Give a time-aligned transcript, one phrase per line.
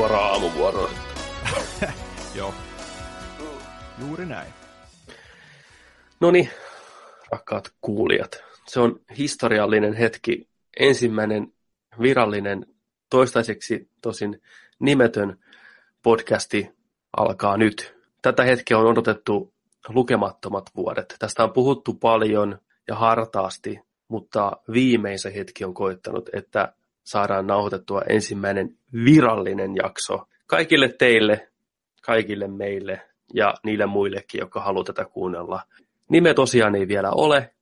[0.00, 0.90] suoraan aamuvuoroon.
[2.38, 2.54] Joo.
[3.98, 4.52] Juuri näin.
[6.20, 6.50] No niin,
[7.32, 8.44] rakkaat kuulijat.
[8.66, 10.48] Se on historiallinen hetki.
[10.78, 11.52] Ensimmäinen
[12.00, 12.66] virallinen,
[13.10, 14.42] toistaiseksi tosin
[14.78, 15.38] nimetön
[16.02, 16.70] podcasti
[17.16, 17.94] alkaa nyt.
[18.22, 19.54] Tätä hetkeä on odotettu
[19.88, 21.16] lukemattomat vuodet.
[21.18, 26.72] Tästä on puhuttu paljon ja hartaasti, mutta viimeisen hetki on koittanut, että
[27.04, 31.48] saadaan nauhoitettua ensimmäinen virallinen jakso kaikille teille,
[32.02, 33.00] kaikille meille
[33.34, 35.62] ja niille muillekin, jotka haluavat tätä kuunnella.
[36.08, 37.54] Nimet tosiaan ei vielä ole.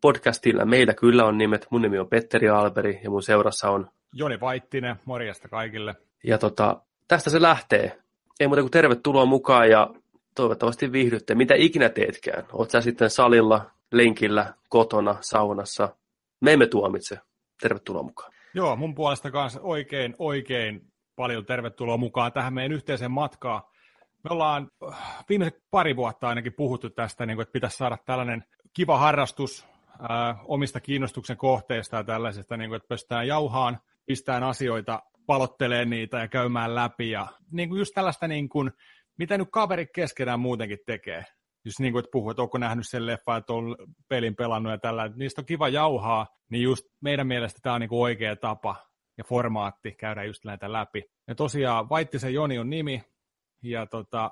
[0.00, 1.66] Podcastilla meillä kyllä on nimet.
[1.70, 5.94] Mun nimi on Petteri Alberi ja mun seurassa on Joni Vaittinen, morjesta kaikille.
[6.24, 7.98] Ja tota, tästä se lähtee.
[8.40, 9.90] Ei muuta kuin tervetuloa mukaan ja
[10.34, 11.34] toivottavasti viihdytte.
[11.34, 12.44] Mitä ikinä teetkään.
[12.52, 15.96] Oot sä sitten salilla, lenkillä, kotona, saunassa.
[16.40, 17.18] Me emme tuomitse.
[17.60, 18.33] Tervetuloa mukaan.
[18.54, 23.62] Joo, mun puolesta kanssa oikein, oikein paljon tervetuloa mukaan tähän meidän yhteiseen matkaan.
[24.24, 28.44] Me ollaan äh, viimeiset pari vuotta ainakin puhuttu tästä, niin kuin, että pitäisi saada tällainen
[28.72, 29.66] kiva harrastus
[30.08, 36.18] ää, omista kiinnostuksen kohteista ja tällaisesta, niin kuin, että pystytään jauhaan, pistään asioita, palottelee niitä
[36.18, 37.10] ja käymään läpi.
[37.10, 38.72] Ja niin kuin just tällaista, niin kuin,
[39.18, 41.24] mitä nyt kaverit keskenään muutenkin tekee.
[41.64, 43.76] Just niin kuin, että puhuu, että onko nähnyt sen leffa, että on
[44.08, 47.80] pelin pelannut ja tällä, että niistä on kiva jauhaa, niin just meidän mielestä tämä on
[47.80, 48.76] niin kuin oikea tapa
[49.18, 51.04] ja formaatti käydä just näitä läpi.
[51.28, 53.02] Ja tosiaan Vaittisen Joni on nimi,
[53.62, 54.30] ja tota,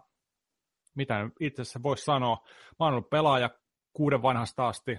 [0.95, 2.45] mitä itse asiassa voisi sanoa,
[2.81, 3.51] mä oon ollut pelaaja
[3.93, 4.99] kuuden vanhasta asti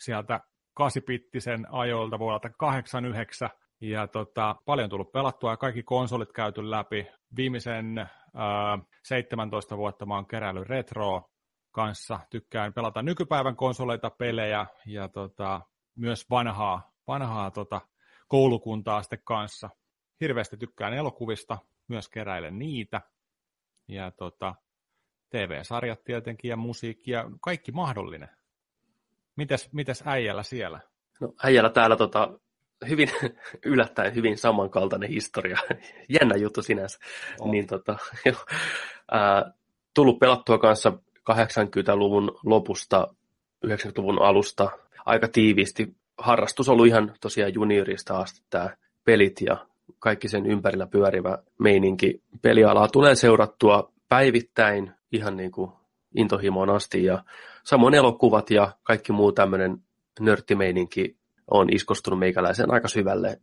[0.00, 0.40] sieltä
[0.74, 7.06] kasipittisen ajoilta vuodelta 89, ja tota, paljon tullut pelattua ja kaikki konsolit käyty läpi.
[7.36, 11.28] Viimeisen ää, 17 vuotta mä oon keräillyt retroa
[11.78, 12.20] kanssa.
[12.30, 15.60] Tykkään pelata nykypäivän konsoleita, pelejä ja tota,
[15.96, 17.80] myös vanhaa, vanhaa tota,
[18.28, 19.70] koulukuntaa sitten kanssa.
[20.20, 23.00] Hirveästi tykkään elokuvista, myös keräilen niitä.
[23.88, 24.54] Ja tota,
[25.30, 28.28] TV-sarjat tietenkin ja musiikki ja kaikki mahdollinen.
[29.36, 30.80] Mites, mites äijällä siellä?
[31.20, 32.38] No äijällä täällä tota,
[32.88, 33.08] hyvin
[33.72, 35.58] yllättäen hyvin samankaltainen historia.
[36.20, 36.98] Jännä juttu sinänsä.
[37.40, 37.50] Oh.
[37.50, 38.32] Niin, tota, jo,
[39.10, 39.52] ää,
[39.94, 40.98] tullut pelattua kanssa
[41.34, 43.08] 80-luvun lopusta,
[43.66, 44.70] 90-luvun alusta
[45.06, 45.94] aika tiiviisti.
[46.18, 48.70] Harrastus ollut ihan tosiaan juniorista asti tämä
[49.04, 49.66] pelit ja
[49.98, 52.22] kaikki sen ympärillä pyörivä meininki.
[52.42, 55.72] Pelialaa tulee seurattua päivittäin ihan niin kuin
[56.16, 57.24] intohimoon asti ja
[57.64, 59.78] samoin elokuvat ja kaikki muu tämmöinen
[60.20, 61.16] nörttimeininki
[61.50, 63.40] on iskostunut meikäläiseen aika syvälle.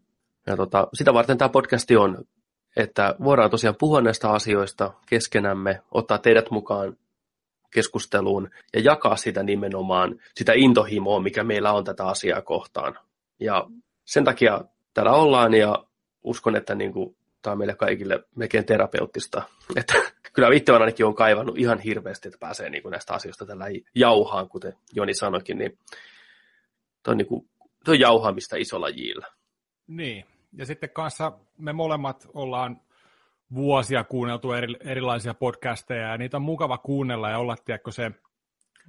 [0.47, 2.17] Ja tota, sitä varten tämä podcasti on,
[2.75, 6.97] että voidaan tosiaan puhua näistä asioista keskenämme, ottaa teidät mukaan
[7.75, 12.99] keskusteluun ja jakaa sitä nimenomaan, sitä intohimoa, mikä meillä on tätä asiaa kohtaan.
[13.39, 13.67] Ja
[14.05, 14.61] sen takia
[14.93, 15.85] täällä ollaan ja
[16.23, 19.43] uskon, että niin kuin, tämä on meille kaikille melkein terapeuttista.
[19.75, 19.93] Että
[20.33, 23.65] kyllä itse ainakin on kaivannut ihan hirveästi, että pääsee niin kuin näistä asioista tällä
[23.95, 25.77] jauhaan, kuten Joni sanoikin, niin
[27.03, 27.49] tuo on, niin
[27.87, 29.27] on jauhaamista isolla jillä.
[29.87, 32.81] Niin, ja sitten kanssa me molemmat ollaan
[33.53, 38.11] vuosia kuunneltu eri, erilaisia podcasteja, ja niitä on mukava kuunnella ja olla, tiedätkö se,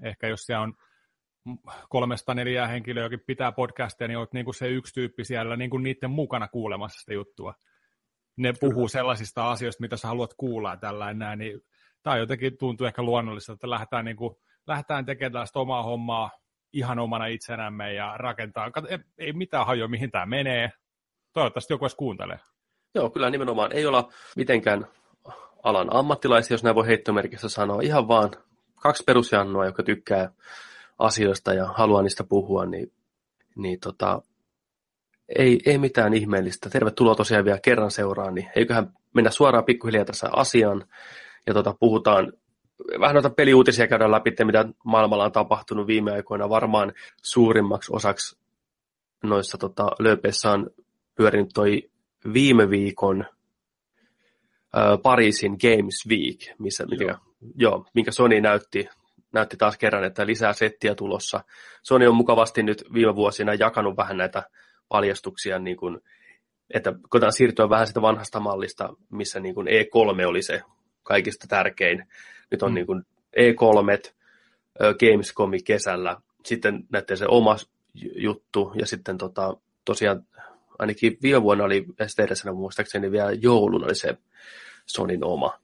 [0.02, 0.74] ehkä jos siellä on
[1.88, 5.70] kolmesta neljää henkilöä, jokin pitää podcasteja, niin olet niin kuin se yksi tyyppi siellä niin
[5.70, 7.54] kuin niiden mukana kuulemassa sitä juttua.
[8.36, 11.60] Ne puhuu sellaisista asioista, mitä sä haluat kuulla ja tällainen näin, niin
[12.02, 14.36] tämä jotenkin tuntuu ehkä luonnollista, että lähdetään, niin kuin,
[14.66, 16.30] lähdetään tekemään tällaista omaa hommaa
[16.72, 18.70] ihan omana itsenämme ja rakentaa.
[18.88, 20.72] Ei, ei mitään hajoa, mihin tämä menee.
[21.32, 22.38] Toivottavasti joku edes kuuntelee.
[22.96, 24.86] Joo, kyllä nimenomaan ei olla mitenkään
[25.62, 27.80] alan ammattilaisia, jos näin voi heittomerkissä sanoa.
[27.82, 28.30] Ihan vaan
[28.74, 30.30] kaksi perusjannoa, joka tykkää
[30.98, 32.92] asioista ja haluaa niistä puhua, niin,
[33.56, 34.22] niin tota,
[35.38, 36.70] ei, ei mitään ihmeellistä.
[36.70, 40.84] Tervetuloa tosiaan vielä kerran seuraan, niin eiköhän mennä suoraan pikkuhiljaa tässä asiaan
[41.46, 42.32] ja tota, puhutaan
[43.00, 46.48] vähän noita peliuutisia käydään läpi, mitä maailmalla on tapahtunut viime aikoina.
[46.48, 46.92] Varmaan
[47.22, 48.38] suurimmaksi osaksi
[49.22, 50.70] noissa tota, lööpeissä on
[51.14, 51.90] pyörinyt toi
[52.32, 53.24] viime viikon
[54.74, 56.98] ää, Pariisin Games Week, missä, joo.
[56.98, 57.18] Mikä,
[57.56, 58.88] joo, minkä Sony näytti,
[59.32, 61.44] näytti taas kerran, että lisää settiä tulossa.
[61.82, 64.42] Sony on mukavasti nyt viime vuosina jakanut vähän näitä
[64.88, 66.00] paljastuksia, niin kuin,
[66.74, 70.62] että koetaan siirtyä vähän sitä vanhasta mallista, missä niin kuin E3 oli se
[71.02, 72.04] kaikista tärkein.
[72.50, 72.74] Nyt on mm.
[72.74, 73.02] niin kuin
[73.36, 74.12] E3,
[75.00, 77.56] Gamescomi kesällä, sitten näette se oma
[78.16, 80.26] juttu, ja sitten tota, tosiaan
[80.78, 84.16] ainakin viime vuonna oli STDssä muistaakseni vielä joulun oli se
[84.86, 85.58] Sonin oma.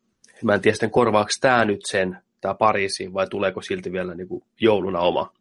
[0.44, 4.28] Mä en tiedä sitten korvaako tämä nyt sen, tämä Pariisi, vai tuleeko silti vielä niin
[4.28, 5.32] kuin jouluna oma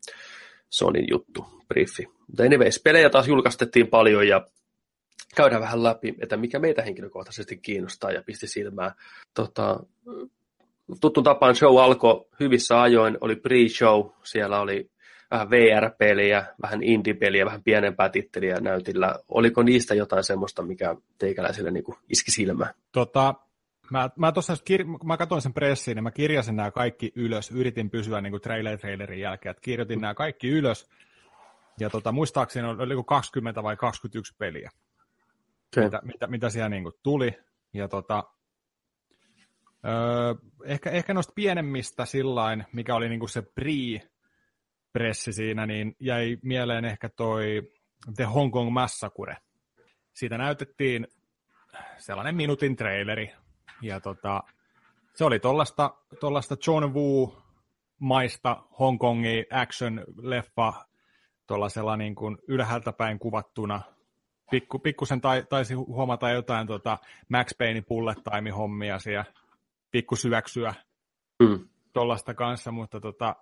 [0.70, 2.08] Sonin juttu, briefi.
[2.28, 4.46] Mutta anyways, pelejä taas julkaistettiin paljon ja
[5.36, 8.92] käydään vähän läpi, että mikä meitä henkilökohtaisesti kiinnostaa ja pisti silmään.
[9.34, 9.80] Tota,
[11.02, 14.92] tuttu tapaan show alkoi hyvissä ajoin, oli pre-show, siellä oli
[15.32, 19.16] vähän VR-peliä, vähän indie-peliä, vähän pienempää titteliä näytillä.
[19.28, 22.74] Oliko niistä jotain semmoista, mikä teikäläisille niin iski silmään?
[22.92, 23.36] Tota,
[23.92, 27.52] mä, mä, tossa, kir- mä katsoin sen pressiin ja mä kirjasin nämä kaikki ylös.
[27.52, 30.90] Yritin pysyä niin kuin trailer trailerin jälkeen, että kirjoitin nämä kaikki ylös.
[31.80, 34.70] Ja tota, muistaakseni oli 20 vai 21 peliä,
[35.74, 35.84] okay.
[35.84, 37.40] mitä, mitä, mitä siellä niin kuin tuli.
[37.74, 38.24] Ja tota,
[39.86, 40.34] öö,
[40.66, 44.12] ehkä, ehkä noista pienemmistä sillain, mikä oli niin kuin se pre
[44.94, 47.62] pressi siinä, niin jäi mieleen ehkä toi
[48.16, 49.38] The Hong Kong Massacre.
[50.14, 51.08] Siitä näytettiin
[51.98, 53.34] sellainen minuutin traileri,
[53.82, 54.44] ja tota,
[55.14, 57.42] se oli tollasta, tollasta John Woo
[58.00, 60.86] maista Hongkongin action-leffa
[61.48, 63.82] tuollaisella niin kuin ylhäältä päin kuvattuna.
[64.52, 66.98] Pikku, pikkusen tai, taisi huomata jotain tota
[67.30, 69.26] Max Payne bullet time hommia siellä,
[69.92, 70.74] pikku syöksyä
[71.40, 71.70] mm.
[71.94, 73.36] tuollaista kanssa, mutta tota,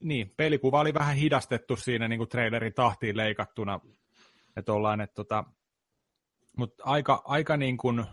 [0.00, 3.80] niin, pelikuva oli vähän hidastettu siinä niin kuin trailerin tahtiin leikattuna.
[4.56, 5.44] Että ollaan, että tota,
[6.56, 8.04] mutta aika, aika niin kuin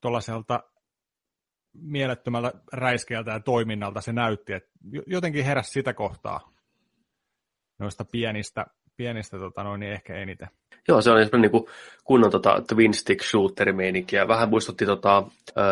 [0.00, 0.62] tuollaiselta
[1.72, 4.70] mielettömältä räiskeältä ja toiminnalta se näytti, että
[5.06, 6.52] jotenkin heräsi sitä kohtaa
[7.78, 8.66] noista pienistä,
[8.96, 10.48] pienistä tota noin, niin ehkä eniten.
[10.88, 11.66] Joo, se oli semmoinen niin
[12.04, 13.68] kunnon tota, twin stick shooter
[14.12, 15.62] ja vähän muistutti tota, ö,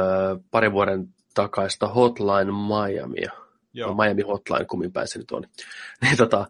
[0.50, 3.47] pari vuoden takaista Hotline Miamia.
[3.78, 3.94] Joo.
[3.94, 5.44] Miami Hotline, kummin päin se nyt on.
[6.02, 6.46] niin, tota,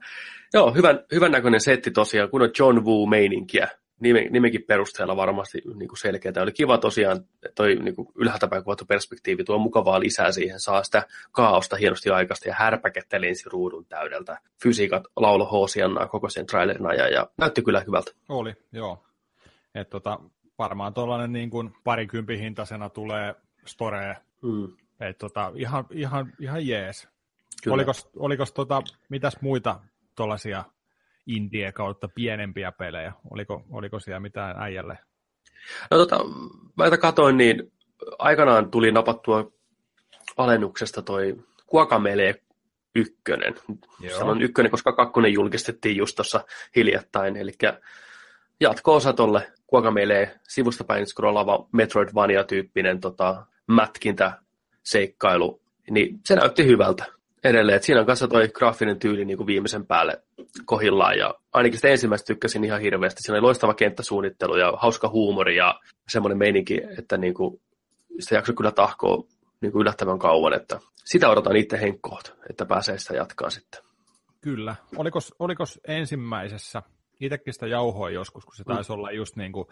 [0.54, 3.68] joo, hyvän, hyvän näköinen setti tosiaan, kun on John Woo-meininkiä
[4.00, 6.42] nime, nimenkin perusteella varmasti niin kuin selkeää.
[6.42, 10.82] Oli kiva tosiaan, toi niin kuin ylhäältä päin kuvattu perspektiivi tuo mukavaa lisää siihen, saa
[10.82, 11.02] sitä
[11.32, 14.38] kaaosta hienosti aikaista ja härpäkettä lensi ruudun täydeltä.
[14.62, 18.10] Fysiikat laulo hoosiannaa koko sen trailerin ajan ja näytti kyllä hyvältä.
[18.28, 19.04] Oli, joo.
[19.74, 20.20] Et tota,
[20.58, 23.34] varmaan tuollainen niin kuin parikympin hintaisena tulee
[23.64, 24.16] storee.
[24.42, 24.68] Mm.
[25.00, 27.08] Et tota, ihan, ihan, ihan jees.
[27.66, 29.80] Olikos, olikos tota, mitäs muita
[30.16, 30.64] tuollaisia
[31.26, 33.12] indie kautta pienempiä pelejä?
[33.30, 34.98] Oliko, oliko siellä mitään äijälle?
[35.90, 36.20] No tota,
[36.76, 37.72] mä katoin, niin
[38.18, 39.52] aikanaan tuli napattua
[40.36, 42.42] alennuksesta toi Kuakamele
[42.94, 43.54] ykkönen.
[44.00, 44.18] Joo.
[44.18, 46.44] Sanon ykkönen, koska kakkonen julkistettiin just tuossa
[46.76, 47.52] hiljattain, eli
[48.60, 54.38] jatko-osa tolle Kuakamele sivusta päin scrollava Metroidvania-tyyppinen tota, mätkintä
[54.82, 57.76] seikkailu, niin se näytti hyvältä edelleen.
[57.76, 60.22] Et siinä on kanssa toi graafinen tyyli niin kuin viimeisen päälle
[60.64, 61.18] kohillaan.
[61.18, 63.22] Ja ainakin sitä ensimmäistä tykkäsin ihan hirveästi.
[63.22, 67.60] Siinä oli loistava kenttäsuunnittelu ja hauska huumori ja semmoinen meininki, että niin kuin,
[68.20, 69.24] sitä jaksoi kyllä tahkoa
[69.60, 70.52] niin kuin yllättävän kauan.
[70.52, 73.80] Että sitä odotan itse henkkoht, että pääsee sitä jatkaa sitten.
[74.40, 74.76] Kyllä.
[74.96, 76.82] Olikos, olikos ensimmäisessä,
[77.20, 78.74] itsekin sitä jauhoa joskus, kun se mm.
[78.74, 78.94] taisi mm.
[78.94, 79.66] olla just niin kuin,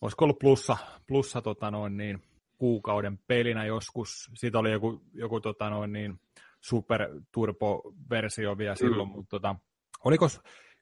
[0.00, 0.76] olisiko ollut plussa,
[1.06, 2.22] plussa tota noin niin,
[2.58, 4.30] kuukauden pelinä joskus.
[4.34, 6.20] Siitä oli joku, joku tota noin niin,
[6.60, 8.78] super turbo-versio vielä mm.
[8.78, 9.56] silloin, mutta tota,
[10.04, 10.26] oliko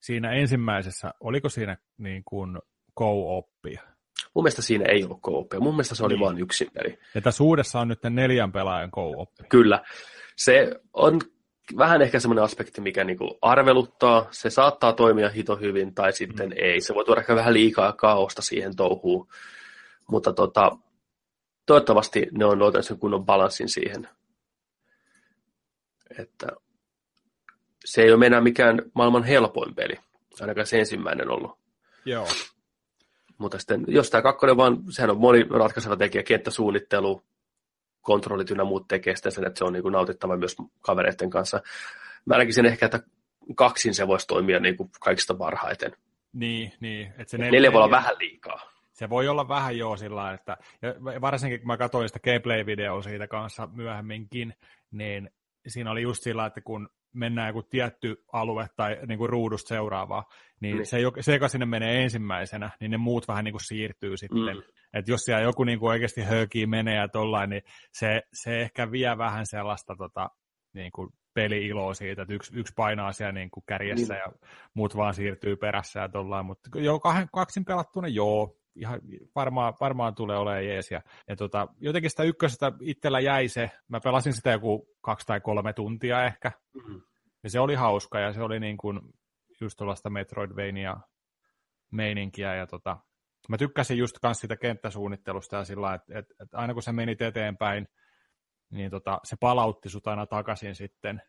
[0.01, 2.59] siinä ensimmäisessä, oliko siinä niin kuin
[2.99, 3.83] co-oppia?
[4.35, 5.61] Mun mielestä siinä ei ollut co-oppia.
[5.61, 6.25] Mun mielestä se oli niin.
[6.25, 6.99] vain yksin peli.
[7.15, 9.45] Ja tässä uudessa on nyt neljän pelaajan co-oppi.
[9.49, 9.85] Kyllä.
[10.37, 11.21] Se on
[11.79, 14.27] vähän ehkä semmoinen aspekti, mikä niinku arveluttaa.
[14.31, 16.57] Se saattaa toimia hito hyvin tai sitten mm.
[16.57, 16.81] ei.
[16.81, 19.29] Se voi tuoda ehkä vähän liikaa kaosta siihen touhuun.
[20.11, 20.71] Mutta tota,
[21.67, 24.09] toivottavasti ne on löytänyt sen kunnon balanssin siihen.
[26.19, 26.47] Että
[27.85, 29.95] se ei ole enää mikään maailman helpoin peli,
[30.41, 31.59] ainakaan se ensimmäinen ollut.
[32.05, 32.27] Joo.
[33.39, 37.23] Mutta sitten, jos tämä kakkonen vaan, sehän on moni ratkaiseva tekijä, kenttäsuunnittelu,
[38.01, 41.63] kontrollit ynnä muut tekee sitä sen, että se on niin kuin nautittava myös kavereiden kanssa.
[42.25, 43.01] Mä näkisin ehkä, että
[43.55, 45.93] kaksin se voisi toimia niin kuin kaikista parhaiten.
[46.33, 47.07] Niin, niin.
[47.07, 48.71] Että se neljä, neljä voi olla vähän liikaa.
[48.93, 53.27] Se voi olla vähän joo sillä että ja varsinkin kun mä katsoin sitä gameplay-videoa siitä
[53.27, 54.55] kanssa myöhemminkin,
[54.91, 55.31] niin
[55.67, 60.25] siinä oli just sillä, että kun mennään joku tietty alue tai niin kuin ruudusta seuraavaa,
[60.61, 60.85] niin mm.
[60.85, 64.57] se, se, joka sinne menee ensimmäisenä, niin ne muut vähän niin kuin siirtyy sitten.
[64.57, 64.63] Mm.
[64.95, 68.91] Että jos siellä joku niin kuin oikeasti höökii menee ja tollain, niin se, se ehkä
[68.91, 70.31] vie vähän sellaista tota,
[70.75, 74.19] niin kuin peli-iloa siitä, että yksi, yksi painaa siellä niin kuin kärjessä mm.
[74.19, 74.33] ja
[74.75, 79.01] muut vaan siirtyy perässä ja tollain, mutta jo kahden, kaksin pelattuna joo, ihan
[79.35, 80.91] varmaan, varmaan tulee olemaan jees.
[80.91, 85.41] Ja, ja tota, jotenkin sitä ykkösestä itsellä jäi se, mä pelasin sitä joku kaksi tai
[85.41, 87.01] kolme tuntia ehkä, mm-hmm.
[87.43, 89.01] ja se oli hauska, ja se oli niin kuin
[89.61, 90.97] just tuollaista Metroidvania
[91.93, 92.97] meininkiä, ja tota,
[93.49, 97.23] mä tykkäsin just kans sitä kenttäsuunnittelusta ja sillä että et, et aina kun se menit
[97.23, 97.89] eteenpäin,
[98.71, 101.23] niin tota, se palautti sut aina takaisin sitten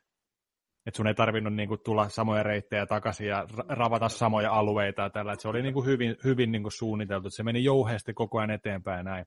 [0.88, 5.10] että sun ei tarvinnut niin kuin, tulla samoja reittejä takaisin ja ravata samoja alueita ja
[5.10, 8.38] tällä, että se oli niin kuin, hyvin, hyvin niin kuin, suunniteltu, se meni jouheesti koko
[8.38, 9.26] ajan eteenpäin näin.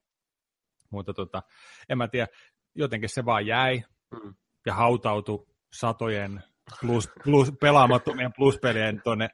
[0.89, 1.41] Mutta tota,
[1.89, 2.27] en mä tiedä,
[2.75, 4.33] jotenkin se vaan jäi mm.
[4.65, 6.43] ja hautautui satojen
[6.81, 9.29] plus, plus, pelaamattomien pluspelien tuonne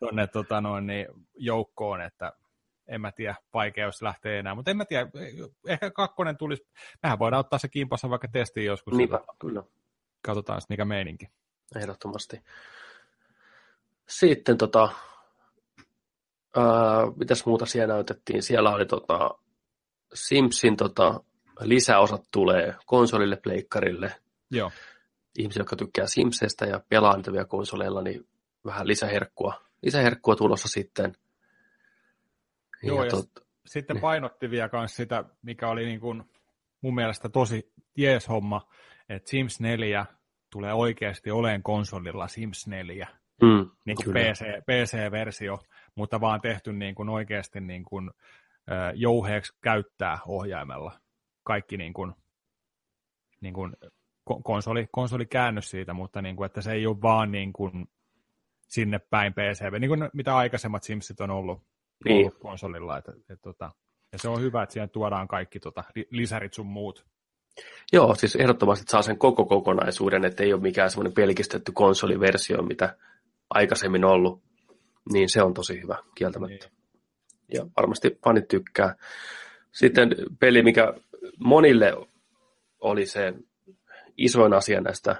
[0.00, 2.32] tonne, tota noin, niin joukkoon, että
[2.88, 5.10] en mä tiedä, vaikea jos lähtee enää, mutta en mä tiedä,
[5.68, 6.62] ehkä kakkonen tulisi,
[7.02, 8.96] mehän voidaan ottaa se kimpassa vaikka testiin joskus.
[8.96, 9.62] Niinpä, kyllä.
[10.26, 11.26] Katsotaan sitten mikä meininki.
[11.76, 12.40] Ehdottomasti.
[14.08, 14.88] Sitten tota,
[16.56, 16.64] ää,
[17.16, 18.42] mitäs muuta siellä näytettiin?
[18.42, 19.30] Siellä oli tota,
[20.14, 21.20] Simpsin tota,
[21.60, 24.14] lisäosat tulee konsolille, pleikkarille.
[24.50, 24.70] Joo.
[25.38, 28.26] Ihmiset, jotka tykkää Simseistä ja pelaa niitä vielä konsoleilla, niin
[28.64, 31.12] vähän lisäherkkua, lisäherkkua tulossa sitten.
[32.82, 33.28] Joo, ja, ja tot...
[33.66, 34.00] sitten niin.
[34.00, 36.24] painotti vielä myös sitä, mikä oli niin kuin
[36.80, 38.68] mun mielestä tosi jees homma,
[39.08, 40.06] että Sims 4
[40.52, 43.08] tulee oikeasti oleen konsolilla Sims 4,
[43.42, 45.58] mm, niin kuin PC, PC-versio,
[45.94, 48.10] mutta vaan tehty niin kuin oikeasti niin kuin,
[48.94, 51.00] jouheeksi käyttää ohjaimella.
[51.44, 52.12] Kaikki niin kuin,
[53.40, 53.76] niin kuin
[54.44, 57.86] konsoli, konsoli käännös siitä, mutta niin kuin, että se ei ole vaan niin kuin
[58.68, 61.62] sinne päin PC, niin kuin mitä aikaisemmat Simsit on ollut,
[62.04, 62.16] niin.
[62.16, 62.98] ollut konsolilla.
[62.98, 63.70] Että, että, että, tota,
[64.12, 67.06] ja se on hyvä, että siihen tuodaan kaikki tota, lisärit sun muut.
[67.92, 72.96] Joo, siis ehdottomasti saa sen koko kokonaisuuden, että ei ole mikään semmoinen pelkistetty konsoliversio, mitä
[73.50, 74.42] aikaisemmin ollut.
[75.12, 76.66] Niin se on tosi hyvä, kieltämättä.
[76.66, 76.72] Niin.
[77.54, 78.94] Ja varmasti fanit tykkää.
[79.72, 80.94] Sitten peli, mikä
[81.38, 81.92] monille
[82.80, 83.34] oli se
[84.16, 85.16] isoin asia näistä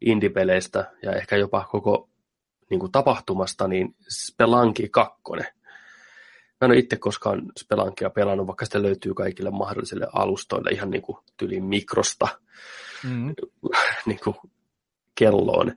[0.00, 2.08] indie-peleistä ja ehkä jopa koko
[2.70, 5.20] niin kuin tapahtumasta, niin Spelanki 2.
[6.60, 11.02] Mä en ole itse koskaan Spelankia pelannut, vaikka sitä löytyy kaikille mahdollisille alustoille ihan niin
[11.02, 12.28] kuin tyliin mikrosta
[13.04, 13.34] mm.
[14.06, 14.36] niin kuin
[15.14, 15.72] kelloon.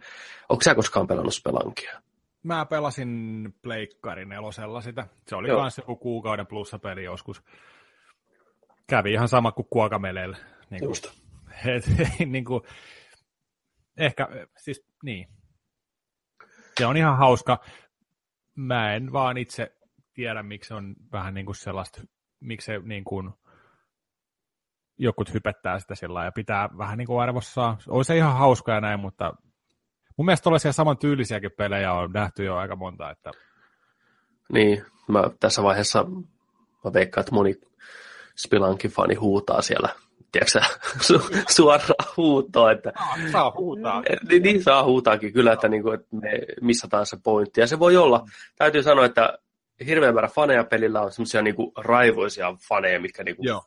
[0.50, 2.02] Onko sä koskaan pelannut Spelankia?
[2.44, 5.08] Mä pelasin Pleikkarin nelosella sitä.
[5.28, 7.44] Se oli myös joku kuukauden plussa peli joskus.
[8.88, 10.38] Kävi ihan sama kuin Kuokameleillä.
[10.70, 11.08] Niin kuin, Just.
[11.66, 11.86] Et,
[12.26, 12.64] niin kuin,
[13.98, 15.28] ehkä, siis niin.
[16.78, 17.60] Se on ihan hauska.
[18.56, 19.72] Mä en vaan itse
[20.14, 22.02] tiedä, miksi on vähän niin kuin sellaista,
[22.40, 23.32] miksi se niin kuin,
[24.98, 27.78] jokut hypettää sitä sillä ja pitää vähän niin kuin arvossa.
[27.88, 29.34] On se ihan hauska ja näin, mutta
[30.18, 33.10] mun mielestä tuollaisia saman tyylisiäkin pelejä on nähty jo aika monta.
[33.10, 33.32] Että...
[34.54, 36.04] Niin, mä tässä vaiheessa
[36.84, 37.56] mä veikkaan, että moni
[38.36, 39.90] Spilankin fani huutaa siellä
[40.34, 40.60] tiedätkö
[41.02, 42.72] su, suoraan huutoa.
[42.72, 42.94] Että,
[43.32, 44.04] saa huutaa.
[44.30, 46.30] Niin, niin saa huutaakin kyllä, että, niin kuin, että me
[46.62, 47.62] missataan se pointti.
[47.62, 49.38] Ja se voi olla, täytyy sanoa, että
[49.86, 53.64] hirveän määrä faneja pelillä on semmoisia niin raivoisia faneja, mitkä niin kuin, Joo.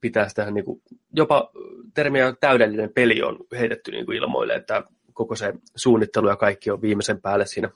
[0.00, 1.50] pitää sitä niin kuin, jopa
[1.94, 6.82] termiä täydellinen peli on heitetty niin kuin ilmoille, että koko se suunnittelu ja kaikki on
[6.82, 7.70] viimeisen päälle siinä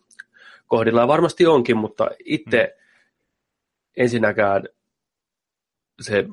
[0.66, 1.00] kohdilla.
[1.00, 2.82] Ja varmasti onkin, mutta itse mm.
[3.96, 4.62] ensinnäkään
[6.00, 6.24] se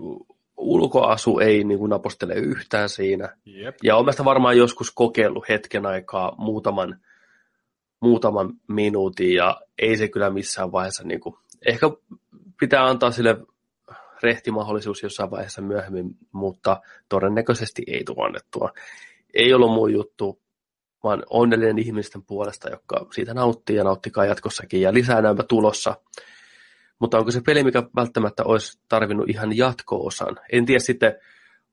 [0.57, 3.37] ulkoasu ei niin kuin napostele yhtään siinä.
[3.45, 3.75] Jep.
[3.83, 6.99] Ja olen varmaan joskus kokeillut hetken aikaa muutaman,
[8.03, 11.87] muutaman minuutin ja ei se kyllä missään vaiheessa, niin kuin, ehkä
[12.59, 13.37] pitää antaa sille
[14.23, 18.71] rehti mahdollisuus jossain vaiheessa myöhemmin, mutta todennäköisesti ei tule annettua.
[19.33, 20.41] Ei ollut muu juttu,
[21.03, 25.95] vaan onnellinen ihmisten puolesta, joka siitä nauttii ja nauttikaa jatkossakin ja lisää näympä tulossa.
[26.99, 30.39] Mutta onko se peli, mikä välttämättä olisi tarvinnut ihan jatko-osan?
[30.51, 31.15] En tiedä sitten,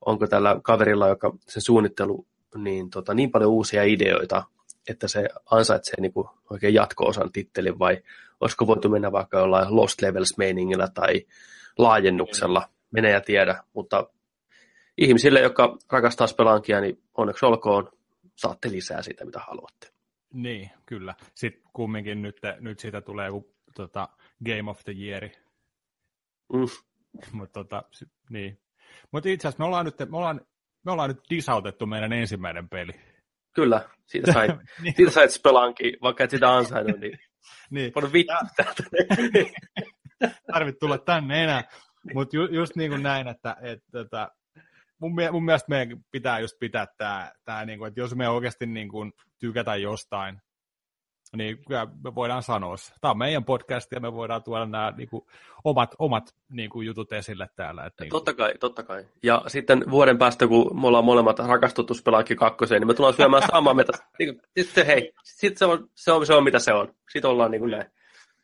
[0.07, 4.43] onko tällä kaverilla, joka se suunnittelu, niin, tota, niin paljon uusia ideoita,
[4.91, 8.03] että se ansaitsee niin kuin oikein jatko-osan tittelin, vai
[8.41, 11.27] olisiko voitu mennä vaikka jollain Lost Levels-meiningillä tai
[11.79, 14.07] laajennuksella, mene ja tiedä, mutta
[14.99, 17.93] ihmisille, jotka rakastaa Spelankia, niin onneksi olkoon,
[18.37, 19.89] saatte lisää sitä, mitä haluatte.
[20.33, 21.15] Niin, kyllä.
[21.35, 24.09] Sitten kumminkin nyt, nyt siitä tulee joku tota,
[24.45, 25.29] Game of the Year.
[26.53, 26.69] Mm.
[27.33, 27.83] Mutta tota,
[28.31, 28.59] niin.
[29.13, 30.41] Mut itse asiassa me ollaan nyt, me ollaan,
[30.85, 32.93] me ollaan nyt disautettu meidän ensimmäinen peli.
[33.53, 34.53] Kyllä, siitä sait,
[34.83, 34.95] niin.
[34.97, 37.19] siitä sait spelankin, vaikka et sitä ansainnut, niin,
[37.71, 37.93] niin.
[37.93, 38.35] paljon vittu
[40.53, 41.65] Tarvit tulla tänne enää.
[42.15, 44.29] Mutta ju, just niin kuin näin, että, että, että tota,
[45.01, 48.67] mun, mun mielestä meidän pitää just pitää tämä, tämä niin kuin, että jos me oikeasti
[48.67, 50.41] niin kuin tykätä jostain,
[51.37, 52.95] niin kyllä me voidaan sanoa se.
[53.01, 55.27] Tämä on meidän podcast ja me voidaan tuoda nämä niin kuin,
[55.65, 57.87] omat, omat niin kuin, jutut esille täällä.
[57.87, 58.19] Että, niin kuin...
[58.19, 59.05] Totta kai, totta kai.
[59.23, 63.43] Ja sitten vuoden päästä, kun me ollaan molemmat rakastuttu Spelaki kakkoseen, niin me tullaan syömään
[63.53, 63.93] samaa metä.
[64.19, 66.95] Niin, sitten hei, sitten se on, se, on, se on mitä se on.
[67.11, 67.91] Sitten ollaan niin kuin näin.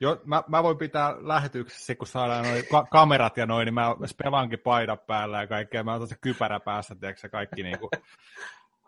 [0.01, 3.97] Jo, mä, mä, voin pitää lähetyksessä, kun saadaan noin ka- kamerat ja noin, niin mä
[4.07, 5.85] spelankin paidan päällä ja kaikkea.
[5.85, 7.91] Mä otan se kypärä päässä, tiedätkö kaikki niin kuin,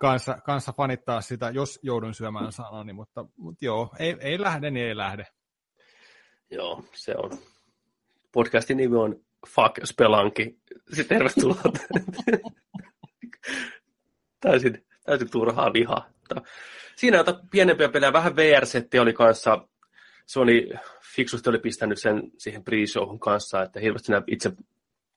[0.01, 4.87] kanssa, kanssa fanittaa sitä, jos joudun syömään sanani, mutta, mutta joo, ei, ei lähde, niin
[4.87, 5.27] ei lähde.
[6.51, 7.31] Joo, se on.
[8.33, 10.59] Podcastin nimi on Fuck Spelanki.
[10.93, 11.63] Sitten tervetuloa.
[14.41, 16.11] täysin, täysin turhaa vihaa.
[16.97, 19.69] Siinä jota pienempiä pelejä, vähän VR-setti oli kanssa,
[20.37, 20.71] oli,
[21.15, 24.53] fiksusti oli pistänyt sen siihen pre-showhun kanssa, että hirveästi itse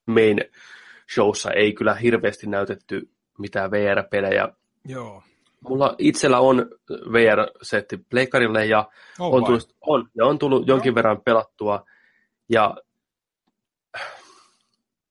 [0.05, 0.41] main
[1.13, 3.09] showssa ei kyllä hirveästi näytetty
[3.39, 4.49] mitään VR-pelejä.
[4.85, 5.23] Joo.
[5.69, 6.69] Mulla itsellä on
[7.11, 11.85] VR-setti Pleikarille ja oh, on, tullut, on, ja on tullut jonkin verran pelattua.
[12.49, 12.77] Ja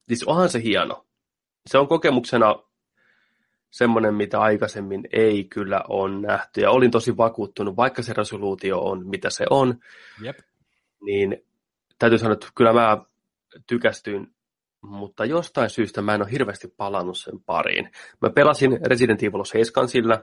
[0.08, 1.06] siis onhan se hieno.
[1.66, 2.56] Se on kokemuksena
[3.70, 6.60] semmoinen, mitä aikaisemmin ei kyllä ole nähty.
[6.60, 9.80] Ja olin tosi vakuuttunut, vaikka se resoluutio on, mitä se on,
[10.22, 10.38] Jep.
[11.00, 11.44] niin
[11.98, 12.98] täytyy sanoa, että kyllä mä
[13.66, 14.34] tykästyin,
[14.80, 17.90] mutta jostain syystä mä en ole hirveästi palannut sen pariin.
[18.20, 20.22] Mä pelasin Resident Evil 7 sillä,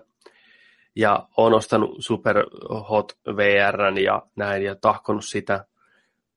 [0.96, 2.46] ja on ostanut Super
[2.90, 5.66] Hot VRn ja näin, ja tahkonut sitä.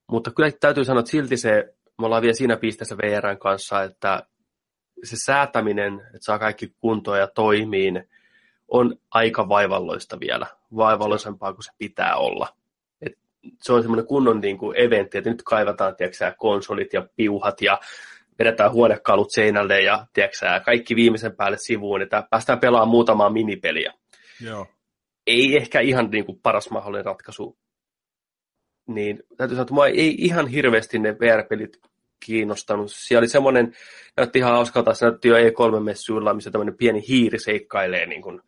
[0.06, 4.26] Mutta kyllä täytyy sanoa, että silti se, me ollaan vielä siinä pisteessä VRn kanssa, että
[5.04, 8.08] se säätäminen, että saa kaikki kuntoon ja toimiin,
[8.68, 10.46] on aika vaivalloista vielä.
[10.76, 12.48] Vaivalloisempaa kuin se pitää olla.
[13.62, 17.78] Se on semmoinen kunnon niin kuin eventti, että nyt kaivataan tiedätkö, konsolit ja piuhat ja
[18.38, 23.92] vedetään huonekalut seinälle ja tiedätkö, kaikki viimeisen päälle sivuun, että päästään pelaamaan muutamaa minipeliä.
[24.40, 24.66] Joo.
[25.26, 27.58] Ei ehkä ihan niin kuin paras mahdollinen ratkaisu.
[28.86, 31.80] Niin täytyy sanoa, että mua ei ihan hirveästi ne VR-pelit
[32.26, 32.92] kiinnostanut.
[32.92, 33.72] Siellä oli semmoinen,
[34.16, 38.40] näytti ihan hauskalta, se näytti jo E3-messuilla, missä tämmöinen pieni hiiri seikkailee niin kuin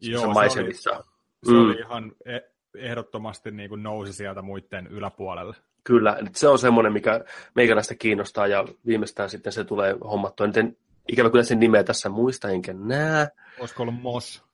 [0.00, 0.90] Joo, maisemissa.
[0.90, 1.04] Se oli,
[1.44, 1.70] se mm.
[1.70, 5.56] oli ihan e- ehdottomasti niin kuin nousi sieltä muiden yläpuolelle.
[5.84, 10.46] Kyllä, se on semmoinen, mikä meikäläistä kiinnostaa ja viimeistään sitten se tulee hommattua.
[10.46, 10.76] Enten,
[11.08, 13.28] ikävä kyllä sen nimeä tässä muista enkä näe.
[13.60, 14.44] Olisiko ollut Moss?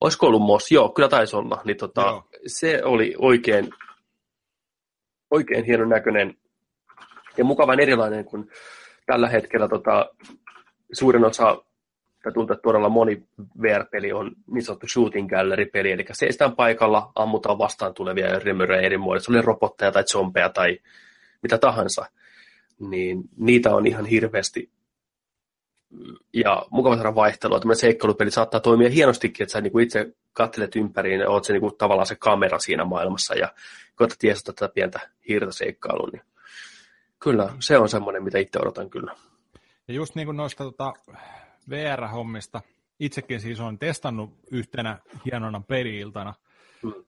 [0.00, 0.72] Olisiko ollut Moss?
[0.72, 1.62] Joo, kyllä taisi olla.
[1.64, 3.70] Niin tota, se oli oikein,
[5.30, 6.36] oikein hienon näköinen
[7.36, 8.50] ja mukavan erilainen kuin
[9.06, 10.10] tällä hetkellä tota,
[10.92, 11.64] suurin osa
[12.24, 13.22] tai tuntuu, että todella moni
[13.62, 19.32] VR-peli on niin sanottu shooting gallery-peli, eli seistään paikalla, ammutaan vastaan tulevia remyrejä eri muodossa,
[19.32, 20.78] oli robotteja tai zombeja tai
[21.42, 22.06] mitä tahansa,
[22.78, 24.70] niin niitä on ihan hirveästi
[26.34, 27.60] ja mukava saada vaihtelua.
[27.60, 31.60] Tämmöinen seikkailupeli saattaa toimia hienostikin, että sä niin itse katselet ympäriin ja oot se niin
[31.60, 33.52] kuin, tavallaan se kamera siinä maailmassa ja
[33.94, 36.22] koetat tiesata tätä pientä hiirtoseikkailua, niin
[37.24, 39.16] Kyllä, se on semmoinen, mitä itse odotan kyllä.
[39.88, 40.92] Ja just niin kuin noista tota,
[41.70, 42.60] VR-hommista,
[43.00, 46.34] itsekin siis on testannut yhtenä hienona peli-iltana.
[46.82, 47.04] Mm.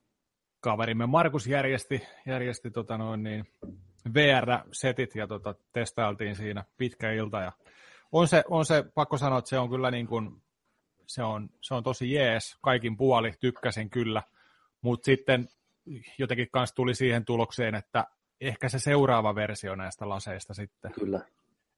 [0.60, 3.46] Kaverimme Markus järjesti, järjesti tota noin niin,
[4.14, 7.40] VR-setit ja tota, testailtiin siinä pitkä ilta.
[7.40, 7.52] Ja
[8.12, 10.42] on, se, on se, pakko sanoa, että se on kyllä niin kuin,
[11.06, 14.22] se on, se on tosi jees, kaikin puoli, tykkäsin kyllä.
[14.82, 15.48] Mutta sitten
[16.18, 18.06] jotenkin kanssa tuli siihen tulokseen, että
[18.40, 20.92] ehkä se seuraava versio näistä laseista sitten.
[20.92, 21.20] Kyllä.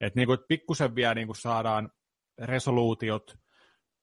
[0.00, 1.90] Että niin pikkusen vielä niin kuin saadaan
[2.38, 3.38] resoluutiot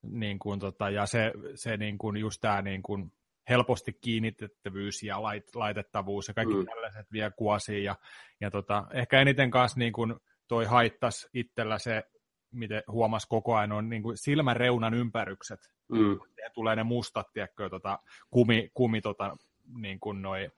[0.02, 3.12] niin kuin tota, ja se, se niin kuin just tämä niin kuin
[3.50, 6.66] helposti kiinnitettävyys ja lait, laitettavuus ja kaikki mm.
[6.66, 7.84] tällaiset vielä kuosiin.
[7.84, 7.96] Ja,
[8.42, 10.16] ja tota, ehkä eniten kanssa niin kuin
[10.48, 12.04] toi haittas itsellä se,
[12.52, 15.60] miten huomas koko ajan, on niin kuin silmäreunan ympärykset.
[15.92, 16.20] Mm.
[16.44, 19.38] Ja tulee ne mustat, tiedätkö, tota, kumi, kumi tota,
[19.78, 20.50] niin kuin noi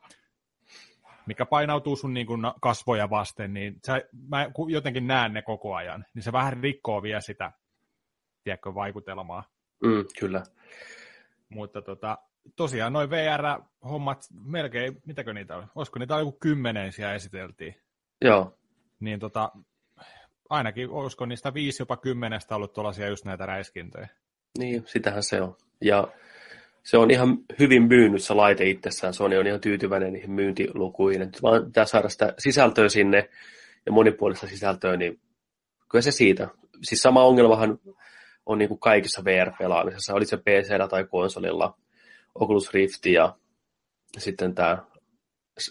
[1.27, 6.05] mikä painautuu sun niin kuin kasvoja vasten, niin sä, mä jotenkin näen ne koko ajan,
[6.13, 7.51] niin se vähän rikkoo vielä sitä,
[8.47, 9.43] tiedätkö, vaikutelmaa.
[9.83, 10.43] Mm, kyllä.
[11.49, 12.17] Mutta tota,
[12.55, 15.65] tosiaan noin VR-hommat, melkein, mitäkö niitä oli?
[15.75, 17.75] Olisiko niitä joku kymmenen siellä esiteltiin?
[18.21, 18.57] Joo.
[18.99, 19.51] Niin tota,
[20.49, 24.07] ainakin olisiko niistä viisi jopa kymmenestä ollut tuollaisia just näitä räiskintöjä.
[24.57, 25.55] Niin, sitähän se on.
[25.81, 26.07] Ja
[26.83, 29.13] se on ihan hyvin myynyt se laite itsessään.
[29.13, 31.21] Sony on ihan tyytyväinen niihin myyntilukuihin.
[31.21, 33.29] Että vaan pitää saada sitä sisältöä sinne
[33.85, 35.19] ja monipuolista sisältöä, niin
[35.89, 36.47] kyllä se siitä.
[36.83, 37.79] Siis sama ongelmahan
[38.47, 41.77] on niin kuin kaikissa VR-pelaamisessa, oli se pc tai konsolilla,
[42.35, 43.35] Oculus Rift ja
[44.17, 44.77] sitten tämä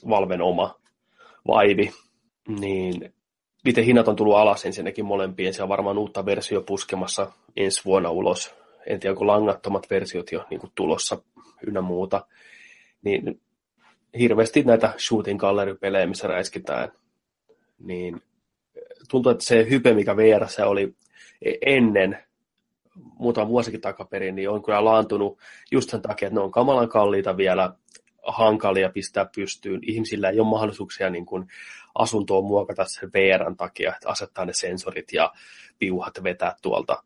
[0.08, 0.80] Valven oma
[1.46, 1.92] vaivi,
[2.48, 3.14] niin
[3.64, 5.54] niiden hinnat on tullut alas ensinnäkin molempien.
[5.54, 8.54] Se on varmaan uutta versio puskemassa ensi vuonna ulos.
[8.86, 11.22] En tiedä, onko langattomat versiot jo niin kuin tulossa
[11.66, 12.26] ynnä muuta,
[13.02, 13.40] niin
[14.18, 16.92] hirveästi näitä shooting gallery-pelejä, missä räiskitään,
[17.78, 18.22] niin
[19.10, 20.94] tuntuu, että se hype, mikä VR oli
[21.42, 22.25] e- ennen,
[23.18, 25.38] muutama vuosikin takaperin, niin on kyllä laantunut
[25.70, 27.72] just sen takia, että ne on kamalan kalliita vielä,
[28.26, 29.80] hankalia pistää pystyyn.
[29.82, 31.46] Ihmisillä ei ole mahdollisuuksia niin kuin
[31.94, 35.32] asuntoon muokata sen VRn takia, että asettaa ne sensorit ja
[35.78, 37.02] piuhat vetää tuolta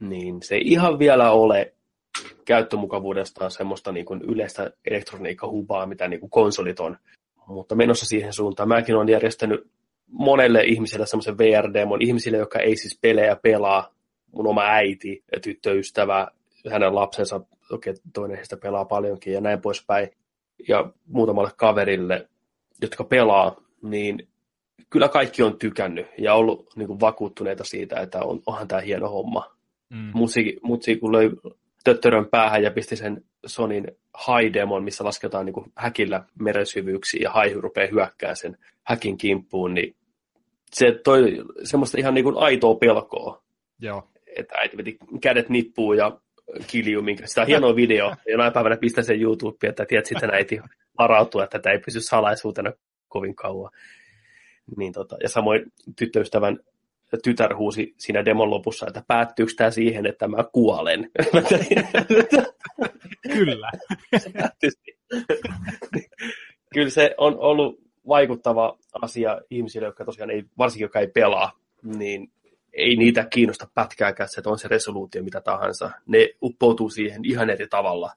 [0.00, 1.74] niin se ei ihan vielä ole
[2.44, 6.96] käyttömukavuudestaan semmoista niin kuin yleistä elektroniikkahubaa, mitä niin kuin konsolit on.
[7.46, 8.68] Mutta menossa siihen suuntaan.
[8.68, 9.70] Mäkin olen järjestänyt
[10.06, 13.93] monelle ihmiselle semmoisen VR-demon, ihmisille, jotka ei siis pelejä pelaa,
[14.34, 16.28] mun oma äiti ja tyttöystävä,
[16.70, 20.08] hänen lapsensa, okei, toinen heistä pelaa paljonkin ja näin poispäin,
[20.68, 22.28] ja muutamalle kaverille,
[22.82, 24.28] jotka pelaa, niin
[24.90, 29.08] kyllä kaikki on tykännyt ja ollut niin kuin, vakuuttuneita siitä, että on, onhan tämä hieno
[29.08, 29.56] homma.
[29.90, 30.10] Mm.
[30.14, 31.30] Musiikki, musiikki, kun löi
[31.84, 33.86] töttörön päähän ja pisti sen Sonin
[34.26, 39.96] high-demon, missä lasketaan niin kuin, häkillä merensyvyyksiin ja haihu rupeaa hyökkää sen häkin kimppuun, niin
[40.72, 43.42] se toi semmoista ihan niin kuin aitoa pelkoa.
[43.78, 44.08] Joo.
[44.36, 46.20] Että äiti veti kädet nippuu ja
[46.66, 48.08] kiljuu, minkä sitä on hieno video.
[48.08, 50.60] Ja jonain päivänä pistä sen YouTubeen, että tiedät sitten äiti
[50.98, 52.72] varautua, että tämä ei pysy salaisuutena
[53.08, 53.70] kovin kauan.
[54.76, 56.58] Niin tota, ja samoin tyttöystävän
[57.22, 61.10] tytär huusi siinä demon lopussa, että päättyykö tämä siihen, että mä kuolen.
[63.34, 63.70] Kyllä.
[66.74, 72.30] Kyllä se on ollut vaikuttava asia ihmisille, jotka tosiaan ei, varsinkin jotka ei pelaa, niin
[72.76, 75.90] ei niitä kiinnosta pätkääkään se, että on se resoluutio mitä tahansa.
[76.06, 78.10] Ne uppoutuu siihen ihan eri tavalla,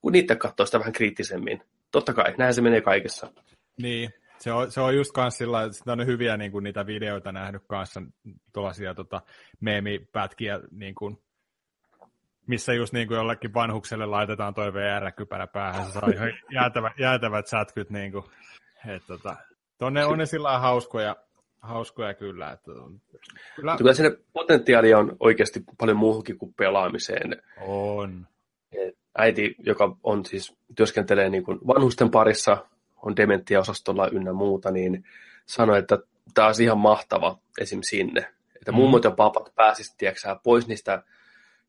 [0.00, 1.62] kun niitä katsoo sitä vähän kriittisemmin.
[1.90, 3.32] Totta kai, näin se menee kaikessa.
[3.82, 7.32] Niin, se on, se on just kans sillä että on hyviä niin kuin niitä videoita
[7.32, 8.02] nähnyt kanssa,
[8.52, 9.22] tuollaisia tota,
[9.60, 11.18] meemipätkiä, niin kuin,
[12.46, 17.46] missä just niin kuin jollekin vanhukselle laitetaan toi VR-kypärä päähän, se saa ihan jäätävät, jäätävät
[17.46, 18.24] sätkyt, niin kuin,
[18.86, 19.36] että tota,
[19.78, 21.16] tonne on ne sillä hauskoja,
[21.64, 22.52] hauskoja kyllä.
[22.52, 23.00] Että on,
[23.56, 23.76] kyllä.
[23.76, 27.42] kyllä siinä potentiaali on oikeasti paljon muuhunkin kuin pelaamiseen.
[27.60, 28.26] On.
[29.18, 32.66] Äiti, joka on siis, työskentelee niin kuin vanhusten parissa,
[33.02, 35.04] on dementiaosastolla ynnä muuta, niin
[35.46, 35.98] sanoi, että
[36.34, 37.80] tämä olisi ihan mahtava esim.
[37.82, 38.20] sinne.
[38.56, 38.76] Että mm.
[38.76, 41.02] mummot ja papat pääsisivät pois niistä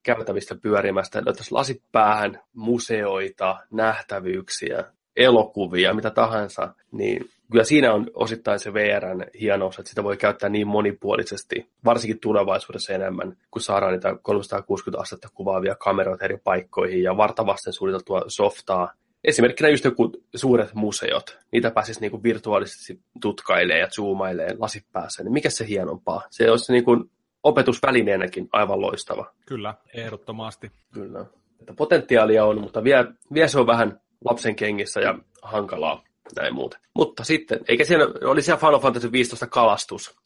[0.04, 4.84] käytävistä pyörimästä, löytäisi lasit päähän, museoita, nähtävyyksiä,
[5.16, 10.50] elokuvia, mitä tahansa, niin kyllä siinä on osittain se VRn hienous, että sitä voi käyttää
[10.50, 17.18] niin monipuolisesti, varsinkin tulevaisuudessa enemmän, kun saadaan niitä 360 astetta kuvaavia kameroita eri paikkoihin ja
[17.18, 18.94] vartavasten suunniteltua softaa.
[19.24, 25.24] Esimerkkinä just joku suuret museot, niitä pääsisi niin kuin virtuaalisesti tutkailemaan ja zoomailemaan lasit päässä,
[25.24, 26.22] niin mikä se hienompaa?
[26.30, 27.12] Se olisi niin kuin
[27.44, 29.32] opetusvälineenäkin aivan loistava.
[29.46, 30.72] Kyllä, ehdottomasti.
[30.94, 31.26] Kyllä.
[31.60, 36.04] Että potentiaalia on, mutta vielä, vielä se on vähän lapsen kengissä ja hankalaa
[36.36, 36.80] näin muuten.
[36.94, 40.20] Mutta sitten, eikä siellä, oli siellä Final Fantasy 15 kalastus.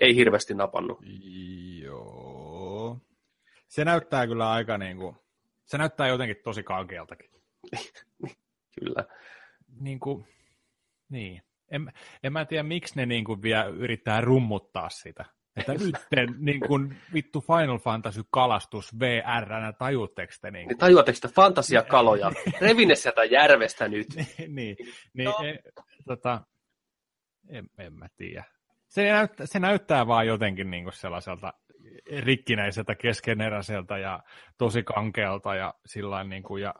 [0.00, 0.98] Ei hirveästi napannut.
[1.82, 2.98] Joo.
[3.68, 5.16] Se näyttää kyllä aika niin kuin,
[5.64, 7.30] se näyttää jotenkin tosi kankealtakin.
[8.80, 9.04] kyllä.
[9.80, 10.26] Niin kuin,
[11.08, 11.42] niin.
[11.68, 15.24] En, en mä tiedä, miksi ne niin kuin vielä yrittää rummuttaa sitä.
[15.56, 15.96] Että nyt
[16.38, 20.50] niin kuin, vittu Final Fantasy kalastus VR, tajuutteko te?
[20.50, 22.32] Niin, niin tajuatteko te fantasiakaloja?
[22.60, 24.06] Revinne sieltä järvestä nyt.
[24.16, 24.76] niin, niin,
[25.14, 25.44] niin no.
[25.44, 25.58] e,
[26.06, 26.40] tota,
[27.48, 28.44] en, en mä tiedä.
[28.88, 31.52] Se näyttää, se näyttää vaan jotenkin niin kuin sellaiselta
[32.18, 34.22] rikkinäiseltä, keskeneräiseltä ja
[34.58, 36.74] tosi kankealta ja sillä niin kuin, ja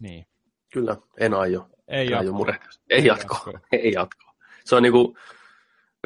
[0.00, 0.26] niin.
[0.72, 1.68] Kyllä, en aio.
[1.88, 2.44] Ei jatko.
[2.44, 2.58] Aio
[2.90, 3.58] ei jatko.
[3.72, 4.32] Ei jatko.
[4.64, 5.16] Se on niin kuin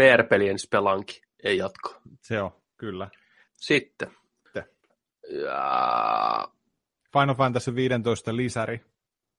[0.01, 1.95] VR-pelien spelanki ei jatko.
[2.21, 3.11] Se on, kyllä.
[3.53, 4.11] Sitten.
[5.45, 6.49] Ja...
[7.13, 8.85] Final Fantasy 15 lisäri.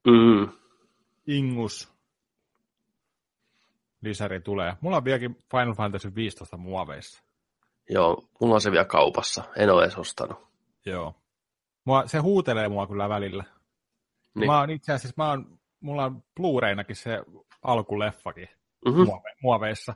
[0.08, 0.50] Mm.
[1.28, 1.94] Ingus.
[4.02, 4.74] Lisäri tulee.
[4.82, 7.24] Mulla on vieläkin Final Fantasy 15 muoveissa.
[7.90, 9.44] Joo, mulla on se vielä kaupassa.
[9.56, 10.48] En ole edes ostanut.
[10.86, 11.16] Joo.
[11.86, 13.44] Mua, se huutelee mua kyllä välillä.
[14.36, 14.48] Niin.
[14.48, 17.24] Mä oon itse asiassa, mä oon, mulla on Blu-raynakin se
[17.64, 18.50] alkuleffakin
[18.86, 19.06] mm-hmm.
[19.06, 19.94] muove, muoveissa.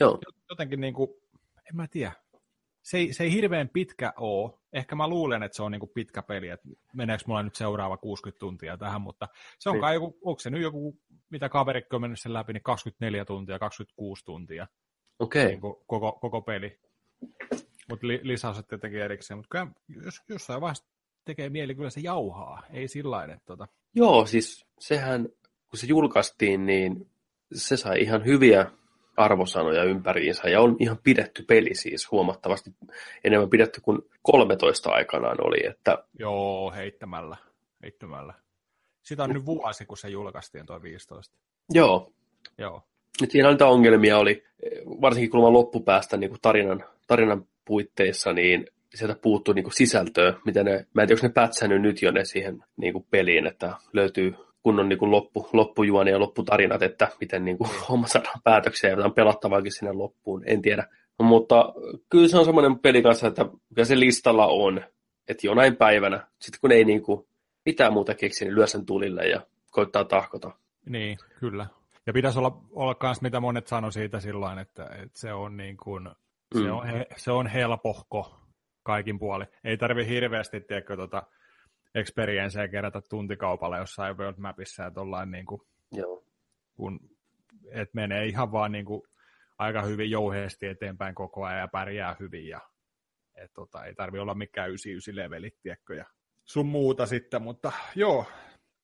[0.00, 0.18] Joo.
[0.50, 1.10] Jotenkin niin kuin,
[1.72, 2.12] en mä tiedä.
[2.82, 4.52] Se ei, se ei hirveän pitkä ole.
[4.72, 7.96] Ehkä mä luulen, että se on niin kuin pitkä peli, että meneekö mulla nyt seuraava
[7.96, 9.80] 60 tuntia tähän, mutta se on niin.
[9.80, 10.98] kai joku, onko se nyt joku,
[11.30, 14.66] mitä kaverikko on mennyt sen läpi, niin 24 tuntia, 26 tuntia.
[15.18, 15.42] Okei.
[15.42, 15.52] Okay.
[15.52, 16.78] Niin koko, koko peli.
[17.88, 19.38] Mutta li, lisäykset tietenkin erikseen.
[19.38, 20.84] Mutta kyllä jos, jossain vaiheessa
[21.24, 22.62] tekee mieli, kyllä se jauhaa.
[22.70, 23.68] Ei sillä että tota...
[23.94, 25.28] Joo, siis sehän,
[25.70, 27.10] kun se julkaistiin, niin
[27.52, 28.70] se sai ihan hyviä
[29.24, 32.70] arvosanoja ympäriinsä ja on ihan pidetty peli siis huomattavasti
[33.24, 35.66] enemmän pidetty kuin 13 aikanaan oli.
[35.66, 36.04] Että...
[36.18, 37.36] Joo, heittämällä.
[37.82, 38.34] heittämällä.
[39.02, 41.36] Sitä on nyt vuosi, kun se julkaistiin tuo 15.
[41.70, 42.12] Joo.
[42.58, 42.82] Joo.
[43.20, 44.44] Nyt siinä niitä ongelmia oli,
[44.86, 50.86] varsinkin kun loppupäästä niin kuin tarinan, tarinan puitteissa, niin sieltä puuttuu niin sisältöä, mitä ne,
[50.94, 54.34] mä en tiedä, onko ne pätsänyt nyt jo ne siihen niin kuin peliin, että löytyy
[54.62, 58.96] kunnon niin kuin loppu, loppujuoni ja lopputarinat, että miten niin kuin, homma saadaan päätöksiä ja
[58.96, 60.86] jotain pelattavaakin sinne loppuun, en tiedä.
[61.22, 61.74] Mutta
[62.10, 63.44] kyllä se on semmoinen peli kanssa, että
[63.74, 64.84] kyllä se listalla on,
[65.28, 67.26] että jonain päivänä, sitten kun ei niin kuin,
[67.66, 70.50] mitään muuta keksi, niin lyö sen tulille ja koittaa tahkota.
[70.86, 71.66] Niin, kyllä.
[72.06, 75.76] Ja pitäisi olla, olla kans, mitä monet sanoi siitä silloin, että, että se on niin
[75.76, 76.08] kuin,
[76.54, 76.62] mm.
[76.62, 78.40] se, on he, se on helpohko
[78.82, 79.44] kaikin puoli.
[79.64, 81.22] Ei tarvi hirveästi, tiedätkö, tota,
[81.94, 86.24] experiencea kerätä tuntikaupalla jossain World Mapissa, että ollaan niin kuin, Joo.
[86.74, 87.00] kun,
[87.70, 89.02] et menee ihan vaan niin kuin
[89.58, 92.60] aika hyvin jouheesti eteenpäin koko ajan ja pärjää hyvin ja
[93.34, 96.04] et tota, ei tarvi olla mikään 99 levelit, tiedätkö, ja
[96.44, 98.26] sun muuta sitten, mutta joo,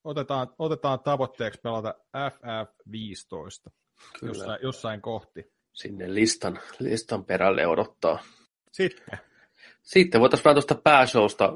[0.05, 3.73] otetaan, otetaan tavoitteeksi pelata FF15
[4.23, 5.53] jossain, jossain kohti.
[5.73, 8.19] Sinne listan, listan perälle odottaa.
[8.73, 9.19] Sitten.
[9.83, 11.53] Sitten voitaisiin vähän tuosta pääshowsta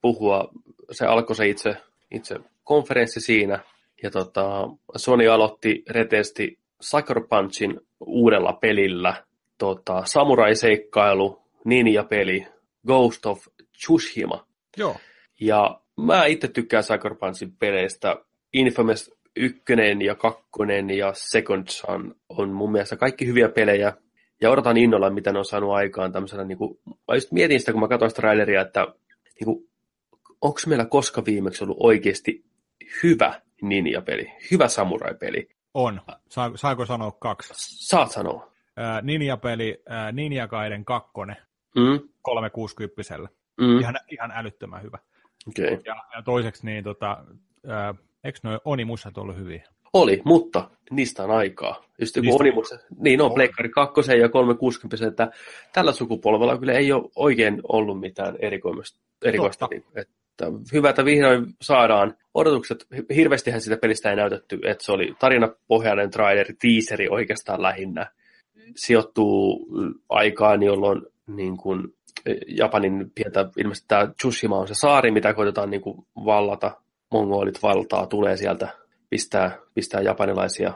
[0.00, 0.52] puhua.
[0.92, 1.76] Se alkoi se itse,
[2.10, 3.58] itse konferenssi siinä.
[4.02, 9.24] Ja tota, Sony aloitti retesti Sucker Punchin uudella pelillä.
[9.58, 12.46] Tota, Samurai-seikkailu, ninja-peli,
[12.86, 14.46] Ghost of Tsushima.
[14.76, 14.96] Joo.
[15.40, 18.16] Ja mä itse tykkään Sucker Punchin peleistä.
[18.52, 19.62] Infamous 1
[20.04, 20.42] ja 2
[20.96, 23.92] ja Second Son on mun mielestä kaikki hyviä pelejä.
[24.40, 27.72] Ja odotan innolla, mitä ne on saanut aikaan tämmöisenä, niin kuin, mä just mietin sitä,
[27.72, 28.86] kun mä katsoin sitä traileria, että
[29.40, 29.68] niin kuin,
[30.42, 32.44] onko meillä koska viimeksi ollut oikeasti
[33.02, 35.48] hyvä ninja-peli, hyvä samurai-peli?
[35.74, 36.00] On.
[36.28, 37.52] Sa- saako sanoa kaksi?
[37.86, 38.52] Saat sanoa.
[38.78, 41.10] Äh, ninja-peli äh, Ninja Gaiden 2
[41.76, 42.00] Mm?
[42.22, 43.02] 360
[43.60, 43.78] Mm?
[43.80, 44.98] ihan, ihan älyttömän hyvä.
[45.48, 45.78] Okay.
[45.84, 47.24] Ja, ja toiseksi, niin tota,
[47.70, 49.64] äh, eikö noin Onimusat ollut hyviä?
[49.92, 51.84] Oli, mutta niistä on aikaa.
[52.00, 53.34] Just joku Niistä- Onimus, niin on, On.
[53.34, 55.30] Pleikkari 2 ja 360, että
[55.72, 59.00] tällä sukupolvella kyllä ei ole oikein ollut mitään erikoista.
[59.24, 59.74] erikoista Totta.
[59.76, 60.14] niin, että
[60.72, 62.86] hyvä, että vihdoin saadaan odotukset.
[63.14, 68.06] Hirveästihän sitä pelistä ei näytetty, että se oli tarinapohjainen traileri, teaseri oikeastaan lähinnä.
[68.76, 69.68] Sijoittuu
[70.08, 71.94] aikaan, jolloin niin kuin,
[72.46, 76.76] Japanin pientä, ilmeisesti tämä Tsushima on se saari, mitä koitetaan niin kuin vallata.
[77.12, 78.68] Mongolit valtaa, tulee sieltä,
[79.10, 80.72] pistää, pistää japanilaisia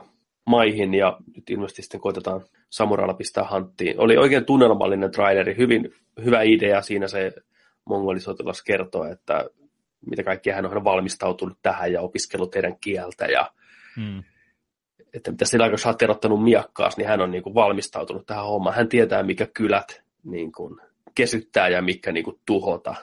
[0.46, 2.40] maihin ja nyt ilmeisesti sitten koitetaan
[2.70, 4.00] samurailla pistää hanttiin.
[4.00, 7.32] Oli oikein tunnelmallinen traileri, hyvin hyvä idea siinä se
[7.86, 9.44] mongolisotilas kertoo, että
[10.06, 13.50] mitä kaikkea hän on valmistautunut tähän ja opiskellut heidän kieltä ja
[13.96, 14.24] Mm.
[15.14, 18.44] että mitä sillä kun sä oot erottanut miakkaas, niin hän on niin kuin valmistautunut tähän
[18.44, 18.76] hommaan.
[18.76, 20.80] Hän tietää, mikä kylät niin kuin
[21.14, 22.94] kesyttää ja mikä niin kuin tuhota.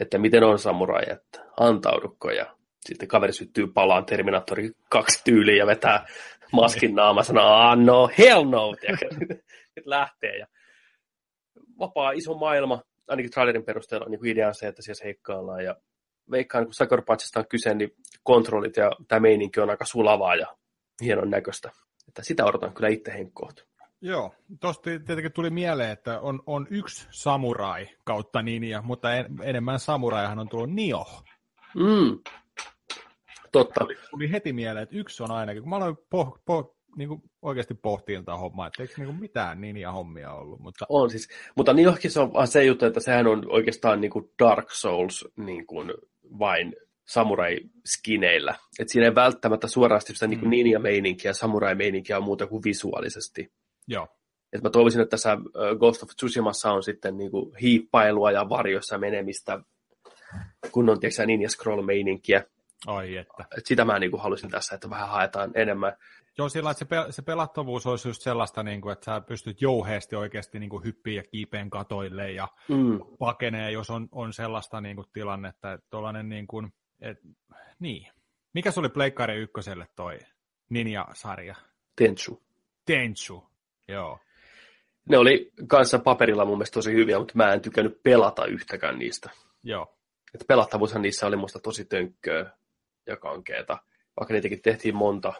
[0.00, 5.66] Että miten on samurai, että antaudukko ja sitten kaveri syttyy palaan Terminatori 2 tyyliin ja
[5.66, 6.06] vetää
[6.52, 8.74] maskin naama sanoo, ah no, hell no?
[9.76, 10.46] Nyt lähtee ja
[11.78, 15.76] vapaa iso maailma, ainakin trailerin perusteella niin idea on se, että siellä seikkaillaan ja
[16.30, 17.90] veikkaan, kun Sucker Punchista on kyse, niin
[18.22, 20.46] kontrollit ja tämä meininki on aika sulavaa ja
[21.00, 21.70] hienon näköistä.
[22.08, 23.66] Että sitä odotan kyllä itse henkkoot.
[24.00, 29.78] Joo, tuosta tietenkin tuli mieleen, että on, on yksi samurai kautta ninja, mutta en, enemmän
[29.78, 31.06] samuraihan on tullut Nio.
[31.74, 32.18] Mm.
[33.52, 33.80] Totta.
[33.80, 37.22] Tuli, tuli heti mieleen, että yksi on ainakin, kun mä aloin po, po, niin kuin
[37.42, 41.28] oikeasti pohtiin tätä hommaa, että eikö niin kuin mitään ninja-hommia ollut, mutta On siis.
[41.56, 44.70] Mutta niin johonkin se on vaan se juttu, että sehän on oikeastaan niin kuin Dark
[44.70, 45.94] Souls niin kuin
[46.38, 46.76] vain
[47.08, 48.54] samurai-skineillä.
[48.78, 50.50] Että siinä ei välttämättä suorasti sitä niin kuin Mm.
[50.50, 53.52] ninja-meininkiä, samurai-meininkiä on muuta kuin visuaalisesti.
[53.88, 54.08] joo,
[54.52, 55.36] Et mä toivoisin, että tässä
[55.78, 59.60] Ghost of Tsushimassa on sitten niin kuin hiippailua ja varjossa menemistä,
[60.72, 62.44] kun on tiedätkö, ninja scroll-meininkiä.
[62.86, 63.44] ai että.
[63.58, 65.96] Et sitä mä niin kuin haluaisin tässä, että vähän haetaan enemmän.
[66.38, 69.62] Joo, sillä että se, pel- se pelattavuus olisi just sellaista, niin kuin, että sä pystyt
[69.62, 73.00] jouheesti oikeasti niin kuin hyppiä ja kiipeen katoille ja Mm.
[73.18, 75.86] pakenee, jos on, on sellaista niin kuin, tilannetta, että
[76.22, 77.18] niin kuin, et,
[77.78, 78.12] niin.
[78.54, 80.18] Mikä se oli Pleikkari ykköselle toi
[80.68, 81.54] Ninja-sarja?
[81.96, 82.42] Tenchu.
[82.86, 83.50] Tenchu,
[83.88, 84.18] joo.
[85.08, 89.30] Ne oli kanssa paperilla mun mielestä tosi hyviä, mutta mä en tykännyt pelata yhtäkään niistä.
[89.62, 89.96] Joo,
[90.34, 92.50] Et pelattavuushan niissä oli musta tosi tönkköä
[93.06, 93.78] ja kankeeta,
[94.20, 95.32] vaikka niitäkin tehtiin monta.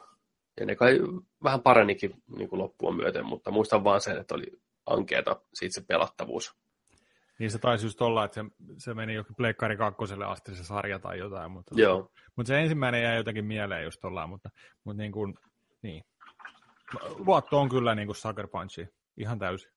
[0.61, 0.99] Ja ne kai
[1.43, 4.47] vähän paranikin niin kuin loppuun myöten, mutta muistan vaan sen, että oli
[4.87, 6.55] ankeeta siitä se pelattavuus.
[7.39, 8.45] niin se taisi just olla, että se,
[8.79, 13.03] se meni jokin Pleikkari kakkoselle asti se sarja tai jotain, mutta, Joo, mutta se ensimmäinen
[13.03, 14.51] jäi jotenkin mieleen just ollaan, mutta,
[14.85, 15.35] mutta niin kuin,
[15.83, 16.05] niin.
[17.27, 19.71] Luotto on kyllä niin kuin Sucker Punchi, ihan täysin.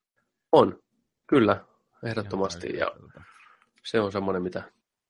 [0.52, 0.80] on.
[1.28, 1.68] Kyllä, Ihan
[2.04, 2.60] ehdottomasti.
[2.60, 2.80] täysin.
[2.80, 2.92] Ja
[3.84, 4.64] se on semmoinen, mitä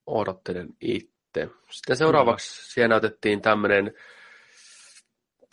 [0.06, 1.50] odottelen itse.
[1.72, 3.94] Sitten seuraavaksi siellä näytettiin tämmöinen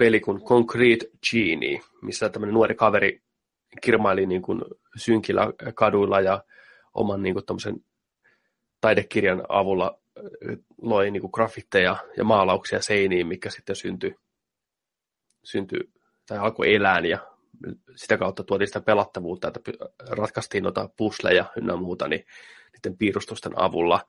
[0.03, 3.23] peli kuin Concrete Genie, missä tämmöinen nuori kaveri
[3.81, 4.61] kirmaili niin kuin
[4.97, 6.45] synkillä kaduilla ja
[6.95, 7.45] oman niin kuin
[8.81, 10.23] taidekirjan avulla ö,
[10.83, 14.15] loi niin kuin graffitteja ja maalauksia seiniin, mikä sitten syntyi,
[15.45, 15.81] syntyi
[16.27, 17.19] tai alkoi elää ja
[17.97, 22.25] sitä kautta tuotiin sitä pelattavuutta, että py- ratkaistiin noita pusleja ynnä muuta niin
[22.73, 24.01] niiden piirustusten avulla.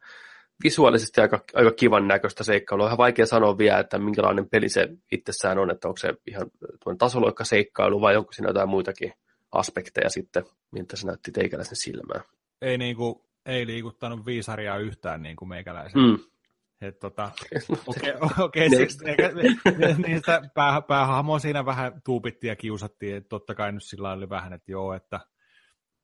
[0.63, 2.86] Visuaalisesti aika, aika kivan näköistä seikkailua.
[2.86, 6.52] Ihan vaikea sanoa vielä, että minkälainen peli se itsessään on, että onko se ihan
[6.98, 9.13] tasoloikka seikkailu vai onko siinä jotain muitakin
[9.52, 12.24] aspekteja sitten, miltä se näytti teikäläisen silmään.
[12.62, 16.02] Ei, niinku, ei liikuttanut viisaria yhtään niin kuin meikäläisen.
[16.02, 16.20] Mm.
[17.00, 17.32] Tota,
[17.88, 18.98] okei, okay, okay, siksi,
[20.08, 24.54] niistä pää, päähahmoa siinä vähän tuupittiin ja kiusattiin, että totta kai nyt sillä oli vähän,
[24.54, 25.20] että joo, että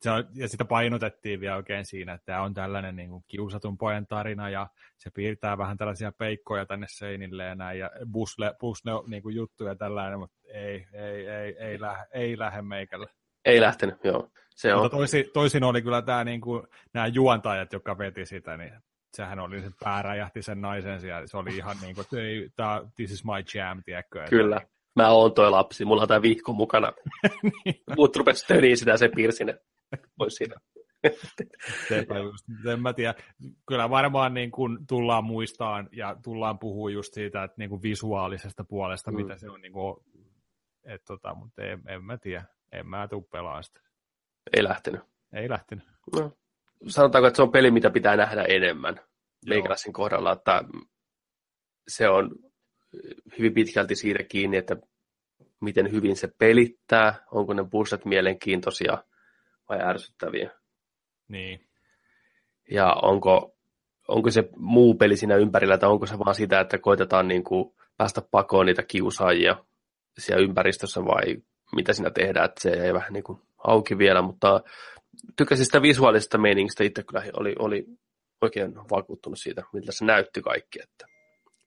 [0.01, 3.77] se on, ja sitä painotettiin vielä oikein siinä, että tämä on tällainen niin kuin kiusatun
[3.77, 8.91] pojan tarina ja se piirtää vähän tällaisia peikkoja tänne seinille ja näin ja busle, busle
[9.07, 13.07] niin kuin juttuja tällainen, mutta ei, ei, ei, ei, lähe, ei lähde meikälle.
[13.45, 14.29] Ei lähtenyt, joo.
[14.49, 14.91] Se mutta on.
[14.91, 18.71] Toisin, toisin oli kyllä tämä, niin kuin, nämä juontajat, jotka veti sitä, niin
[19.13, 22.81] sehän oli, se pää räjähti sen naisen siellä, se oli ihan niin kuin, että tämä,
[22.95, 24.25] this is my jam, tiedätkö?
[24.29, 24.57] Kyllä.
[24.57, 26.93] Että, Mä oon toi lapsi, mulla on tämä vihko mukana.
[27.65, 27.81] niin.
[27.97, 29.53] Mut rupesi töniin sitä se piirsin,
[30.17, 30.55] pois siitä.
[32.73, 33.13] en mä tiedä.
[33.67, 38.63] Kyllä varmaan niin kun tullaan muistaan ja tullaan puhua just siitä, että niin kuin visuaalisesta
[38.63, 39.17] puolesta, mm.
[39.17, 39.61] mitä se on.
[39.61, 39.95] Niin kuin,
[40.83, 42.45] et tota, mutta en, en mä tiedä.
[42.71, 43.79] En mä tuu pelaamaan sitä.
[44.53, 45.01] Ei lähtenyt.
[45.33, 45.85] Ei lähtenyt.
[46.15, 46.31] No.
[46.87, 48.99] Sanotaanko, että se on peli, mitä pitää nähdä enemmän
[49.47, 50.63] meikäläisen kohdalla, että
[51.87, 52.35] se on
[53.37, 54.75] hyvin pitkälti siitä kiinni, että
[55.61, 59.03] miten hyvin se pelittää, onko ne pusset mielenkiintoisia
[59.69, 60.51] vai ärsyttäviä.
[61.27, 61.65] Niin.
[62.71, 63.55] Ja onko,
[64.07, 67.75] onko se muu peli siinä ympärillä, tai onko se vaan sitä, että koitetaan niin kuin
[67.97, 69.65] päästä pakoon niitä kiusaajia
[70.17, 71.37] siellä ympäristössä, vai
[71.75, 74.61] mitä siinä tehdään, että se ei vähän niin kuin auki vielä, mutta
[75.35, 77.85] tykkäsin sitä visuaalisesta meiningistä itse kyllä oli, oli
[78.41, 81.05] oikein vakuuttunut siitä, miltä se näytti kaikki, että,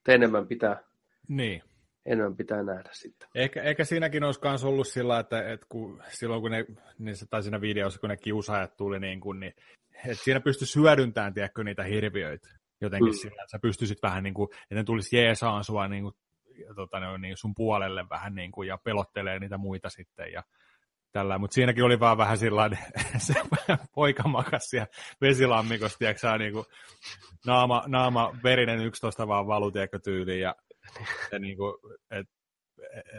[0.09, 0.83] enemmän pitää
[1.29, 1.63] niin
[2.07, 3.29] enemmän pitää nähdä sitten.
[3.35, 6.65] Ehkä, ehkä siinäkin olisi myös ollut sillä, että, että kun, silloin kun ne,
[6.99, 9.55] niin se, tai siinä videossa, kun ne kiusaajat tuli, niin, kun, niin
[10.07, 12.49] että siinä pystyi hyödyntämään tiedätkö, niitä hirviöitä
[12.81, 13.17] jotenkin mm.
[13.17, 16.15] sillä, että sä pystyisit vähän niin kuin, että ne tulisi jeesaan sua niin kuin,
[16.77, 20.43] tota, ne, niin sun puolelle vähän niin kuin, ja pelottelee niitä muita sitten ja
[21.13, 22.71] tällä, mutta siinäkin oli vaan vähän sillä
[23.19, 23.35] se
[23.95, 24.87] poika makas siellä
[25.21, 26.65] vesilammikossa, tiedätkö, niin kuin,
[27.47, 29.73] naama, naama verinen 11 vaan valu,
[30.05, 30.55] tyyliin, ja
[31.33, 31.75] ja niin kuin,
[32.11, 32.27] et,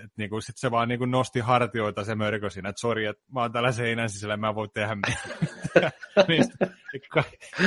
[0.03, 3.05] et, niin kuin, sit se vaan niin kuin nosti hartioita se mörkö siinä, että sori,
[3.05, 5.91] että mä oon täällä seinän sisällä, mä voin tehdä mitään.
[6.27, 6.43] niin,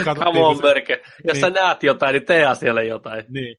[0.05, 1.01] Come on, mörkö.
[1.25, 3.25] Jos niin, sä näet jotain, niin tee asialle jotain.
[3.29, 3.57] Niin.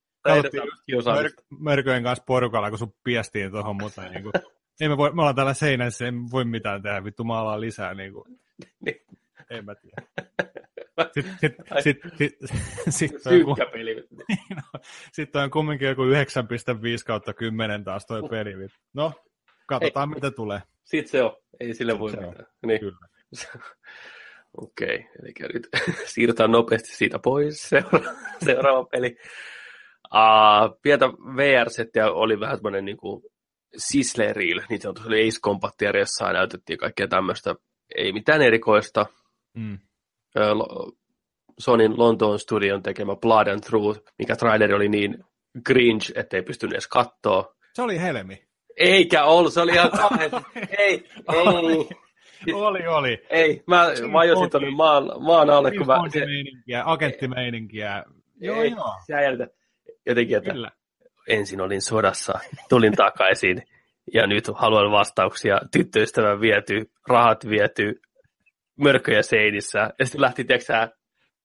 [1.06, 4.34] Mör, mörköjen kanssa porukalla, kun sun piestiin tuohon, mutta niin kuin,
[4.82, 7.94] ei me, voi, me ollaan täällä seinässä, ei voi mitään tehdä, vittu maalaa lisää.
[7.94, 8.40] Niin kuin.
[8.86, 8.96] niin.
[9.50, 10.02] En mä tiedä.
[11.80, 12.02] Sitten
[12.90, 13.12] sit.
[15.30, 16.10] Niin, on kumminkin joku 9,5
[17.06, 18.54] kautta 10 taas toi peli.
[18.94, 19.14] No,
[19.68, 20.62] katsotaan Ei, mitä tulee.
[20.84, 21.36] Sitten se on.
[21.60, 22.46] Ei sille voi mitään.
[22.66, 22.80] Niin.
[22.80, 22.98] Kyllä.
[24.58, 25.68] Okei, okay, eli nyt
[26.14, 27.70] siirrytään nopeasti siitä pois.
[27.70, 28.14] Seura-
[28.46, 29.16] seuraava peli.
[30.14, 33.24] Uh, pientä VR-settiä oli vähän tämmöinen niin kuin
[34.34, 37.56] Reel, niin se oli Ace Combatia, jossa näytettiin kaikkea tämmöistä,
[37.96, 39.06] ei mitään erikoista.
[39.54, 39.80] Mm.
[41.60, 45.24] Sonin Lontoon Studion tekemä Blood and Truth, mikä traileri oli niin
[45.68, 47.56] cringe, ettei pystynyt edes katsoa.
[47.74, 48.48] Se oli helmi.
[48.78, 50.32] Eikä ollut, se oli ihan kauhean.
[50.56, 51.88] ei, ei.
[52.54, 53.24] Oli, oli.
[53.30, 55.98] Ei, mä vajosin tuonne maan, maan alle, kun mä...
[56.26, 58.04] Meininkiä, agenttimeininkiä.
[58.42, 58.94] Joo, ei, joo.
[59.08, 59.16] Sä
[60.06, 60.72] jotenkin, että Kyllä.
[61.28, 63.64] ensin olin sodassa, tulin takaisin
[64.14, 65.62] ja nyt haluan vastauksia.
[65.72, 68.02] Tyttöystävän viety, rahat viety,
[68.78, 69.80] mörköjä seinissä.
[70.00, 70.88] Ja sitten lähti, tiedätkö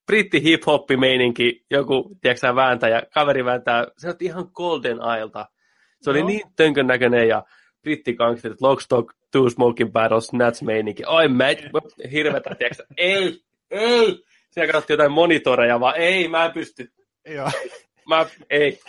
[0.06, 5.46] britti hip hoppi meininki joku, tiedätkö vääntäjä, kaveri vääntää, se on ihan Golden Ailta.
[6.02, 6.26] Se oli no.
[6.26, 7.44] niin tönkön näköinen ja
[7.82, 11.02] brittikanksterit, Lockstock, Two Smoking Barrels, Snatch meininki.
[11.06, 11.44] Oi, mä
[12.12, 13.40] hirvetä, tiedätkö ei,
[13.70, 14.24] ei.
[14.50, 16.92] Siellä katsottiin jotain monitoreja, vaan ei, mä en pysty.
[17.26, 17.50] Joo.
[18.08, 18.80] Mä, ei,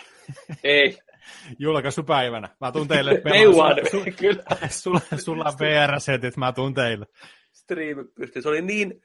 [0.64, 0.98] ei.
[1.58, 2.48] Julkaisupäivänä.
[2.60, 3.22] Mä tuun teille.
[3.24, 3.76] Neuvan,
[4.18, 4.42] kyllä.
[4.68, 7.06] Sulla, sulla on VR-setit, mä tuun teille
[7.64, 8.42] striimi pystyy.
[8.42, 9.02] Se oli niin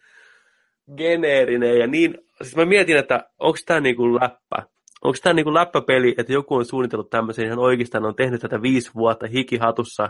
[0.98, 4.64] geneerinen ja niin, siis mä mietin, että onko tämä niinku läppä.
[5.02, 8.92] Onko tämä niinku läppäpeli, että joku on suunnitellut tämmöisen ihan oikeastaan, on tehnyt tätä viisi
[8.96, 10.10] vuotta hikihatussa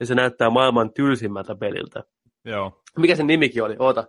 [0.00, 2.02] ja se näyttää maailman tylsimmältä peliltä.
[2.44, 2.82] Joo.
[2.98, 3.76] Mikä sen nimikin oli?
[3.78, 4.04] Oota.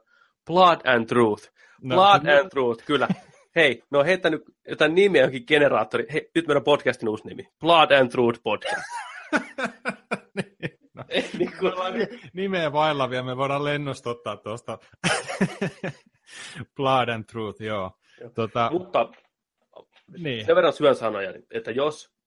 [0.45, 1.49] Blood and Truth.
[1.81, 3.07] No, Blood no, and Truth, kyllä.
[3.55, 6.05] Hei, no heittänyt jotain nimeä johonkin generaattori.
[6.13, 7.47] Hei, nyt meidän podcastin uusi nimi.
[7.59, 8.83] Blood and Truth Podcast.
[10.35, 10.46] niin.
[10.97, 11.03] No,
[11.37, 11.73] niin kuin...
[12.33, 14.77] Nimeä vaillavia me voidaan lennosta ottaa tuosta.
[16.75, 17.91] Blood and Truth, joo.
[18.21, 18.29] joo.
[18.29, 18.69] Tota...
[18.71, 19.09] Mutta
[20.17, 20.45] niin.
[20.45, 22.17] sen verran syön sanoja, että jos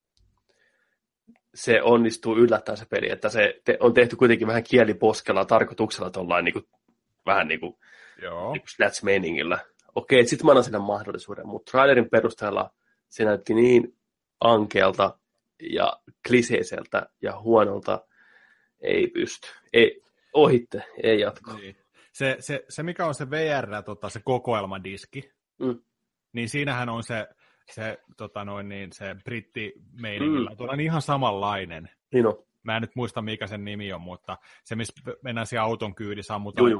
[1.55, 6.45] se onnistuu yllättää se peli, että se te, on tehty kuitenkin vähän kieliposkella tarkoituksella tuollain
[6.45, 6.64] niin kuin,
[7.27, 7.75] vähän niin kuin,
[8.23, 8.53] Joo.
[8.53, 9.59] niin snatch-meiningillä.
[9.95, 12.71] okei, sitten mä annan sen mahdollisuuden, mutta trailerin perusteella
[13.09, 13.97] se näytti niin
[14.41, 15.18] ankealta
[15.73, 18.07] ja kliseiseltä ja huonolta,
[18.81, 19.49] ei pysty.
[19.72, 20.03] Ei,
[20.33, 21.53] ohitte, ei jatko.
[21.53, 21.76] Niin.
[22.12, 25.83] Se, se, se, mikä on se VR, tota, se kokoelmadiski, mm.
[26.33, 27.28] niin siinähän on se,
[27.70, 29.72] se, tota noin, niin, se britti.
[29.76, 30.57] Mm.
[30.57, 31.91] Tuolla on ihan samanlainen.
[32.12, 32.45] Niin on.
[32.62, 36.35] Mä en nyt muista, mikä sen nimi on, mutta se, missä mennään siellä auton kyydissä,
[36.35, 36.72] ammutaan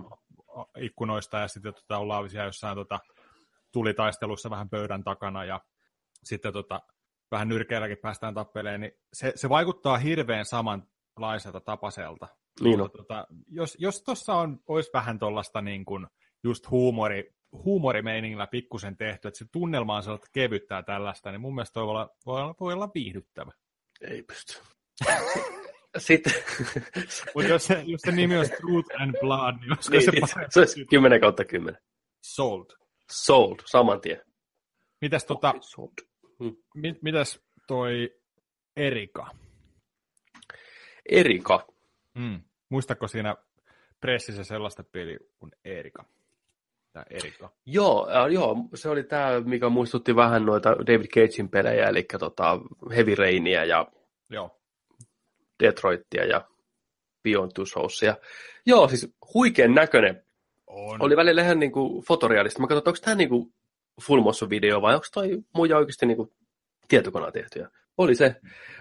[0.77, 3.01] ikkunoista ja sitten tota, ollaan siellä jossain tota,
[3.73, 5.61] tulitaistelussa vähän pöydän takana ja
[6.25, 6.81] sitten tota,
[7.31, 10.45] vähän nyrkeilläkin päästään tappeleen, niin se, se vaikuttaa hirveän
[11.21, 12.29] samanlaiselta tapaselta.
[12.61, 12.91] Niin on.
[12.91, 16.07] Tota, jos jos tuossa on, olisi vähän tuollaista niin kuin
[16.45, 21.75] just huumori, huumorimeiningillä pikkusen tehty, että se tunnelma on sellaista kevyttää tällaista, niin mun mielestä
[21.75, 23.53] toi voi olla, voi olla, voi olla viihdyttävä.
[24.01, 24.53] Ei pysty.
[25.99, 26.33] Sitten...
[27.35, 30.21] Mutta jos, se, jos se nimi on Truth and Blood, niin olisiko niin, se niin,
[30.21, 30.53] parempi?
[30.53, 31.81] Se olisi 10 kautta 10.
[32.23, 32.67] Sold.
[33.13, 34.23] Sold, saman tien.
[35.01, 35.93] Mitäs, tota, sold.
[36.39, 36.57] Hmm.
[36.75, 38.11] mit, mitäs toi
[38.77, 39.31] Erika?
[41.09, 41.67] Erika?
[42.19, 42.41] Hmm.
[42.69, 43.37] Muistatko siinä
[44.01, 46.05] pressissä sellaista peliä kuin Erika?
[46.93, 47.53] Tämä Erika.
[47.67, 52.61] Joo, äh, joo, se oli tämä, mikä muistutti vähän noita David Cagein pelejä, eli tota
[52.97, 53.87] Heavy Rainia ja
[54.31, 54.61] joo.
[55.63, 56.49] Detroitia ja
[57.23, 58.17] Beyond Two Soulsia.
[58.67, 60.25] Joo, siis huikean näköinen.
[60.67, 61.03] On.
[61.03, 62.61] Oli välillä ihan niin kuin fotorealista.
[62.61, 63.55] Mä katsoin, onko tämä niin kuin
[64.03, 66.33] full video vai onko toi muja oikeasti niin kuin
[66.89, 67.65] tietokonaan tehty.
[68.01, 68.37] Oli se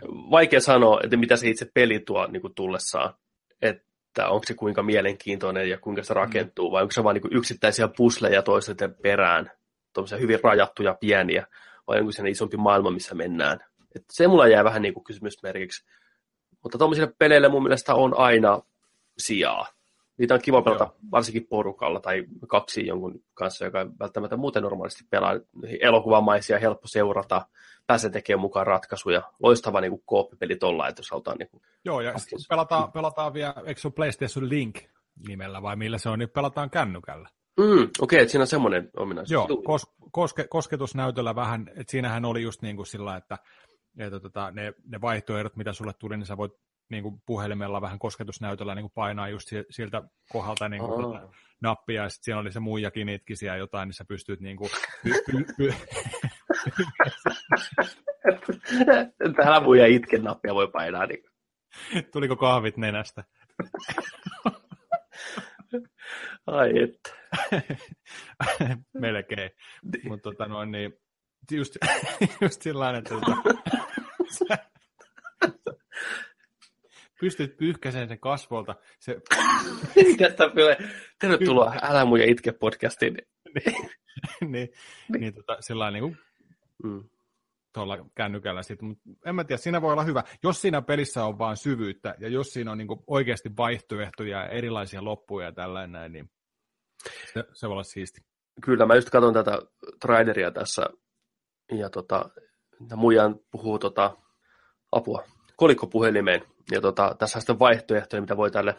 [0.07, 3.13] vaikea sanoa, että mitä se itse peli tuo niin kuin tullessaan.
[3.61, 7.88] Että onko se kuinka mielenkiintoinen ja kuinka se rakentuu, vai onko se vain niin yksittäisiä
[7.97, 9.51] pusleja toisten perään,
[9.93, 11.47] tuommoisia hyvin rajattuja pieniä,
[11.88, 13.59] vai onko se isompi maailma, missä mennään.
[13.95, 15.86] Et se mulla jää vähän niin kuin kysymysmerkiksi.
[16.63, 18.61] Mutta tuommoisille peleille mun mielestä on aina
[19.17, 19.67] sijaa.
[20.20, 20.95] Niitä on kiva pelata Joo.
[21.11, 25.34] varsinkin porukalla tai kaksi jonkun kanssa, joka välttämättä muuten normaalisti pelaa
[25.80, 27.45] elokuvamaisia, helppo seurata,
[27.88, 29.22] pääsee tekemään mukaan ratkaisuja.
[29.43, 31.38] Loistava niin kooppipeli tuolla, että jos halutaan...
[31.38, 32.13] Niin kuin, Joo, ja
[32.49, 34.78] pelataan, pelataan vielä, eikö se ole PlayStation Link
[35.28, 37.30] nimellä vai millä se on, niin pelataan kännykällä.
[37.59, 39.32] Mm, Okei, okay, että siinä on semmoinen ominaisuus.
[39.49, 43.38] Joo, kos, koske, kosketusnäytöllä vähän, että siinähän oli just niin kuin sillä, että,
[43.97, 46.53] että tota, ne, ne vaihtoehdot, mitä sulle tuli, niin sä voit
[46.90, 51.32] niin kuin puhelimella vähän kosketusnäytöllä niin kuin painaa just siltä kohdalta niin kuin oh.
[51.62, 54.70] nappia, ja sitten siinä oli se muijakin itkisi ja jotain, niin sä pystyt niin kuin...
[55.04, 55.12] Py,
[55.58, 55.74] py,
[59.36, 61.06] Täällä muija itken nappia voi painaa.
[61.06, 61.24] Niin.
[62.12, 63.24] Tuliko kahvit nenästä?
[66.48, 67.16] Ai että.
[69.02, 69.52] Melkein.
[70.04, 70.94] Mutta tota noin, niin
[71.52, 71.76] just,
[72.42, 73.36] just sillä että tota,
[77.20, 78.76] pystyt pyyhkäiseen sen kasvolta.
[78.99, 79.22] Se...
[80.17, 80.78] Tästä tulee.
[81.20, 83.17] Tervetuloa Älä muja itke podcastiin.
[83.55, 83.89] niin,
[84.51, 84.70] niin,
[85.20, 86.17] niin tota, sellainen niin kuin,
[86.84, 87.09] mm.
[87.74, 88.88] tuolla kännykällä sitten.
[88.88, 90.24] Mutta en mä tiedä, siinä voi olla hyvä.
[90.43, 94.47] Jos siinä pelissä on vain syvyyttä ja jos siinä on niin kuin oikeasti vaihtoehtoja ja
[94.47, 96.30] erilaisia loppuja ja tällainen, niin
[97.34, 98.22] se, se voi olla siisti.
[98.61, 99.59] Kyllä, mä just katson tätä
[100.01, 100.86] traileria tässä
[101.72, 102.30] ja tota,
[102.95, 104.17] muijan puhuu tota,
[104.91, 105.24] apua
[105.55, 106.41] kolikkopuhelimeen.
[106.72, 108.76] Ja tota, tässä on sitten vaihtoehtoja, mitä voi tälle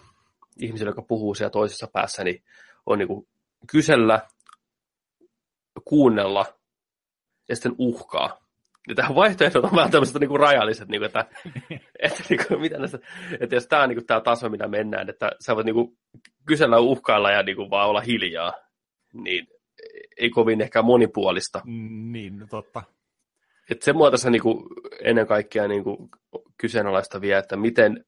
[0.61, 2.43] ihmiselle, joka puhuu siellä toisessa päässä, niin
[2.87, 3.29] on niin kuin
[3.71, 4.21] kysellä,
[5.85, 6.47] kuunnella
[7.49, 8.41] ja sitten uhkaa.
[8.89, 11.27] Ja tähän vaihtoehdot on vähän tämmöiset niin kuin rajalliset, niin kuin, että,
[12.05, 12.99] että, niin kuin, mitä näistä,
[13.41, 15.99] että jos tämä on niin kuin, tämä taso, mitä mennään, että sä voit niin kuin,
[16.47, 18.53] kysellä, uhkailla ja niin kuin, vaan olla hiljaa,
[19.13, 19.47] niin
[20.17, 21.63] ei kovin ehkä monipuolista.
[22.11, 22.83] Niin, no totta.
[23.71, 24.65] Että se mua tässä niin kuin,
[25.05, 26.11] ennen kaikkea niin kuin,
[26.59, 28.05] kyseenalaista vielä, että miten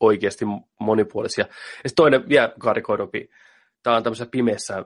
[0.00, 0.44] oikeasti
[0.80, 1.44] monipuolisia.
[1.44, 3.30] Ja sitten toinen vielä karikoidumpi,
[3.82, 4.84] tämä on tämmöisessä pimeässä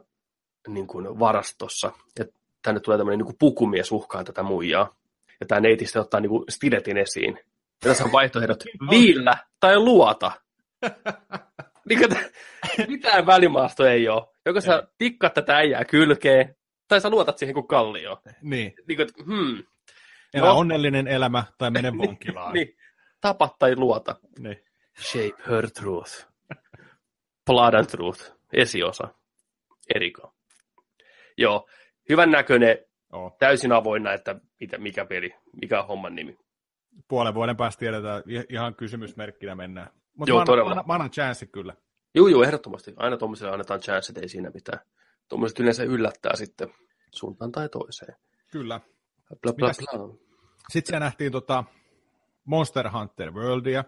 [0.68, 2.24] niin kuin varastossa, ja
[2.62, 4.97] tänne tulee tämmöinen niin kuin pukumies uhkaan tätä muijaa,
[5.41, 7.39] ja tämä neiti sitten ottaa niin kuin stiletin esiin.
[7.85, 10.33] Ja tässä on vaihtoehdot viillä tai luota.
[11.89, 12.18] niin kuin,
[12.89, 14.22] mitään välimaasto ei ole.
[14.47, 16.57] Joko sä tikkaat tätä äijää kylkeen,
[16.89, 18.22] tai sä luotat siihen kuin kallio.
[18.43, 18.74] Niin.
[18.89, 19.62] niin kuin, hmm.
[20.35, 20.59] Elä no.
[20.59, 22.53] onnellinen elämä tai mene vankilaan.
[22.55, 22.77] niin.
[23.20, 24.16] Tapa tai luota.
[24.39, 24.62] Niin.
[25.01, 26.27] Shape her truth.
[27.47, 28.33] Blood and truth.
[28.53, 29.09] Esiosa.
[29.95, 30.35] Eriko.
[31.39, 31.68] Joo.
[32.09, 32.79] Hyvän näköinen.
[33.12, 33.37] Oh.
[33.39, 36.39] Täysin avoinna, että mitä, mikä peli, mikä on homman nimi.
[37.09, 39.91] Puolen vuoden päästä tiedetään, ihan kysymysmerkkinä mennään.
[40.14, 40.74] Mutta Joo, todella.
[40.74, 41.74] Mä, mä annan chanssi kyllä.
[42.14, 42.93] Joo, joo, ehdottomasti.
[42.97, 44.79] Aina tuommoiselle annetaan chanssit, ei siinä mitään.
[45.29, 46.68] Tuommoiset yleensä yllättää sitten
[47.14, 48.16] suuntaan tai toiseen.
[48.53, 48.81] Kyllä.
[49.29, 49.72] Bla, bla, bla.
[49.72, 51.64] Sitten siellä nähtiin tota
[52.45, 53.85] Monster Hunter Worldia.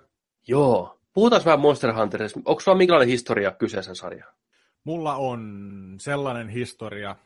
[0.48, 0.98] Joo.
[1.14, 2.40] Puhutaan vähän Monster Hunterista.
[2.44, 4.28] Onko sulla minkälainen historia kyseisen sarjan?
[4.84, 7.16] Mulla on sellainen historia,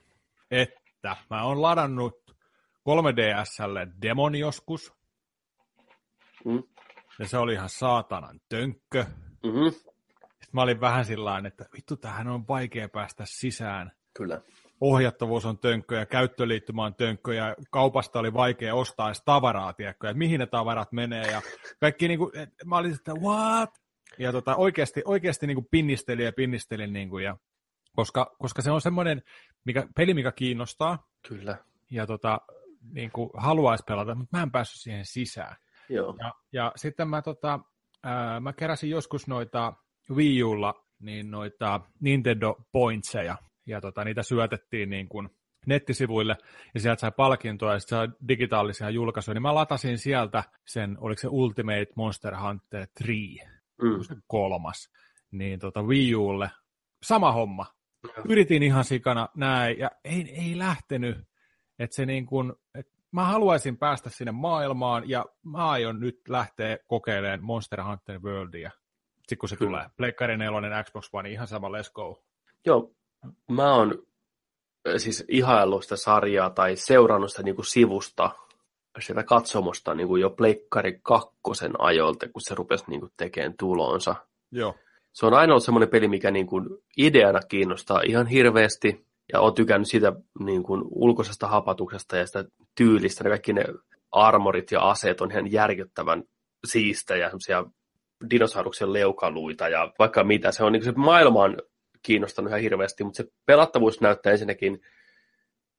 [0.50, 2.36] että että mä oon ladannut
[2.88, 4.92] 3DSlle demon joskus,
[6.44, 6.62] Mm.
[7.18, 9.04] ja se oli ihan saatanan tönkkö.
[9.42, 9.70] Mm-hmm.
[9.70, 13.92] Sitten mä olin vähän sillä että vittu, tähän on vaikea päästä sisään.
[14.14, 14.40] Kyllä.
[14.82, 20.08] Ohjattavuus on tönkkö ja käyttöliittymä on tönkkö ja kaupasta oli vaikea ostaa edes tavaraa, tiedätkö,
[20.08, 21.42] että mihin ne tavarat menee ja
[21.80, 23.70] kaikki niinku, et, mä olin, että what?
[24.18, 27.36] Ja tota, oikeasti, oikeasti niinku pinnistelin ja pinnistelin niinku ja
[27.96, 29.22] koska, koska se on semmoinen
[29.64, 31.56] mikä, peli, mikä kiinnostaa Kyllä.
[31.90, 32.40] ja tota,
[32.92, 35.56] niinku, haluaisi pelata, mutta mä en päässyt siihen sisään.
[35.88, 36.16] Joo.
[36.18, 37.60] Ja, ja sitten mä, tota,
[38.02, 39.72] ää, mä keräsin joskus noita
[40.10, 43.36] Wii Ulla, niin noita Nintendo Pointseja,
[43.66, 45.28] ja tota, niitä syötettiin niin kuin
[45.66, 46.36] nettisivuille,
[46.74, 51.20] ja sieltä sai palkintoa, ja sitten sai digitaalisia julkaisuja, niin mä latasin sieltä sen, oliko
[51.20, 53.52] se Ultimate Monster Hunter 3,
[53.82, 54.02] Mm.
[54.02, 54.90] se kolmas,
[55.30, 56.50] niin tota Wii Ulle,
[57.02, 57.66] sama homma.
[58.28, 61.18] Yritin ihan sikana näin, ja ei, ei lähtenyt,
[61.78, 66.78] että se niin kuin, et mä haluaisin päästä sinne maailmaan, ja mä aion nyt lähteä
[66.86, 68.70] kokeilemaan Monster Hunter Worldia.
[69.18, 69.70] Sitten kun se Kyllä.
[69.70, 69.90] tulee.
[69.96, 72.22] Pleikkari 4, Xbox One, ihan sama, let's go.
[72.66, 72.94] Joo,
[73.50, 73.98] mä oon
[74.88, 78.30] äh, siis ihaillut sitä sarjaa tai seurannut sitä niin kuin sivusta,
[79.00, 84.14] sitä katsomusta niin kuin jo Pleikkari kakkosen ajoilta, kun se rupesi niin kuin tekemään tulonsa.
[84.50, 84.74] Joo.
[85.12, 86.68] Se on aina ollut semmoinen peli, mikä niin kuin
[86.98, 92.44] ideana kiinnostaa ihan hirveästi, ja on tykännyt siitä niin kuin ulkoisesta hapatuksesta ja sitä
[92.74, 93.24] tyylistä.
[93.24, 93.64] Ne kaikki ne
[94.12, 96.22] armorit ja aseet on ihan järkyttävän
[96.66, 97.64] siistejä, semmoisia
[98.30, 100.52] dinosauruksen leukaluita ja vaikka mitä.
[100.52, 101.56] Se on niin kuin se maailma on
[102.02, 104.80] kiinnostanut ihan hirveästi, mutta se pelattavuus näyttää ensinnäkin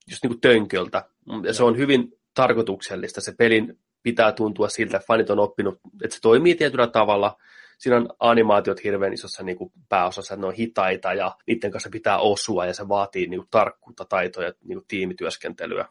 [0.10, 1.06] just niin kuin tönköltä.
[1.44, 3.22] Ja se on hyvin tarkoituksellista.
[3.22, 7.38] Se pelin pitää tuntua siltä, että fanit on oppinut, että se toimii tietyllä tavalla.
[7.78, 11.90] Siinä on animaatiot hirveän isossa niin kuin pääosassa, että ne on hitaita ja niiden kanssa
[11.90, 15.88] pitää osua ja se vaatii niin kuin tarkkuutta, taitoja ja niin kuin tiimityöskentelyä.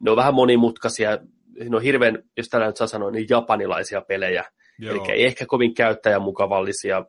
[0.00, 1.18] Ne on vähän monimutkaisia,
[1.68, 4.44] ne on hirveän, jos tällä nyt saa sanoa, niin japanilaisia pelejä,
[4.78, 4.94] Joo.
[4.94, 7.04] Eli ei ehkä kovin käyttäjämukavallisia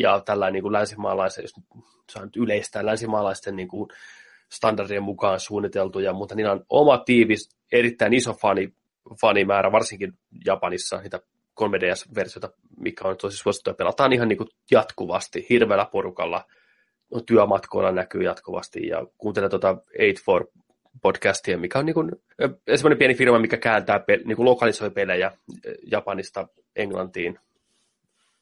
[0.00, 3.88] ja tällä niin kuin länsimaalaisen, jos nyt saa nyt yleistää länsimaalaisten niin kuin
[4.52, 8.72] standardien mukaan suunniteltuja, mutta niillä on oma tiivis, erittäin iso fani,
[9.20, 10.12] fanimäärä, varsinkin
[10.46, 11.20] Japanissa, niitä
[11.60, 16.44] 3DS-versioita, mikä on tosi suosittu, ja pelataan ihan niin kuin jatkuvasti, hirveällä porukalla,
[17.14, 19.76] no, työmatkoilla näkyy jatkuvasti, ja kuuntelen tuota
[20.14, 20.64] 8
[21.02, 22.12] podcastia, mikä on niin kuin,
[22.76, 25.32] semmoinen pieni firma, mikä kääntää, niin kuin lokalisoi pelejä
[25.90, 27.38] Japanista Englantiin.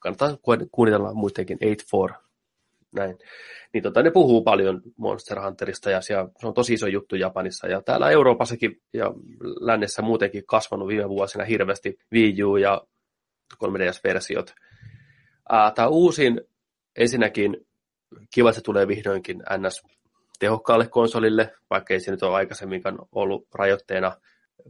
[0.04, 2.24] Kannattaa ku- kuunnella muidenkin 8
[2.94, 3.18] näin.
[3.72, 7.66] Niin tota, ne puhuu paljon Monster Hunterista ja siellä, se on tosi iso juttu Japanissa.
[7.66, 9.12] Ja täällä Euroopassakin ja
[9.60, 12.82] lännessä muutenkin kasvanut viime vuosina hirveästi Wii U ja
[13.64, 14.54] 3DS-versiot.
[15.48, 16.40] Ää, Tämä uusin
[16.96, 17.66] ensinnäkin
[18.34, 19.82] kiva, se tulee vihdoinkin NS
[20.38, 24.16] tehokkaalle konsolille, vaikka ei se nyt ole aikaisemminkaan ollut rajoitteena,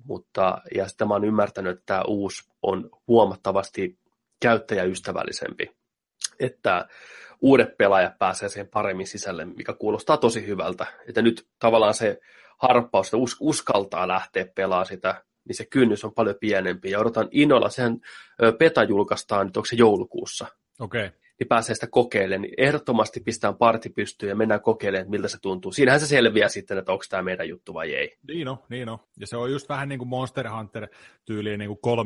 [0.05, 3.99] mutta ja sitten mä oon ymmärtänyt, että tämä uusi on huomattavasti
[4.45, 5.71] käyttäjäystävällisempi,
[6.41, 6.89] että
[7.41, 12.21] uudet pelaajat pääsee siihen paremmin sisälle, mikä kuulostaa tosi hyvältä, että nyt tavallaan se
[12.59, 17.29] harppaus, että us- uskaltaa lähteä pelaamaan sitä, niin se kynnys on paljon pienempi, ja odotan
[17.31, 18.01] innolla, sehän
[18.43, 20.47] ö, beta julkaistaan nyt, onko se joulukuussa,
[20.81, 21.07] Okei.
[21.07, 21.19] Okay.
[21.41, 25.73] Niin pääsee sitä kokeilemaan, niin ehdottomasti pistään parti pystyyn ja mennään kokeilemaan, miltä se tuntuu.
[25.73, 28.17] Siinähän se selviää sitten, että onko tämä meidän juttu vai ei.
[28.29, 28.99] Niin on, niin on.
[29.21, 30.89] Ja se on just vähän niin kuin Monster Hunter
[31.25, 31.97] tyyliin niin kuin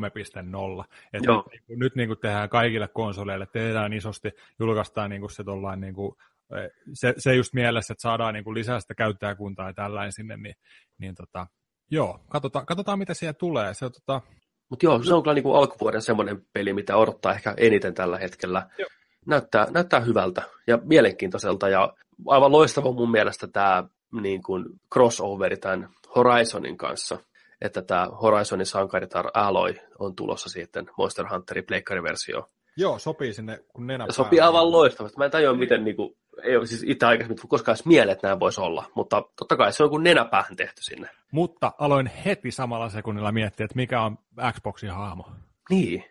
[0.81, 0.85] 3.0.
[1.13, 1.35] Että Joo.
[1.37, 5.43] nyt, niin kuin, nyt niin kuin tehdään kaikille konsoleille, tehdään isosti, julkaistaan niin kuin se
[5.43, 6.15] tollain niin kuin,
[6.57, 10.37] eh, se, se just mielessä, että saadaan niin kuin lisää sitä käyttäjäkuntaa ja tällainen sinne,
[10.37, 10.55] niin,
[10.97, 11.47] niin tota,
[11.91, 13.73] joo, katsotaan, katsotaan mitä siellä tulee.
[13.73, 14.21] Se, tota,
[14.69, 18.69] Mutta joo, se on kyllä niinku alkuvuoden semmoinen peli, mitä odottaa ehkä eniten tällä hetkellä.
[18.77, 18.89] Joo.
[19.29, 21.93] Näyttää, näyttää hyvältä ja mielenkiintoiselta ja
[22.27, 23.83] aivan loistava mun mielestä tämä
[24.21, 27.17] niin kuin crossoveri tämän Horizonin kanssa,
[27.61, 32.49] että tämä Horizonin sankaritar Alloy on tulossa sitten Monster Hunterin pleikkariversio.
[32.77, 35.17] joo, sopii sinne, kun nenä Ja sopii aivan loistavasti.
[35.17, 38.39] Mä en tajua, miten niinku, ei ole siis itse aikaisemmin koskaan edes mieleen, että näin
[38.39, 41.09] voisi olla, mutta totta kai se on kuin nenäpäähän tehty sinne.
[41.31, 44.17] Mutta aloin heti samalla sekunnilla miettiä, että mikä on
[44.53, 45.31] Xboxin hahmo.
[45.69, 46.03] Niin.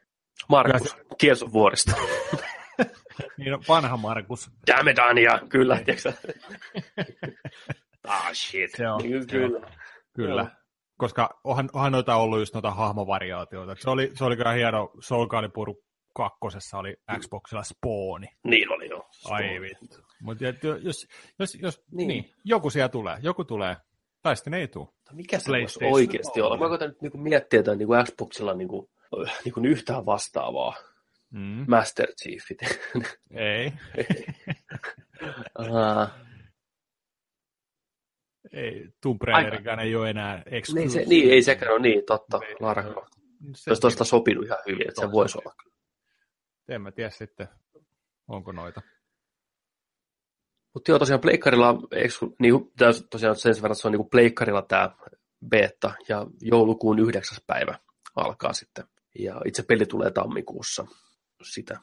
[0.48, 1.92] Markus, Kielson vuorista.
[3.38, 4.50] Niin on vanha Markus.
[4.66, 6.12] Damn it, Anja, kyllä, tiedätkö
[8.08, 8.70] Ah, shit.
[8.76, 9.60] Se on, Niin, se kyllä.
[10.14, 10.50] Kyllä, Joo.
[10.98, 13.74] koska onhan, onhan noita ollut just noita hahmovariaatioita.
[13.78, 15.74] Se oli, se oli kyllä hieno, Soul Calibur
[16.14, 18.26] kakkosessa oli Xboxilla Spawni.
[18.44, 19.08] Niin oli joo.
[19.30, 19.96] Ai vittu.
[20.22, 20.44] Mutta
[20.82, 21.06] jos,
[21.38, 22.08] jos, jos Niin.
[22.08, 22.08] niin.
[22.08, 22.34] niin.
[22.44, 23.76] joku siellä tulee, joku tulee,
[24.22, 24.84] tai sitten ei tule.
[24.86, 26.56] Mutta Mikä se voisi oikeasti olla?
[26.58, 28.90] Mä koitan nyt niinku miettiä, että on niinku Xboxilla niinku,
[29.44, 30.74] niinku yhtään vastaavaa.
[31.30, 31.64] Mm.
[31.68, 32.58] Master Chiefit.
[33.30, 33.72] Ei,
[35.58, 36.10] Ah,
[38.52, 40.42] ei, Tomb Raiderikään ei ole enää
[40.74, 43.12] niin, se, niin, ei sekään ole niin, totta, niin, Lara Croft.
[43.54, 45.54] Se, Olisi tuosta sopinut ihan hyvin, että se voisi olla.
[46.68, 47.48] En mä tiedä sitten,
[48.28, 48.82] onko noita.
[50.74, 51.74] Mutta joo, tosiaan Pleikkarilla,
[52.38, 52.54] niin,
[53.10, 54.90] tosiaan sen verran, että se on niin Pleikkarilla tämä
[55.48, 57.78] beta, ja joulukuun yhdeksäs päivä
[58.16, 58.84] alkaa sitten.
[59.18, 60.86] Ja itse peli tulee tammikuussa
[61.42, 61.80] sitä.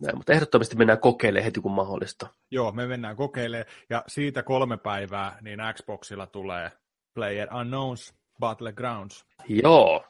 [0.00, 2.26] Näin, mutta ehdottomasti mennään kokeilemaan heti kun mahdollista.
[2.50, 6.72] Joo, me mennään kokeilemaan, ja siitä kolme päivää niin Xboxilla tulee
[7.14, 9.26] Player Unknowns Battlegrounds.
[9.48, 10.04] Joo.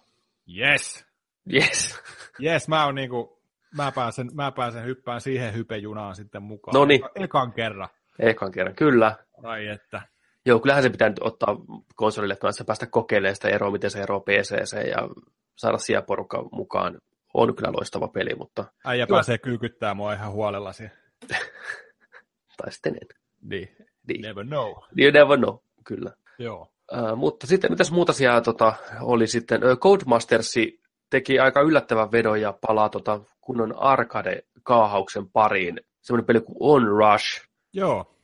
[0.59, 1.07] Yes.
[1.53, 2.01] Yes.
[2.43, 3.41] yes, mä, on niinku,
[3.77, 6.75] mä, pääsen, mä pääsen hyppään siihen hypejunaan sitten mukaan.
[6.75, 7.01] No niin.
[7.15, 7.89] Ekan kerran.
[8.19, 9.17] Ekan kerran, kyllä.
[9.43, 10.03] Ai että.
[10.47, 11.57] Joo, kyllähän se pitää nyt ottaa
[11.95, 15.09] konsolille kanssa päästä kokeilemaan sitä eroa, miten se eroaa PCC ja
[15.57, 16.99] saada siellä porukka mukaan.
[17.37, 18.65] On kyllä loistava peli, mutta...
[18.85, 19.17] Äijä kyllä.
[19.17, 20.85] pääsee kyykyttää mua ihan huolellasi.
[22.59, 23.09] tai sitten en.
[23.43, 23.77] Niin.
[24.09, 24.23] niin.
[24.23, 24.73] Never know.
[25.01, 26.13] You never know, kyllä.
[26.39, 26.73] Joo.
[26.93, 29.61] Uh, mutta sitten mitäs muuta siellä tota, oli sitten?
[29.61, 30.81] Codemastersi
[31.11, 35.81] teki aika yllättävän vedon ja palaa tota, kunnon arcade-kaahauksen pariin.
[36.01, 37.49] Semmoinen peli kuin On Rush.
[37.73, 38.17] Joo.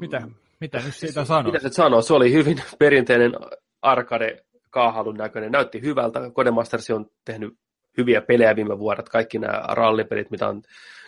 [0.00, 0.22] Mitä,
[0.60, 1.52] mitä nyt siitä sanoo?
[1.52, 2.02] Mitä se sanoo?
[2.02, 3.32] Se oli hyvin perinteinen
[3.82, 5.52] arcade kaahailun näköinen.
[5.52, 6.20] Näytti hyvältä.
[6.30, 7.58] Codemasters on tehnyt
[7.98, 9.08] hyviä pelejä viime vuodet.
[9.08, 10.62] Kaikki nämä rallipelit, mitä on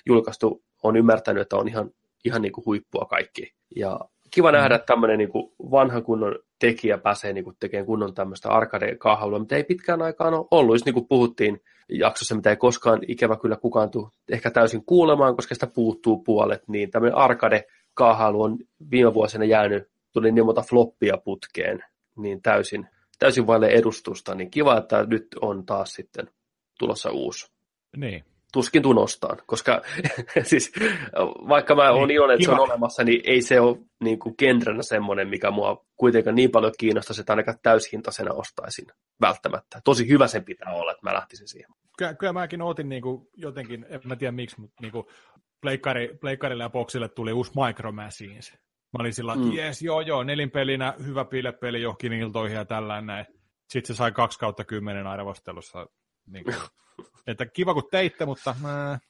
[0.07, 1.91] julkaistu, on ymmärtänyt, että on ihan,
[2.25, 3.53] ihan niin kuin huippua kaikki.
[3.77, 5.31] Ja kiva nähdä, että tämmöinen niin
[5.71, 10.47] vanha kunnon tekijä pääsee niin kuin tekemään kunnon tämmöistä arcade-kaahailua, mitä ei pitkään aikaan ole
[10.51, 10.75] ollut.
[10.75, 15.37] Just niin kuin puhuttiin jaksossa, mitä ei koskaan ikävä kyllä kukaan tule ehkä täysin kuulemaan,
[15.37, 18.59] koska sitä puuttuu puolet, niin tämmöinen arcade-kaahailu on
[18.91, 21.85] viime vuosina jäänyt, tuli niin monta floppia putkeen,
[22.17, 26.29] niin täysin, täysin vaille edustusta, niin kiva, että nyt on taas sitten
[26.79, 27.47] tulossa uusi.
[27.97, 29.83] Niin, tuskin tunostaan, koska
[30.43, 30.73] siis,
[31.49, 32.57] vaikka mä oon niin, iloinen, että kiva.
[32.57, 36.51] se on olemassa, niin ei se ole niin kuin genrenä semmoinen, mikä mua kuitenkaan niin
[36.51, 38.87] paljon kiinnostaisi, että ainakaan täyshintaisena ostaisin
[39.21, 39.81] välttämättä.
[39.85, 41.71] Tosi hyvä sen pitää olla, että mä lähtisin siihen.
[41.99, 45.07] Kyllä, kyllä mäkin otin niin kuin jotenkin, en mä tiedä miksi, mutta niin kuin
[45.61, 48.53] pleikkari, pleikkarille ja boksille tuli uusi Micro Machines.
[48.93, 49.53] Mä olin sillä mm.
[49.53, 53.27] jees, joo joo, nelinpelinä, hyvä pilepeli johonkin iltoihin ja tällainen.
[53.69, 55.87] Sitten se sai 2 kautta 10 arvostelussa.
[56.27, 56.57] Niin kuin,
[57.27, 59.01] että kiva kun teitte, mutta, äh,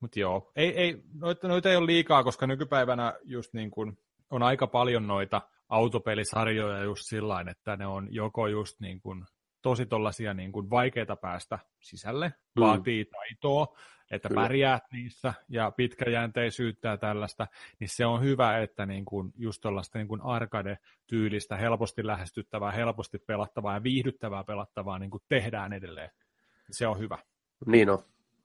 [0.00, 0.52] mutta joo.
[0.56, 3.98] Ei, ei, noita, noita ei ole liikaa, koska nykypäivänä just niin kuin
[4.30, 9.24] on aika paljon noita autopelisarjoja just sillä että ne on joko just niin kuin
[9.62, 12.60] tosi tollaisia niin kuin vaikeita päästä sisälle, mm.
[12.60, 13.76] vaatii taitoa,
[14.10, 14.42] että Kyllä.
[14.42, 17.46] pärjäät niissä ja pitkäjänteisyyttä ja tällaista,
[17.80, 23.18] niin se on hyvä, että niin kuin just tuollaista niin kuin arcade-tyylistä, helposti lähestyttävää, helposti
[23.18, 26.10] pelattavaa ja viihdyttävää pelattavaa niin kuin tehdään edelleen.
[26.70, 27.18] Se on hyvä.
[27.66, 27.98] Niin on,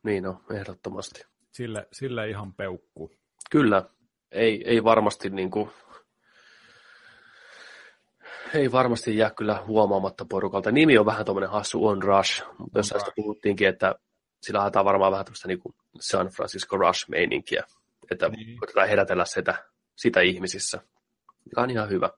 [0.03, 1.26] niin on, ehdottomasti.
[1.51, 3.11] Sille, sille ihan peukku.
[3.51, 3.86] Kyllä,
[4.32, 5.69] ei, ei varmasti niin kuin,
[8.53, 10.72] ei varmasti jää kyllä huomaamatta porukalta.
[10.72, 13.95] Nimi on vähän tuommoinen hassu On Rush, mutta jos tästä puhuttiinkin, että
[14.41, 15.59] sillä haetaan varmaan vähän tämmöistä niin
[15.99, 17.63] San Francisco Rush-meininkiä,
[18.11, 18.59] että niin.
[18.59, 19.65] koitetaan herätellä sitä,
[19.95, 20.82] sitä ihmisissä,
[21.45, 22.09] mikä on ihan hyvä.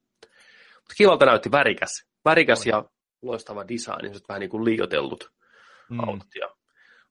[0.76, 2.84] Mutta kivalta näytti värikäs, värikäs ja
[3.22, 5.32] loistava design, niin vähän niin kuin liiotellut
[5.90, 6.00] mm.
[6.00, 6.50] autot ja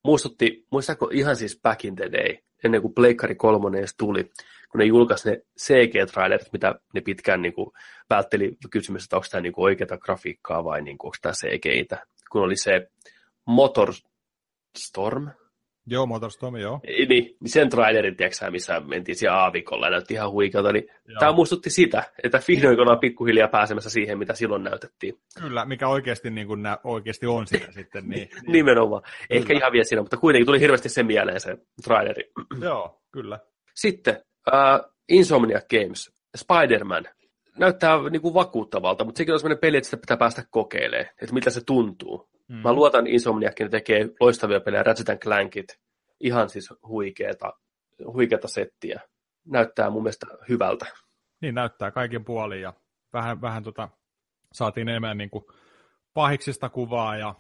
[0.05, 4.25] muistutti, muistatko ihan siis back in the day, ennen kuin Pleikkari 3 edes tuli,
[4.71, 7.71] kun ne julkaisi ne CG-trailerit, mitä ne pitkään niin kuin
[8.11, 12.07] vältteli kysymys, että onko tämä niin kuin oikeata grafiikkaa vai niin kuin, onko tämä CG-tä,
[12.31, 12.91] kun oli se
[13.47, 13.93] Motor
[14.79, 15.31] Storm,
[15.87, 16.81] Joo, Motorstorm, joo.
[16.87, 21.19] Niin, niin sen trailerin, tiedätkö missä mentiin siellä aavikolla ja näytti ihan huikealta, niin joo.
[21.21, 25.15] tämä muistutti sitä, että vihdoin ollaan pikkuhiljaa pääsemässä siihen, mitä silloin näytettiin.
[25.41, 28.09] Kyllä, mikä oikeasti, niin kuin nä- oikeasti on sitä sitten.
[28.09, 28.53] Niin, niin.
[28.53, 29.03] Nimenomaan.
[29.03, 29.17] Kyllä.
[29.31, 32.31] Ehkä ihan vielä siinä, mutta kuitenkin tuli hirveästi sen mieleen se traileri.
[32.61, 33.39] joo, kyllä.
[33.75, 34.17] Sitten
[34.49, 37.05] uh, Insomniac Games, Spider-Man.
[37.59, 41.35] Näyttää niin kuin vakuuttavalta, mutta sekin on sellainen peli, että sitä pitää päästä kokeilemaan, että
[41.35, 42.29] miltä se tuntuu.
[42.49, 42.57] Mm.
[42.57, 45.81] Mä luotan Insomniakin, ne tekee loistavia pelejä, Ratchet Clankit,
[46.21, 47.53] ihan siis huikeeta,
[48.07, 49.01] huikeeta settiä.
[49.45, 50.87] Näyttää mun mielestä hyvältä.
[51.41, 52.73] Niin näyttää kaiken puolin ja
[53.13, 53.89] vähän, vähän tota,
[54.53, 55.45] saatiin enemmän niin kuin
[56.15, 57.35] pahiksista kuvaa ja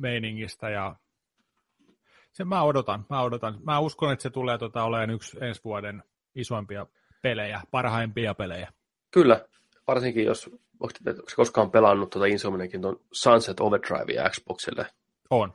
[0.00, 0.96] meiningistä ja
[2.32, 3.58] sen mä odotan, mä odotan.
[3.64, 6.02] Mä uskon, että se tulee tota, olemaan yksi ensi vuoden
[6.34, 6.86] isoimpia
[7.22, 8.72] pelejä, parhaimpia pelejä.
[9.10, 9.44] Kyllä,
[9.86, 10.50] varsinkin jos
[10.80, 14.86] onko, onko koskaan pelannut tuota Insomniakin tuon Sunset Overdrive Xboxille?
[15.30, 15.52] On.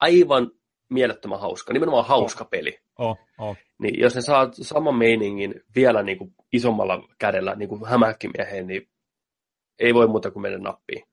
[0.00, 0.50] Aivan
[0.88, 2.50] mielettömän hauska, nimenomaan hauska oh.
[2.50, 2.78] peli.
[2.98, 3.56] Oh, oh.
[3.78, 8.88] Niin jos ne saa saman meiningin vielä niin kuin isommalla kädellä niin kuin hämähäkkimieheen, niin
[9.78, 11.04] ei voi muuta kuin mennä nappiin.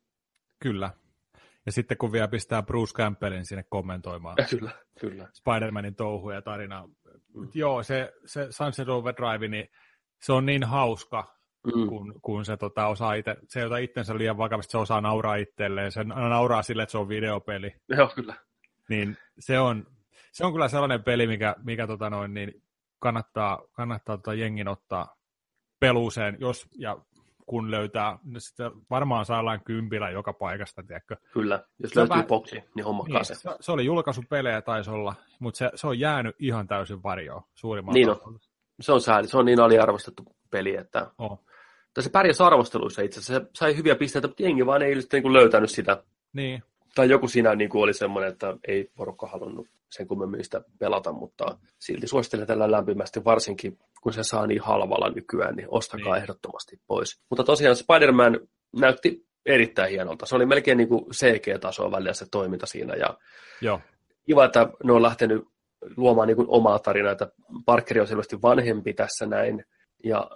[0.59, 0.89] Kyllä.
[1.65, 4.35] Ja sitten kun vielä pistää Bruce Campbellin sinne kommentoimaan.
[4.49, 5.27] Kyllä, kyllä.
[5.33, 6.87] Spider-Manin touhuja ja tarinaa.
[7.33, 7.47] Mm.
[7.53, 9.69] Joo, se, se Sunset Overdrive, niin
[10.21, 11.87] se on niin hauska, mm.
[11.87, 15.35] kun, kun se tota, osaa ite, se ei ota itsensä liian vakavasti, se osaa nauraa
[15.35, 17.75] itselleen, se nauraa sille, että se on videopeli.
[17.97, 18.35] Joo, kyllä.
[18.89, 19.85] Niin se on,
[20.31, 22.63] se on kyllä sellainen peli, mikä, mikä tota noin, niin
[22.99, 25.15] kannattaa, kannattaa tota jengin ottaa
[25.79, 26.97] peluuseen, jos ja
[27.45, 31.15] kun löytää, niin sitten varmaan saadaan kympillä joka paikasta, tiedätkö?
[31.33, 32.27] Kyllä, jos se löytyy vähän...
[32.27, 33.35] boksi, niin homma niin, se.
[33.59, 33.71] se.
[33.71, 38.39] oli julkaisupelejä taisi olla, mutta se, se on jäänyt ihan täysin varjoon suurimman Niin on.
[38.81, 41.45] Se on sääli, se on niin aliarvostettu peli, että oh.
[42.01, 45.33] Se pärjäsi arvosteluissa itse asiassa, se sai hyviä pisteitä, mutta jengi vaan ei sitten niin
[45.33, 46.03] löytänyt sitä.
[46.33, 46.63] Niin.
[46.95, 51.11] Tai joku siinä niin kuin oli semmoinen, että ei porukka halunnut sen kummemmin sitä pelata,
[51.11, 56.21] mutta silti suosittelen tällä lämpimästi, varsinkin kun se saa niin halvalla nykyään, niin ostakaa niin.
[56.21, 57.21] ehdottomasti pois.
[57.29, 58.39] Mutta tosiaan Spider-Man
[58.75, 60.25] näytti erittäin hienolta.
[60.25, 62.95] Se oli melkein niin kuin CG-tasoa välillä se toiminta siinä.
[62.95, 63.17] Ja
[63.61, 63.81] Joo.
[64.25, 65.43] Kiva, että ne on lähtenyt
[65.97, 67.31] luomaan niin kuin omaa tarinaa, että
[67.65, 69.65] Parkeri on selvästi vanhempi tässä näin,
[70.03, 70.31] ja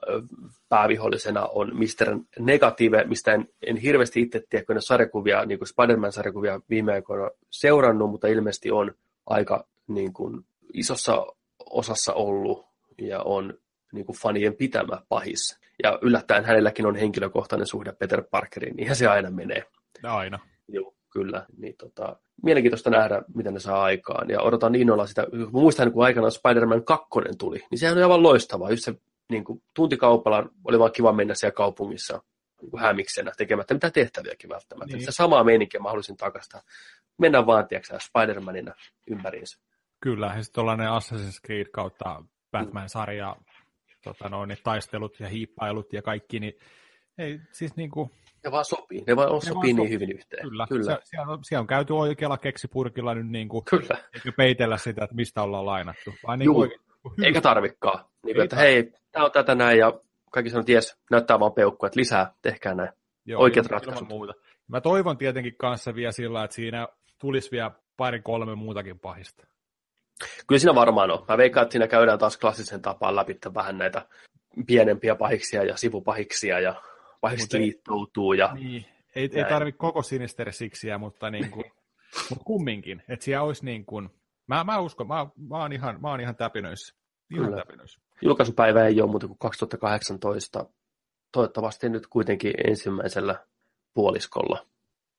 [0.69, 2.19] päävihollisena on Mr.
[2.39, 8.11] Negative, mistä en, en hirveästi itse tiedä, kun sarjakuvia, niin kuin Spider-Man-sarjakuvia viime aikoina seurannut,
[8.11, 8.91] mutta ilmeisesti on
[9.25, 11.25] aika niin kuin, isossa
[11.69, 12.65] osassa ollut
[12.97, 13.53] ja on
[13.93, 15.59] niin kuin fanien pitämä pahis.
[15.83, 19.63] Ja yllättäen hänelläkin on henkilökohtainen suhde Peter Parkeriin, niin se aina menee.
[20.03, 20.39] Aina.
[20.67, 21.45] Joo, kyllä.
[21.57, 24.29] Niin, tota, mielenkiintoista nähdä, mitä ne saa aikaan.
[24.29, 25.27] Ja odotan innolla sitä.
[25.31, 27.07] Mä muistan, kun aikanaan Spider-Man 2
[27.37, 28.69] tuli, niin sehän oli aivan loistavaa.
[28.69, 28.93] Just se
[29.31, 32.21] niin kuin, tuntikaupalla oli vaan kiva mennä siellä kaupungissa
[32.61, 34.93] niin kuin hämiksenä tekemättä mitä tehtäviäkin välttämättä.
[34.93, 34.99] Niin.
[34.99, 36.63] Sitä samaa meininkiä mä haluaisin takasta.
[37.17, 38.73] Mennään vaan, tiedätkö, Spider-Manina
[39.07, 39.59] ympäriinsä.
[40.01, 43.35] Kyllä, ja sitten tuollainen Assassin's Creed kautta Batman-sarja,
[44.03, 46.53] tota noin, ne taistelut ja hiippailut ja kaikki, niin
[47.17, 48.09] ei siis niin kuin...
[48.43, 49.91] Ne vaan sopii, ne vaan sopii vaan niin sopii.
[49.91, 50.41] hyvin yhteen.
[50.41, 50.95] Kyllä, Kyllä.
[50.95, 53.97] Se, siellä, on, siellä on käyty oikealla keksipurkilla nyt niin kuin, Kyllä.
[54.37, 56.13] peitellä sitä, että mistä ollaan lainattu.
[56.27, 56.71] Vaan niin kuin,
[57.25, 58.05] eikä tarvikaan.
[58.23, 59.93] Niin kuin, että hei, tämä on tätä näin ja
[60.31, 62.89] kaikki sanoo, että jes, näyttää vaan peukkua, että lisää, tehkää näin.
[63.25, 64.07] Joo, Oikeat ratkaisut.
[64.07, 64.33] Muuta.
[64.67, 66.87] Mä toivon tietenkin kanssa vielä sillä, että siinä
[67.17, 69.47] tulisi vielä pari kolme muutakin pahista.
[70.47, 71.25] Kyllä siinä varmaan on.
[71.27, 74.07] Mä veikkaan, että siinä käydään taas klassisen tapaan läpi vähän näitä
[74.67, 76.81] pienempiä pahiksia ja sivupahiksia ja
[77.21, 78.33] pahikset ei, liittoutuu.
[78.33, 78.85] Ja niin,
[79.15, 81.65] ei, ei tarvitse koko Sinister Sixiä, mutta, niin kuin,
[82.29, 84.09] mutta kumminkin, että siellä olisi niin kuin,
[84.47, 86.95] mä, mä uskon, mä, mä, oon ihan, mä oon ihan täpinöissä.
[87.31, 87.63] Ihan.
[88.21, 90.65] Julkaisupäivä ei ole muuta kuin 2018.
[91.31, 93.45] Toivottavasti nyt kuitenkin ensimmäisellä
[93.93, 94.65] puoliskolla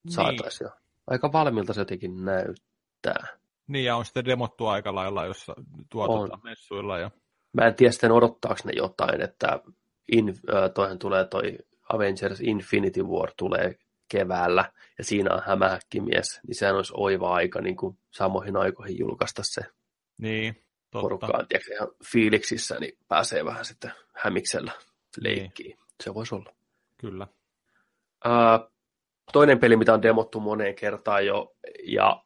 [0.05, 0.13] niin.
[0.13, 0.71] saataisiin.
[1.07, 3.27] Aika valmilta se jotenkin näyttää.
[3.67, 5.55] Niin, ja on sitten demottu aika lailla, jossa
[5.91, 6.99] tuotetaan messuilla.
[6.99, 7.11] Ja...
[7.53, 9.61] Mä en tiedä sitten odottaako ne jotain, että
[10.13, 11.59] in, äh, toihan tulee toi
[11.93, 13.79] Avengers Infinity War tulee
[14.09, 19.43] keväällä, ja siinä on hämähäkkimies, niin sehän olisi oiva aika niin kuin samoihin aikoihin julkaista
[19.45, 19.63] se
[20.19, 21.03] niin, totta.
[21.03, 24.73] porukkaan, tiedätkö, ihan fiiliksissä, niin pääsee vähän sitten hämiksellä
[25.21, 25.77] leikkiin.
[25.77, 25.87] Niin.
[26.03, 26.55] Se voisi olla.
[26.99, 27.27] Kyllä.
[28.27, 28.73] Uh,
[29.33, 32.23] toinen peli, mitä on demottu moneen kertaan jo, ja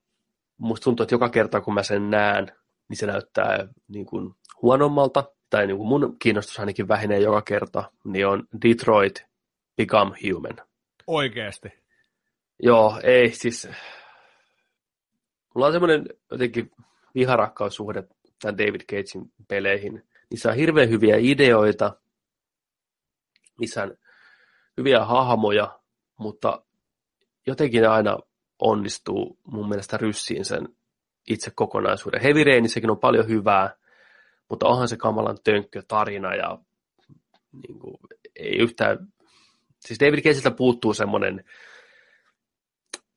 [0.58, 2.52] musta tuntuu, että joka kerta kun mä sen näen,
[2.88, 7.90] niin se näyttää niin kuin huonommalta, tai niin kuin mun kiinnostus ainakin vähenee joka kerta,
[8.04, 9.24] niin on Detroit
[9.76, 10.66] Become Human.
[11.06, 11.68] Oikeasti?
[12.62, 13.68] Joo, ei siis...
[15.54, 16.70] Mulla on semmoinen jotenkin
[17.14, 18.04] viharakkaussuhde
[18.42, 20.02] tämän David Cagein peleihin.
[20.30, 21.96] Niissä on hirveän hyviä ideoita,
[23.58, 23.96] niissä on
[24.76, 25.80] hyviä hahmoja,
[26.16, 26.64] mutta
[27.46, 28.18] jotenkin aina
[28.58, 30.68] onnistuu mun mielestä ryssiin sen
[31.28, 32.20] itse kokonaisuuden.
[32.20, 33.76] Heavy Rainissäkin on paljon hyvää,
[34.48, 36.58] mutta onhan se kamalan tönkkö tarina ja
[37.62, 37.96] niin kuin,
[38.36, 38.98] ei yhtään...
[39.80, 41.44] Siis David Cageilta puuttuu semmoinen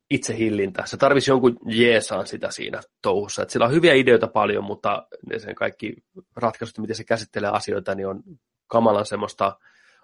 [0.10, 0.84] itsehillintä.
[0.86, 3.42] Se tarvisi jonkun jeesaan sitä siinä touhussa.
[3.42, 5.96] Et sillä on hyviä ideoita paljon, mutta ne sen kaikki
[6.36, 8.24] ratkaisut, miten se käsittelee asioita, niin on
[8.68, 9.60] kamalan semmoista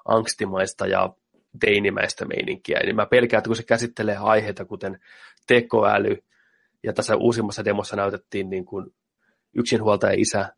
[0.06, 1.14] angstimaista ja
[1.60, 2.80] teinimäistä meininkiä.
[2.80, 5.00] Niin mä pelkään, että kun se käsittelee aiheita, kuten
[5.48, 6.24] tekoäly,
[6.84, 8.94] ja tässä uusimmassa demossa näytettiin niin kuin
[9.54, 10.56] yksinhuoltaja isä,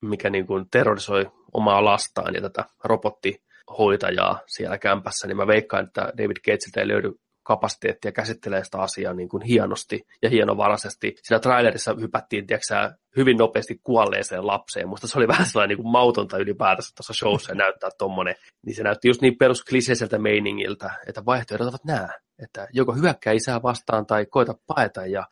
[0.00, 6.00] mikä niin kuin terrorisoi omaa lastaan ja tätä robottihoitajaa siellä kämpässä, niin mä veikkaan, että
[6.00, 7.12] David Gatesilta ei löydy
[7.46, 11.14] kapasiteettia käsittelee sitä asiaa niin kuin hienosti ja hienovaraisesti.
[11.22, 14.88] Siinä trailerissa hypättiin tiedätkö, hyvin nopeasti kuolleeseen lapseen.
[14.88, 18.34] Musta se oli vähän sellainen niin kuin mautonta ylipäätänsä tuossa showssa näyttää tommonen.
[18.66, 22.08] Niin se näytti just niin peruskliseiseltä meiningiltä, että vaihtoehdot ovat nämä.
[22.42, 25.26] Että joko hyökkää isää vastaan tai koita paeta ja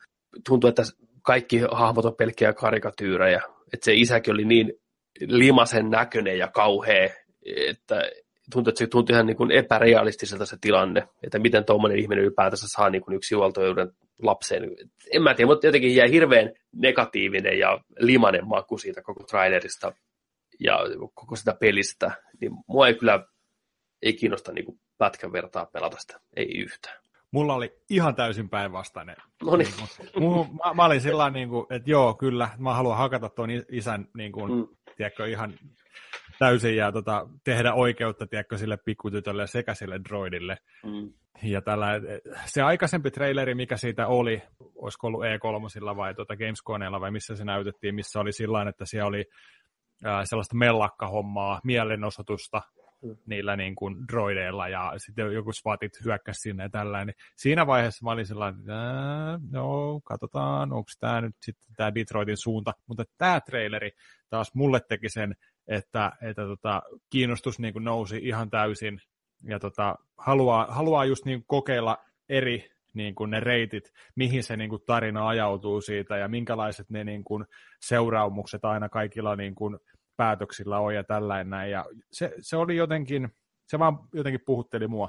[0.48, 0.82] tuntuu, että
[1.22, 3.42] kaikki hahmot on pelkkiä karikatyyrejä.
[3.72, 4.72] Että se isäkin oli niin
[5.20, 7.10] limasen näköinen ja kauhea,
[7.68, 8.02] että
[8.52, 12.66] tuntui, että se tuntui ihan niin kuin epärealistiselta se tilanne, että miten tuommoinen ihminen ylipäätänsä
[12.68, 13.92] saa niin kuin yksinhuoltajuuden
[14.22, 14.62] lapseen.
[15.12, 19.92] En mä tiedä, mutta jotenkin jäi hirveän negatiivinen ja limanen maku siitä koko trailerista
[20.60, 20.78] ja
[21.14, 22.10] koko sitä pelistä.
[22.40, 23.26] Niin mua ei kyllä
[24.02, 27.04] ei kiinnosta niin kuin pätkän vertaa pelata sitä, ei yhtään.
[27.30, 29.16] Mulla oli ihan täysin päinvastainen.
[29.42, 29.68] No niin.
[30.18, 34.08] Niin mä, mä, olin sillä niin kuin, että joo, kyllä, mä haluan hakata tuon isän
[34.16, 34.66] niin kuin, mm.
[34.96, 35.54] tiedätkö, ihan
[36.38, 40.56] täysin ja tota, tehdä oikeutta tiedätkö, sille pikkutytölle sekä sille droidille.
[40.84, 41.12] Mm.
[41.42, 41.86] Ja tällä,
[42.46, 44.42] se aikaisempi traileri, mikä siitä oli,
[44.74, 49.08] olisiko ollut E3 vai tuota Gamesconeella vai missä se näytettiin, missä oli sillä että siellä
[49.08, 49.24] oli
[50.04, 52.62] ää, sellaista mellakkahommaa, mielenosoitusta
[53.02, 53.16] mm.
[53.26, 57.06] niillä niin kuin droideilla ja sitten joku svatit hyökkäsi sinne ja tällainen.
[57.06, 58.74] Niin siinä vaiheessa mä olin sellainen, että
[59.50, 62.72] no, katsotaan, onko tämä nyt sitten tämä Detroitin suunta.
[62.86, 63.90] Mutta tämä traileri
[64.30, 65.34] taas mulle teki sen,
[65.68, 69.00] että, että tota, kiinnostus niin kuin nousi ihan täysin
[69.42, 71.98] ja tota, haluaa, haluaa just niin kokeilla
[72.28, 77.04] eri niin kuin ne reitit, mihin se niin kuin tarina ajautuu siitä ja minkälaiset ne
[77.04, 77.44] niin kuin
[77.80, 79.78] seuraamukset aina kaikilla niin kuin
[80.16, 81.70] päätöksillä on ja tällainen.
[81.70, 83.28] Ja se, se oli jotenkin,
[83.66, 85.08] se vaan jotenkin puhutteli mua.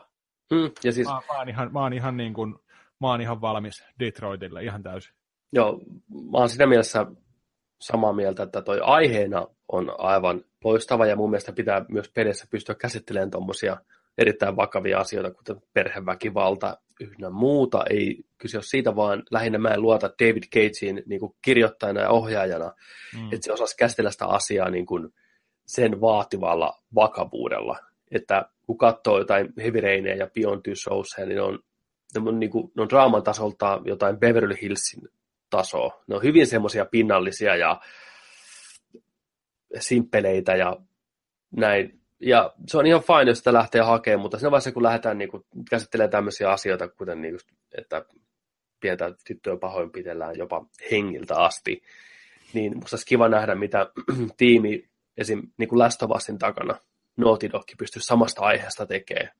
[0.51, 1.07] Mm, ja siis...
[1.07, 2.55] mä, mä, oon ihan, mä, oon ihan niin kuin,
[3.01, 5.15] mä oon ihan valmis Detroitille ihan täysin.
[5.53, 5.81] Joo,
[6.31, 7.05] mä oon siinä mielessä
[7.79, 12.75] samaa mieltä, että toi aiheena on aivan loistava ja mun mielestä pitää myös pelissä pystyä
[12.75, 13.77] käsittelemään tuommoisia
[14.17, 17.83] erittäin vakavia asioita, kuten perheväkivalta ynnä muuta.
[17.89, 22.09] Ei kyse ole siitä, vaan lähinnä mä en luota David Cagein niin kuin kirjoittajana ja
[22.09, 22.71] ohjaajana,
[23.13, 23.25] mm.
[23.25, 25.13] että se osasi käsitellä sitä asiaa niin kuin
[25.65, 27.79] sen vaativalla vakavuudella.
[28.11, 31.59] Että kun katsoo jotain Heavy Rainia ja Beyond Two Souls, niin ne on,
[32.15, 35.09] ne on, niin kuin, ne on draaman tasolta jotain Beverly Hillsin
[35.57, 36.03] tasoa.
[36.07, 37.81] Ne on hyvin semmoisia pinnallisia ja
[39.79, 40.77] simppeleitä ja
[41.51, 45.17] näin ja se on ihan fine, jos sitä lähtee hakemaan, mutta siinä vaiheessa, kun lähdetään
[45.17, 48.05] niin kuin, käsittelemään tämmöisiä asioita, kuten niin kuin, että
[48.79, 51.81] pientä tyttöä pahoinpitellään jopa hengiltä asti,
[52.53, 53.91] niin musta olisi kiva nähdä, mitä
[54.37, 55.41] tiimi esim.
[55.57, 56.75] Niin kuin Last of Usin takana
[57.17, 59.31] Naughty Dog pystyy samasta aiheesta tekemään.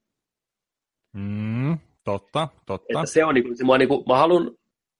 [1.12, 3.00] Mm, totta, totta.
[3.00, 4.50] Että se on, niin kuin, se, mä, niin kuin, mä haluan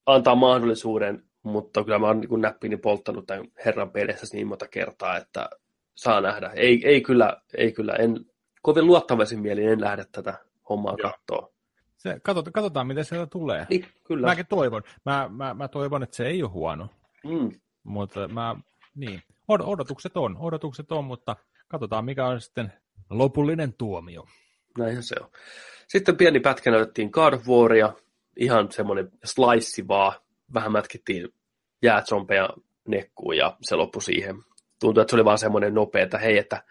[0.07, 5.17] antaa mahdollisuuden, mutta kyllä mä oon niin näppiini polttanut tämän herran pelissä niin monta kertaa,
[5.17, 5.51] että
[5.95, 6.51] saa nähdä.
[6.55, 8.25] Ei, ei, kyllä, ei kyllä, en
[8.63, 10.35] kovin luottavaisin mielin en lähde tätä
[10.69, 11.53] hommaa katsoa.
[11.97, 13.67] Se, katsotaan, katsotaan, miten sieltä tulee.
[13.71, 14.27] Niin, kyllä.
[14.27, 14.83] Mäkin toivon.
[15.05, 16.89] Mä, mä, mä toivon, että se ei ole huono.
[17.25, 17.51] Mm.
[17.85, 18.57] Mutta mä,
[18.95, 21.37] niin, odotukset on, odotukset on, mutta
[21.69, 22.73] katsotaan, mikä on sitten
[23.11, 24.27] lopullinen tuomio.
[24.79, 25.31] Näinhän se on.
[25.89, 27.93] Sitten pieni pätkä näytettiin God of Waria,
[28.37, 30.13] ihan semmoinen slice vaan,
[30.55, 31.29] vähän mätkittiin
[31.83, 32.49] jäätsompeja
[32.89, 34.37] nekkuun ja se loppui siihen
[34.81, 36.63] tuntui, että se oli vaan semmoinen nopea, että hei, että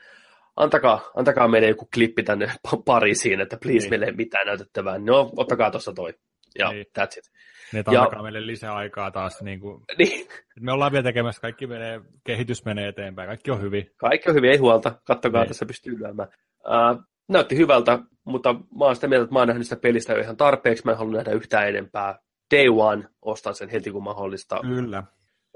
[0.55, 2.51] antakaa, antakaa meille joku klippi tänne
[2.85, 3.89] Pariisiin, että please niin.
[3.89, 4.97] meille ei mitään näytettävää.
[4.97, 6.13] No, ottakaa tuossa toi.
[6.59, 6.85] Ja niin.
[6.99, 7.31] that's it.
[7.73, 9.41] Ne antakaa meille lisää aikaa taas.
[9.41, 10.27] Niin kuin, niin.
[10.59, 13.91] Me ollaan vielä tekemässä, kaikki menee, kehitys menee eteenpäin, kaikki on hyvin.
[13.97, 14.95] Kaikki on hyvin, ei huolta.
[15.03, 15.47] Kattokaa, niin.
[15.47, 16.29] tässä pystyy lyömään.
[16.59, 20.19] Uh, näytti hyvältä, mutta mä oon sitä mieltä, että mä oon nähnyt sitä pelistä jo
[20.19, 20.85] ihan tarpeeksi.
[20.85, 22.19] Mä en halua nähdä yhtään enempää.
[22.51, 24.59] Day one ostan sen heti kun mahdollista.
[24.61, 25.03] Kyllä.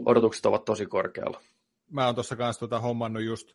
[0.06, 1.40] Odotukset ovat tosi korkealla
[1.92, 3.52] mä oon tuossa kanssa tota hommannut just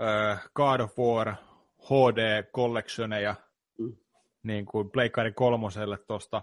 [0.00, 1.34] äh, God of War
[1.78, 3.34] HD Collectioneja
[3.78, 3.96] mm.
[4.42, 6.42] niin kuin Pleikkari kolmoselle tuosta.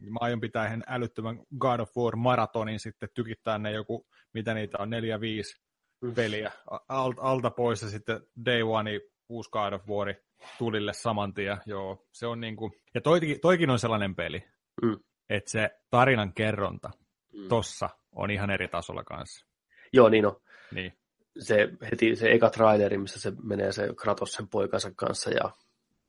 [0.00, 4.78] Mä aion pitää ihan älyttömän God of War maratonin sitten tykittää ne joku, mitä niitä
[4.80, 5.62] on, neljä, viisi
[6.00, 6.14] mm.
[6.14, 6.52] peliä
[6.88, 8.90] alt, alta pois ja sitten Day One
[9.28, 10.14] uusi God of War
[10.58, 11.56] tulille saman tien.
[11.66, 12.72] Joo, se on niin kuin...
[12.94, 14.44] Ja toikin, toikin on sellainen peli,
[14.82, 14.98] mm.
[15.30, 16.90] että se tarinan kerronta
[17.32, 17.48] mm.
[17.48, 19.46] tossa on ihan eri tasolla kanssa.
[19.92, 20.40] Joo, niin on.
[20.74, 20.92] Niin.
[21.38, 25.50] Se heti se eka traileri, missä se menee se Kratos sen poikansa kanssa ja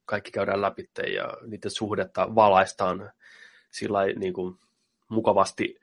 [0.05, 3.11] kaikki käydään läpi ja niiden suhdetta valaistaan
[3.71, 4.59] sillä niin kuin,
[5.09, 5.79] mukavasti,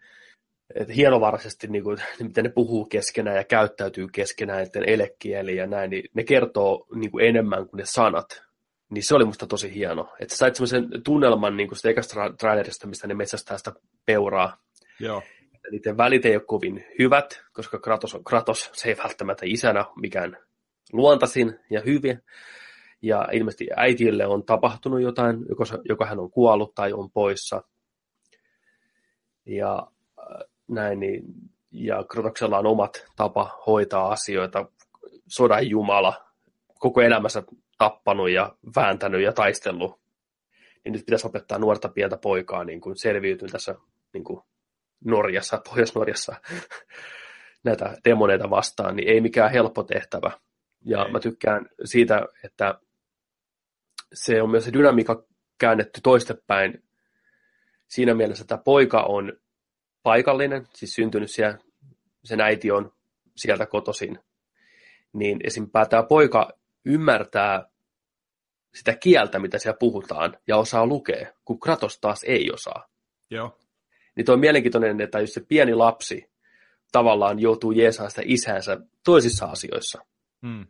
[0.74, 5.90] että hienovaraisesti, niin kuin, miten ne puhuu keskenään ja käyttäytyy keskenään, että elekieli ja näin,
[5.90, 8.42] niin ne kertoo niin kuin enemmän kuin ne sanat.
[8.90, 10.08] Niin se oli musta tosi hieno.
[10.20, 13.72] Että sä sait semmoisen tunnelman niin kuin sitä ekasta trailerista, mistä ne metsästää sitä
[14.06, 14.56] peuraa.
[15.00, 15.22] Joo
[15.70, 20.36] niiden välit ei ole kovin hyvät, koska Kratos on Kratos, se ei välttämättä isänä mikään
[20.92, 22.18] luontaisin ja hyviä.
[23.02, 27.62] Ja ilmeisesti äitille on tapahtunut jotain, joko, joko hän on kuollut tai on poissa.
[29.46, 29.86] Ja
[30.70, 31.22] näin, niin,
[31.70, 34.66] ja Kratoksella on omat tapa hoitaa asioita.
[35.26, 36.24] Sodan jumala,
[36.78, 37.42] koko elämänsä
[37.78, 40.00] tappanut ja vääntänyt ja taistellut.
[40.84, 43.74] Niin nyt pitäisi opettaa nuorta pientä poikaa niin kuin selviytyä tässä
[44.12, 44.40] niin kuin
[45.04, 46.36] Norjassa, Pohjois-Norjassa
[47.64, 50.30] näitä demoneita vastaan, niin ei mikään helppo tehtävä.
[50.84, 51.12] Ja ei.
[51.12, 52.80] mä tykkään siitä, että
[54.12, 55.24] se on myös se dynamiikka
[55.58, 56.84] käännetty toistepäin
[57.88, 59.32] siinä mielessä, että poika on
[60.02, 61.58] paikallinen, siis syntynyt siellä,
[62.24, 62.92] sen äiti on
[63.36, 64.18] sieltä kotosin,
[65.12, 65.70] niin esim.
[65.90, 66.52] tämä poika
[66.84, 67.70] ymmärtää
[68.74, 72.88] sitä kieltä, mitä siellä puhutaan, ja osaa lukea, kun Kratos taas ei osaa.
[73.30, 73.58] Joo.
[74.16, 76.30] Niin tuo on mielenkiintoinen, että jos se pieni lapsi
[76.92, 80.04] tavallaan joutuu jeesaamaan sitä isänsä toisissa asioissa,
[80.42, 80.66] Hmm.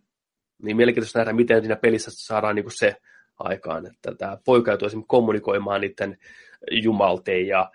[0.62, 2.96] niin mielenkiintoista nähdä, miten siinä pelissä saadaan niin kuin se
[3.38, 6.18] aikaan, että tämä poika joutuu esimerkiksi kommunikoimaan niiden
[6.70, 7.70] jumalteen ja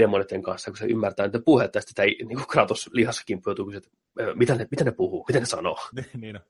[0.00, 3.72] demonitten kanssa, kun se ymmärtää niiden puhetta, ja sitten tämä niin kuin Kratos lihassakin joutuu
[3.76, 3.90] että
[4.34, 5.78] mitä ne, mitä ne puhuu, mitä ne sanoo.
[6.20, 6.42] niin on.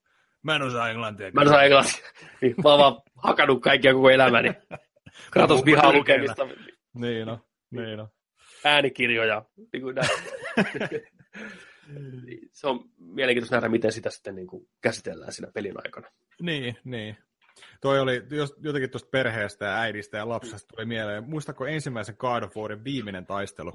[0.42, 1.30] Mä en osaa englantia.
[1.34, 2.00] Mä en osaa englantia.
[2.40, 4.52] Niin, mä oon vaan hakannut kaikkia koko elämäni.
[5.32, 6.48] Kratos vihaa lukemista,
[6.94, 7.38] Niin on.
[7.70, 8.08] Niin on.
[8.64, 9.44] äänikirjoja.
[9.72, 9.96] Niin kuin
[12.52, 16.08] se on mielenkiintoista nähdä, miten sitä sitten niin kuin käsitellään siinä pelin aikana.
[16.40, 17.16] Niin, niin.
[17.80, 21.30] Toi oli jos, jotenkin tuosta perheestä ja äidistä ja lapsesta tuli mieleen.
[21.30, 23.72] Muistatko ensimmäisen God of Warin viimeinen taistelu?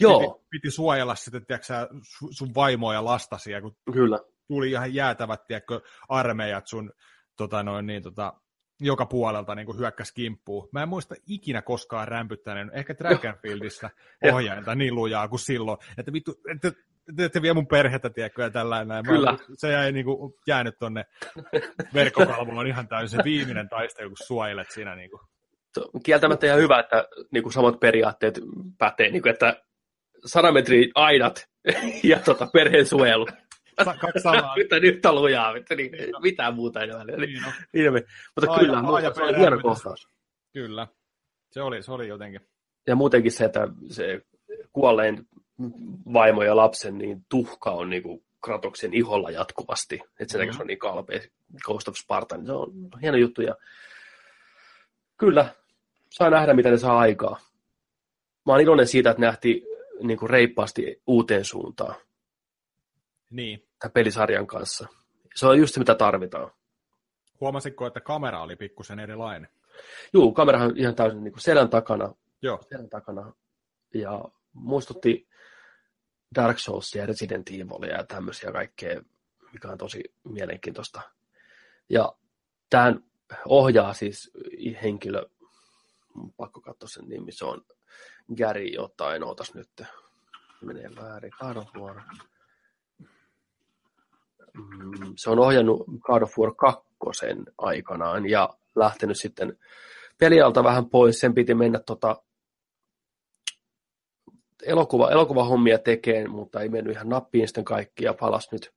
[0.00, 0.20] Joo.
[0.20, 1.74] Piti, piti suojella sitten, tiedätkö,
[2.30, 4.18] sun vaimoa ja lastasi, ja kun Kyllä.
[4.48, 6.92] tuli ihan jäätävät, tiedätkö, armeijat sun
[7.36, 8.32] tota noin, niin, tota,
[8.80, 10.68] joka puolelta niin kuin hyökkäs kimppuun.
[10.72, 13.90] Mä en muista ikinä koskaan rämpyttäneen, ehkä Dragonfieldissa
[14.22, 14.34] Joo.
[14.34, 16.72] ohjainta niin lujaa kuin silloin, että vittu, että
[17.16, 18.88] te, te vie mun perhettä, tiedätkö, ja tällainen.
[18.88, 19.06] näin.
[19.06, 19.36] Mä- Kyllä.
[19.54, 21.04] Se jäi niin kuin, jäänyt tonne
[21.94, 24.94] verkkokalvoon ihan täysin se viimeinen taistelu, kun suojelet siinä.
[24.96, 25.20] Niin kuin.
[26.04, 28.40] Kieltämättä ihan hyvä, että niin kuin samat periaatteet
[28.78, 29.62] pätee, niin kuin, että
[30.26, 31.48] 100 metrin aidat
[32.02, 33.26] ja tota, perheen suojelu.
[33.84, 34.56] Kaksi samaa.
[34.56, 35.90] Nyt, nyt on lujaa, että niin,
[36.22, 37.04] mitään muuta ei ole.
[37.04, 37.52] Niin, Niin on.
[37.74, 38.02] ilme.
[38.36, 40.08] Mutta Aa, kyllä, ja se oli hieno kohtaus.
[40.52, 40.86] Kyllä.
[41.50, 42.40] Se oli, se oli jotenkin.
[42.86, 44.20] Ja muutenkin se, että se
[44.72, 45.26] kuolleen
[46.12, 49.94] vaimo ja lapsen niin tuhka on niin kuin Kratoksen iholla jatkuvasti.
[50.20, 50.56] Että sen takia Mhm.
[50.56, 51.20] se on niin kalpea
[51.64, 53.42] Ghost of Sparta, niin se on hieno juttu.
[53.42, 53.56] Ja
[55.16, 55.54] kyllä,
[56.10, 57.38] saa nähdä, mitä ne saa aikaa.
[58.46, 59.62] Mä oon iloinen siitä, että nähtiin
[60.02, 61.94] niin kuin reippaasti uuteen suuntaan
[63.30, 63.68] Niin.
[63.78, 64.86] tämän pelisarjan kanssa.
[65.34, 66.50] Se on just se, mitä tarvitaan.
[67.40, 69.48] Huomasitko, että kamera oli pikkusen erilainen?
[70.12, 72.58] Juu, kamerahan on ihan täysin niin kuin selän takana, Joo.
[72.68, 73.32] selän takana.
[73.94, 75.28] Ja muistutti
[76.34, 79.00] Dark Souls ja Resident Evil ja tämmöisiä kaikkea,
[79.52, 81.00] mikä on tosi mielenkiintoista.
[81.88, 82.12] Ja
[82.70, 83.04] tämän
[83.48, 84.30] ohjaa siis
[84.82, 85.26] henkilö,
[86.36, 87.64] pakko katsoa sen nimi, se on
[88.36, 89.82] Gary jotain, ootas nyt,
[90.62, 92.00] menee väärin, God of War.
[94.54, 96.82] Mm, Se on ohjannut God of War 2
[97.58, 99.58] aikanaan ja lähtenyt sitten
[100.18, 101.20] pelialta vähän pois.
[101.20, 102.22] Sen piti mennä tota
[104.62, 108.72] elokuva, elokuvahommia tekemään, mutta ei mennyt ihan nappiin sitten kaikki ja palasi nyt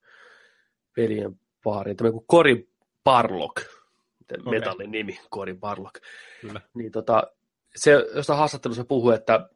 [0.96, 1.96] pelien pariin.
[1.96, 2.68] Tämä kuin Cory
[3.04, 4.40] Barlog, Okei.
[4.40, 4.50] okay.
[4.50, 5.94] metallin nimi, Cory Barlog.
[6.40, 6.60] Kyllä.
[6.74, 7.22] Niin tota,
[7.76, 9.48] se jostain haastattelussa puhui, että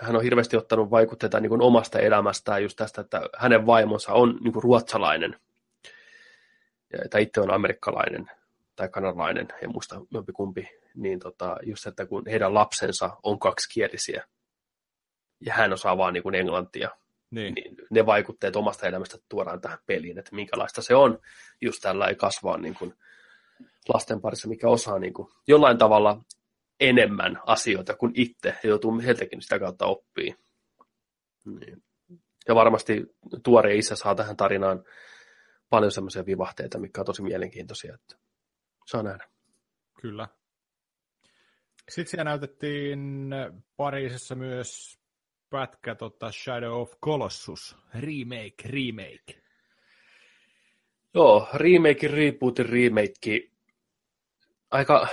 [0.00, 4.52] hän on hirveästi ottanut vaikutteita niin omasta elämästään just tästä, että hänen vaimonsa on niin
[4.52, 5.36] kuin ruotsalainen,
[7.04, 8.30] että itse on amerikkalainen
[8.76, 14.24] tai kanadalainen, en muista jompikumpi, niin tota, just että kun heidän lapsensa on kaksikielisiä,
[15.40, 16.90] ja hän osaa vaan niin kuin englantia,
[17.30, 17.54] Niin.
[17.54, 21.18] niin ne vaikutteet omasta elämästä tuodaan tähän peliin, että minkälaista se on
[21.60, 22.94] just tällä ei kasvaa niin kuin
[23.88, 26.24] lasten parissa, mikä osaa niin kuin jollain tavalla
[26.80, 30.34] enemmän asioita kuin itse, ja joutuu heiltäkin sitä kautta oppii.
[31.44, 31.82] Niin.
[32.48, 33.06] Ja varmasti
[33.44, 34.84] tuore isä saa tähän tarinaan
[35.70, 38.16] paljon semmoisia vivahteita, mikä on tosi mielenkiintoisia, että
[38.86, 39.28] saa nähdä.
[40.00, 40.28] Kyllä.
[41.88, 43.30] Sitten siellä näytettiin
[43.76, 44.98] Pariisissa myös
[45.50, 47.76] pätkä tota Shadow of Colossus.
[47.94, 49.42] Remake, remake.
[51.14, 53.48] Joo, remake, rebootin remake.
[54.70, 55.08] Aika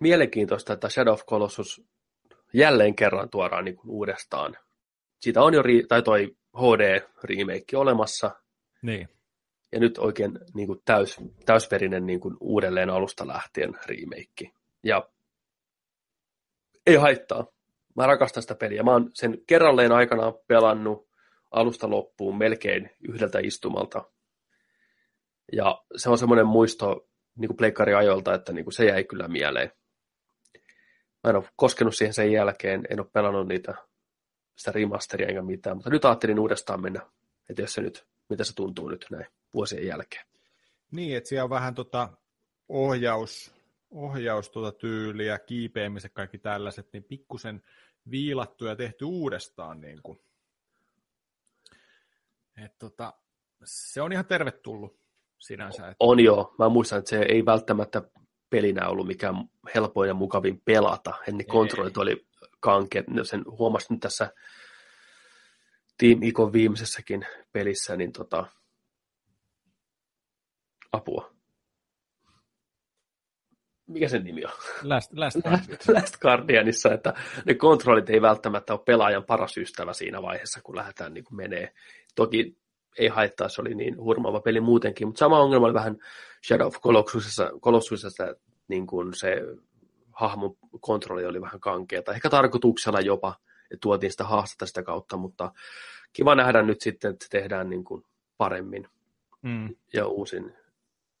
[0.00, 1.82] mielenkiintoista, että Shadow of Colossus
[2.52, 4.56] jälleen kerran tuodaan niin kuin uudestaan.
[5.20, 8.30] Siitä on jo, ri- tai toi HD-remake olemassa,
[8.82, 9.08] Niin.
[9.72, 11.16] ja nyt oikein niin kuin täys,
[11.46, 14.50] täysverinen niin kuin uudelleen alusta lähtien remake.
[14.82, 15.08] Ja
[16.86, 17.46] ei haittaa.
[17.98, 18.82] Mä rakastan sitä peliä.
[18.82, 21.08] Mä oon sen kerralleen aikanaan pelannut
[21.50, 24.04] alusta loppuun melkein yhdeltä istumalta.
[25.52, 29.72] Ja se on semmoinen muisto niin kuin pleikkariajoilta, että niin kuin se jäi kyllä mieleen.
[31.24, 33.74] Mä en ole koskenut siihen sen jälkeen, en ole pelannut niitä,
[34.56, 37.00] sitä remasteria enkä mitään, mutta nyt ajattelin uudestaan mennä,
[37.50, 40.26] että jos se nyt, mitä se tuntuu nyt näin vuosien jälkeen.
[40.90, 42.08] Niin, että siellä on vähän tota
[42.68, 43.54] ohjaus,
[43.90, 47.62] ohjaus tuota tyyliä, kiipeämiset, kaikki tällaiset, niin pikkusen
[48.10, 49.80] viilattu ja tehty uudestaan.
[49.80, 50.20] Niin kuin.
[52.64, 53.14] Et tota,
[53.64, 55.00] se on ihan tervetullut
[55.38, 55.88] sinänsä.
[55.88, 56.54] Että, On joo.
[56.58, 58.02] Mä muistan, että se ei välttämättä
[58.50, 59.34] pelinä ollut mikään
[59.74, 61.14] helpoin ja mukavin pelata.
[61.28, 62.26] Ennen kontrollit oli
[62.60, 63.08] kankeat.
[63.08, 64.32] No Sen huomasin nyt tässä
[65.98, 68.46] Team Icon viimeisessäkin pelissä, niin tota,
[70.92, 71.37] apua.
[73.88, 74.52] Mikä sen nimi on?
[74.82, 77.14] Last, Last, Last, Last Guardianissa, että
[77.44, 81.72] ne kontrollit ei välttämättä ole pelaajan paras ystävä siinä vaiheessa, kun lähdetään niin kuin menee.
[82.14, 82.56] Toki
[82.98, 85.96] ei haittaa, se oli niin hurmaava peli muutenkin, mutta sama ongelma oli vähän
[86.46, 88.34] Shadow of Colossusessa, Colossusessa
[88.68, 89.42] niin kuin se
[90.12, 92.12] hahmon kontrolli oli vähän kankeata.
[92.12, 95.52] Ehkä tarkoituksella jopa, että tuotiin sitä haastetta sitä kautta, mutta
[96.12, 98.02] kiva nähdä nyt sitten, että se tehdään niin kuin
[98.36, 98.88] paremmin
[99.42, 99.74] mm.
[99.92, 100.56] ja uusin,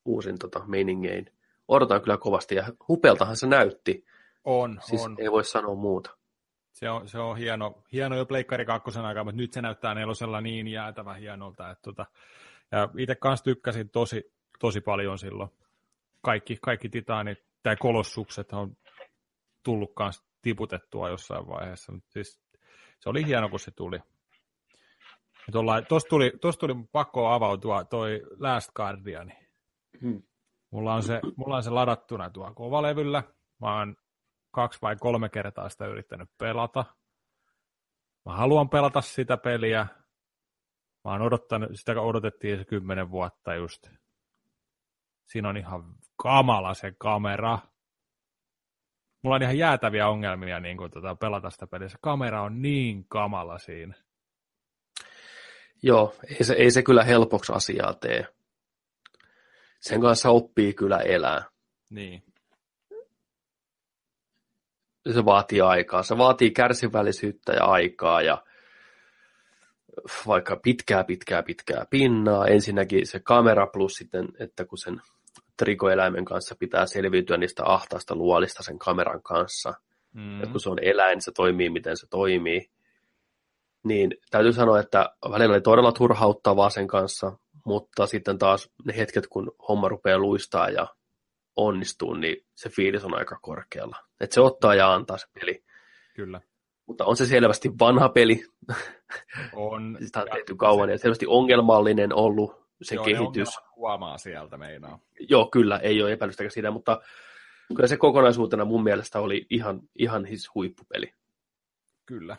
[0.04, 1.32] uusin tota, meiningein.
[1.68, 4.04] Odotan kyllä kovasti ja hupeltahan se näytti.
[4.44, 5.16] On, siis on.
[5.18, 6.18] ei voi sanoa muuta.
[6.72, 10.40] Se on, se on hieno, hieno jo Pleikkari kakkosen aikaa, mutta nyt se näyttää nelosella
[10.40, 11.70] niin jäätävän hienolta.
[11.70, 12.06] Että tota,
[12.72, 15.50] ja itse kanssa tykkäsin tosi, tosi paljon silloin.
[16.22, 18.76] Kaikki, kaikki titaanit tai kolossukset on
[19.62, 21.92] tullut kanssa tiputettua jossain vaiheessa.
[21.92, 22.40] Mutta siis,
[23.00, 23.98] se oli hieno, kun se tuli.
[25.88, 29.32] Tuossa tuli, tuli pakko avautua toi Last Guardian.
[30.00, 30.22] Hmm.
[30.70, 33.22] Mulla, on se, mulla on se ladattuna tuo kovalevyllä.
[33.60, 33.96] Mä oon
[34.50, 36.84] kaksi vai kolme kertaa sitä yrittänyt pelata.
[38.26, 39.86] Mä haluan pelata sitä peliä.
[41.04, 43.88] Mä oon odottanut, sitä odotettiin se kymmenen vuotta just.
[45.26, 47.58] Siinä on ihan kamala se kamera.
[49.22, 51.88] Mulla on ihan jäätäviä ongelmia niin kuin, tota, pelata sitä peliä.
[51.88, 53.94] Se kamera on niin kamala siinä.
[55.82, 58.37] Joo, ei se, ei se kyllä helpoksi asiaa tee.
[59.80, 61.44] Sen kanssa oppii kyllä elää.
[61.90, 62.22] Niin
[65.14, 66.02] se vaatii aikaa.
[66.02, 68.42] Se vaatii kärsivällisyyttä ja aikaa ja
[70.26, 72.46] vaikka pitkää, pitkää, pitkää pinnaa.
[72.46, 75.00] Ensinnäkin se kamera plus sitten, että kun sen
[75.56, 79.74] trikoeläimen kanssa pitää selviytyä niistä ahtaasta luolista sen kameran kanssa.
[80.12, 80.40] Mm.
[80.40, 82.70] Ja kun se on eläin, se toimii miten se toimii.
[83.84, 87.32] Niin täytyy sanoa, että välillä oli todella turhauttavaa sen kanssa,
[87.68, 90.86] mutta sitten taas ne hetket, kun homma rupeaa luistaa ja
[91.56, 93.96] onnistuu, niin se fiilis on aika korkealla.
[94.20, 95.64] Että se ottaa ja antaa se peli.
[96.14, 96.40] Kyllä.
[96.86, 98.44] Mutta on se selvästi vanha peli.
[99.52, 99.96] On.
[100.04, 100.92] Sitä on tehty kauan se...
[100.92, 103.48] ja selvästi ongelmallinen ollut se Joo, kehitys.
[103.76, 104.98] huomaa sieltä meinaa.
[105.20, 107.00] Joo, kyllä, ei ole epäilystäkään siitä, mutta
[107.76, 111.14] kyllä se kokonaisuutena mun mielestä oli ihan, ihan his huippupeli.
[112.06, 112.36] Kyllä.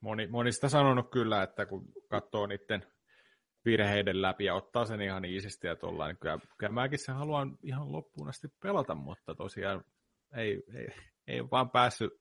[0.00, 2.86] Moni, moni sitä sanonut kyllä, että kun katsoo niiden
[3.64, 7.58] virheiden läpi ja ottaa sen ihan iisisti ja tuolla, niin kyllä, kyllä mäkin sen haluan
[7.62, 9.84] ihan loppuun asti pelata, mutta tosiaan
[10.36, 10.88] ei, ei,
[11.26, 12.12] ei vaan päässyt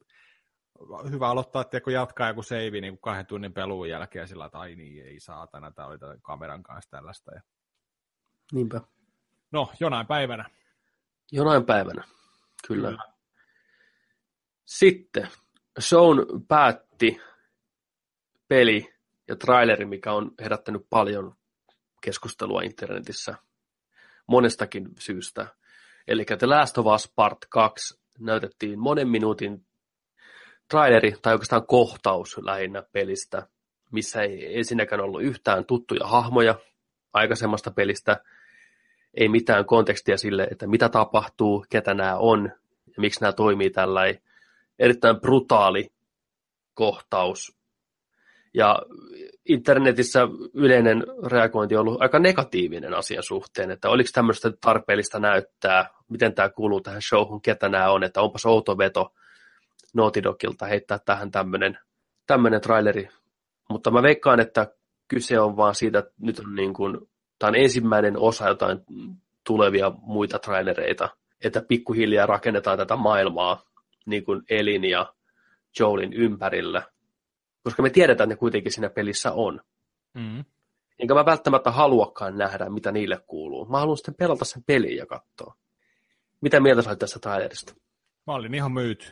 [1.11, 4.75] hyvä aloittaa, että kun jatkaa joku save niin kahden tunnin peluun jälkeen sillä, että ai
[4.75, 7.35] niin, ei saatana, tämä oli tämän kameran kanssa tällaista.
[7.35, 7.41] Ja...
[8.51, 8.81] Niinpä.
[9.51, 10.49] No, jonain päivänä.
[11.31, 12.03] Jonain päivänä,
[12.67, 12.87] kyllä.
[12.87, 13.03] kyllä.
[14.65, 15.27] Sitten
[15.79, 17.21] Shown päätti
[18.47, 18.98] peli
[19.29, 21.35] ja traileri, mikä on herättänyt paljon
[22.01, 23.35] keskustelua internetissä
[24.27, 25.47] monestakin syystä.
[26.07, 29.65] Eli The Last of Us Part 2 näytettiin monen minuutin
[30.69, 33.47] traileri, tai oikeastaan kohtaus lähinnä pelistä,
[33.91, 36.55] missä ei ensinnäkään ollut yhtään tuttuja hahmoja
[37.13, 38.23] aikaisemmasta pelistä,
[39.13, 42.51] ei mitään kontekstia sille, että mitä tapahtuu, ketä nämä on
[42.87, 44.01] ja miksi nämä toimii tällä
[44.79, 45.91] erittäin brutaali
[46.73, 47.58] kohtaus
[48.53, 48.79] ja
[49.45, 56.33] internetissä yleinen reagointi on ollut aika negatiivinen asian suhteen, että oliko tämmöistä tarpeellista näyttää, miten
[56.33, 59.13] tämä kuuluu tähän showhun, ketä nämä on, että onpas outo veto
[59.93, 61.77] Naughty Dogilta heittää tähän tämmöinen,
[62.27, 63.09] tämmöinen traileri.
[63.69, 64.67] Mutta mä veikkaan, että
[65.07, 66.97] kyse on vaan siitä, että nyt on niin kuin,
[67.39, 68.79] tämä on ensimmäinen osa jotain
[69.47, 71.09] tulevia muita trailereita,
[71.43, 73.63] että pikkuhiljaa rakennetaan tätä maailmaa
[74.05, 75.13] niin kuin Elin ja
[75.79, 76.83] Joelin ympärillä–
[77.63, 79.61] koska me tiedetään, että ne kuitenkin siinä pelissä on.
[80.13, 80.45] Mm.
[80.99, 83.65] Enkä mä välttämättä haluakaan nähdä, mitä niille kuuluu.
[83.65, 85.55] Mä haluan sitten pelata sen peliin ja katsoa.
[86.41, 87.73] Mitä mieltä sä tästä trailerista?
[88.27, 89.05] Mä olin ihan myyty.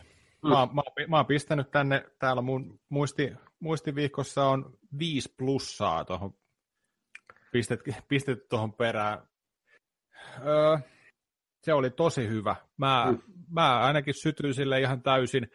[0.43, 0.49] Mm.
[0.49, 6.33] Mä, mä, mä oon pistänyt tänne, täällä mun muisti, muistiviikossa on viisi plussaa tuohon
[7.51, 9.21] pistet, pistetty tuohon perään.
[10.45, 10.77] Öö,
[11.63, 12.55] se oli tosi hyvä.
[12.77, 13.21] Mä, mm.
[13.49, 15.51] mä ainakin sytyin sille ihan täysin.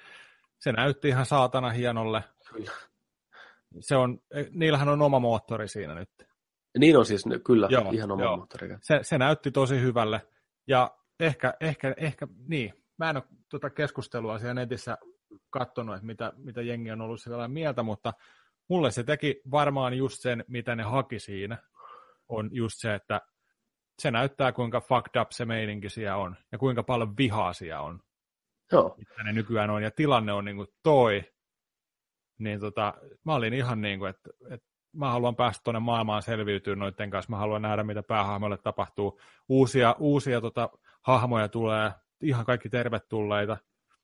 [0.58, 2.24] Se näytti ihan saatana hienolle.
[2.52, 2.70] Kyllä.
[3.80, 4.18] Se on,
[4.50, 6.10] niillähän on oma moottori siinä nyt.
[6.78, 8.36] Niin on siis, kyllä, joo, ihan oma joo.
[8.36, 8.68] moottori.
[8.80, 10.20] Se, se näytti tosi hyvälle.
[10.66, 14.98] Ja ehkä, ehkä, ehkä niin, mä en ole tuota keskustelua siellä netissä
[15.50, 18.12] katsonut, että mitä, mitä jengi on ollut siellä mieltä, mutta
[18.68, 21.58] mulle se teki varmaan just sen, mitä ne haki siinä,
[22.28, 23.20] on just se, että
[23.98, 28.00] se näyttää, kuinka fucked up se meininki siellä on, ja kuinka paljon vihaa siellä on.
[28.72, 28.94] Joo.
[28.98, 31.31] Mitä ne nykyään on, ja tilanne on niin kuin toi,
[32.42, 32.94] niin tota,
[33.24, 37.30] mä olin ihan niin kuin, että, että mä haluan päästä tuonne maailmaan selviytyä noiden kanssa,
[37.30, 39.20] mä haluan nähdä, mitä päähahmoille tapahtuu.
[39.48, 40.70] Uusia, uusia tota,
[41.02, 41.90] hahmoja tulee,
[42.22, 43.56] ihan kaikki tervetulleita.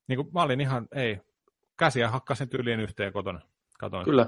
[0.09, 1.21] Niin kuin mä olin ihan, ei,
[1.79, 3.41] käsiä hakkasin tyyliin yhteen kotona.
[3.79, 4.05] Katoin.
[4.05, 4.27] Kyllä,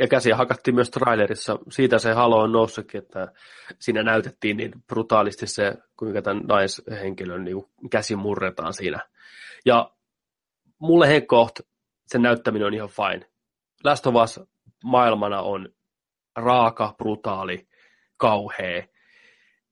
[0.00, 1.58] ja käsiä hakattiin myös trailerissa.
[1.70, 3.32] Siitä se halo on noussutkin, että
[3.78, 9.00] siinä näytettiin niin brutaalisti se, kuinka tämän naishenkilön niin käsi murretaan siinä.
[9.64, 9.90] Ja
[10.78, 11.60] mulle henkkoht
[12.06, 13.26] sen näyttäminen on ihan fine.
[13.84, 14.40] Last of Us
[14.84, 15.68] maailmana on
[16.36, 17.68] raaka, brutaali,
[18.16, 18.82] kauhea,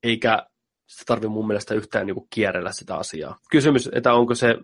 [0.02, 0.47] eikä
[0.86, 3.39] se tarvitse mun mielestä yhtään niin kierrellä sitä asiaa.
[3.51, 4.55] Kysymys, että onko se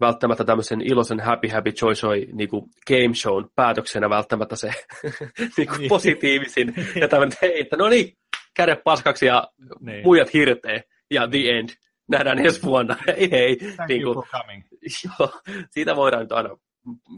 [0.00, 4.70] välttämättä tämmöisen iloisen happy happy joy joy niin kuin game shown päätöksenä välttämättä se
[5.56, 5.88] niin kuin niin.
[5.88, 6.74] positiivisin.
[7.00, 8.12] ja tämmöinen, että no niin,
[8.56, 9.48] kädet paskaksi ja
[9.80, 10.04] niin.
[10.04, 11.68] muijat hirtee ja the end.
[12.08, 12.96] Nähdään ensi vuonna.
[13.06, 13.56] hei hei.
[13.56, 14.62] Thank niin kuin, you for coming.
[15.04, 15.40] Joo,
[15.70, 16.48] siitä voidaan nyt aina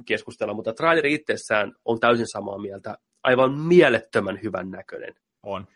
[0.06, 2.98] keskustella, mutta traileri itsessään on täysin samaa mieltä.
[3.22, 5.14] Aivan mielettömän hyvän näköinen.
[5.42, 5.66] On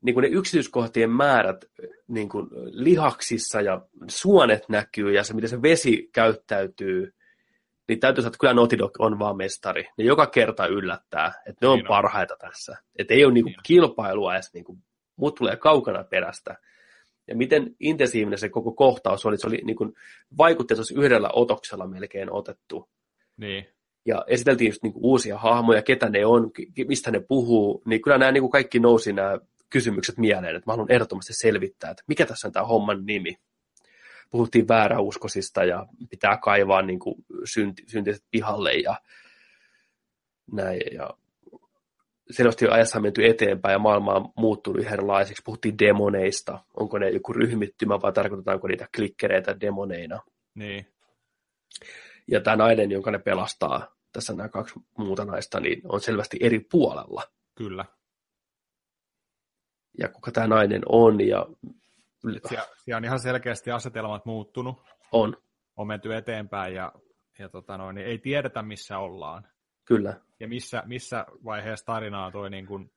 [0.00, 1.64] niin kuin ne yksityiskohtien määrät
[2.08, 7.14] niin kuin lihaksissa ja suonet näkyy ja se, miten se vesi käyttäytyy,
[7.88, 9.88] niin täytyy sanoa, että kyllä Naughty Dog on vaan mestari.
[9.98, 12.76] Ne joka kerta yllättää, että ne on niin parhaita tässä.
[12.98, 14.78] Että ei ole niin kuin kilpailua edes, niin kuin,
[15.16, 16.56] muut tulee kaukana perästä.
[17.28, 19.92] Ja miten intensiivinen se koko kohtaus oli, se oli niin kuin,
[20.38, 22.88] vaikutti, että se olisi yhdellä otoksella melkein otettu.
[23.38, 23.66] Niin.
[24.06, 26.50] Ja esiteltiin just niin kuin uusia hahmoja, ketä ne on,
[26.88, 29.38] mistä ne puhuu, niin kyllä nämä niin kuin kaikki nousi nämä
[29.70, 33.38] kysymykset mieleen, että mä haluan ehdottomasti selvittää, että mikä tässä on tämä homman nimi.
[34.30, 38.96] Puhuttiin vääräuskosista ja pitää kaivaa niin kuin synti, syntiset pihalle ja
[40.52, 40.80] näin.
[40.92, 41.10] Ja
[42.30, 45.42] selvästi on ajassa menty eteenpäin ja maailma on muuttunut erilaiseksi.
[45.44, 46.58] Puhuttiin demoneista.
[46.74, 50.20] Onko ne joku ryhmittymä vai tarkoitetaanko niitä klikkereitä demoneina?
[50.54, 50.86] Niin.
[52.28, 56.60] Ja tämä nainen, jonka ne pelastaa, tässä nämä kaksi muuta naista, niin on selvästi eri
[56.60, 57.22] puolella.
[57.54, 57.84] Kyllä
[59.98, 61.26] ja kuka tämä nainen on.
[61.26, 61.46] Ja...
[62.48, 64.82] Siellä, siellä on ihan selkeästi asetelmat muuttunut.
[65.12, 65.36] On.
[65.76, 66.92] On menty eteenpäin ja,
[67.38, 69.48] ja tota noin, niin ei tiedetä, missä ollaan.
[69.84, 70.20] Kyllä.
[70.40, 72.92] Ja missä, missä vaiheessa tarinaa toi niin kuin,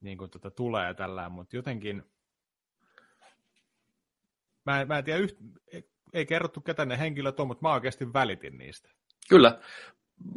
[0.00, 2.02] niin kuin tota tulee tällä, mutta jotenkin
[4.66, 5.36] mä, mä en tiedä, yht,
[6.12, 8.88] ei, kerrottu ketä ne henkilöt on, mutta mä oikeasti välitin niistä.
[9.28, 9.58] Kyllä,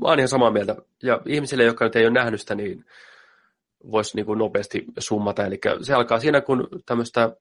[0.02, 0.76] mä oon ihan samaa mieltä.
[1.04, 2.86] Ja ihmisille, jotka nyt ei ole nähnyt sitä, niin
[3.92, 5.46] voisi niin nopeasti summata.
[5.46, 7.36] Eli se alkaa siinä, kun tämmöistä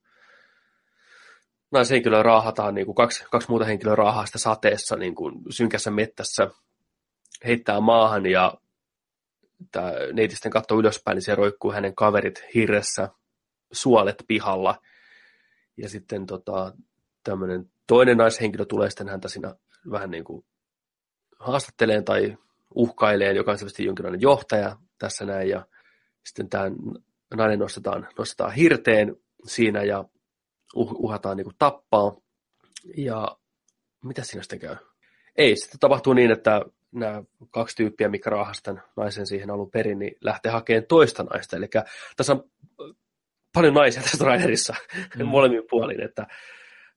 [1.70, 6.50] naishenkilöä raahataan, niin kuin kaksi, kaksi muuta henkilöä raahaa sitä sateessa niin kuin synkässä mettässä,
[7.44, 8.54] heittää maahan ja
[9.72, 13.09] tämä neiti sitten katsoo ylöspäin, niin se roikkuu hänen kaverit hirressä,
[13.72, 14.78] suolet pihalla.
[15.76, 16.72] Ja sitten tota,
[17.24, 19.54] tämmöinen toinen naishenkilö tulee sitten häntä siinä
[19.90, 20.44] vähän niin kuin
[21.38, 22.36] haastatteleen tai
[22.74, 25.48] uhkaileen, joka on selvästi jonkinlainen johtaja tässä näin.
[25.48, 25.66] Ja
[26.26, 26.64] sitten tämä
[27.36, 30.04] nainen nostetaan, nostetaan hirteen siinä ja
[30.74, 32.16] uh, uhataan niin kuin tappaa.
[32.96, 33.36] Ja
[34.04, 34.76] mitä siinä sitten käy?
[35.36, 36.60] Ei, sitten tapahtuu niin, että
[36.92, 41.56] nämä kaksi tyyppiä, mikä raahastan naisen siihen alun perin, niin lähtee hakemaan toista naista.
[41.56, 41.68] Eli
[42.16, 42.50] tässä on
[43.54, 44.74] paljon naisia tässä trailerissa
[45.16, 45.26] mm.
[45.34, 46.26] molemmin puolin, että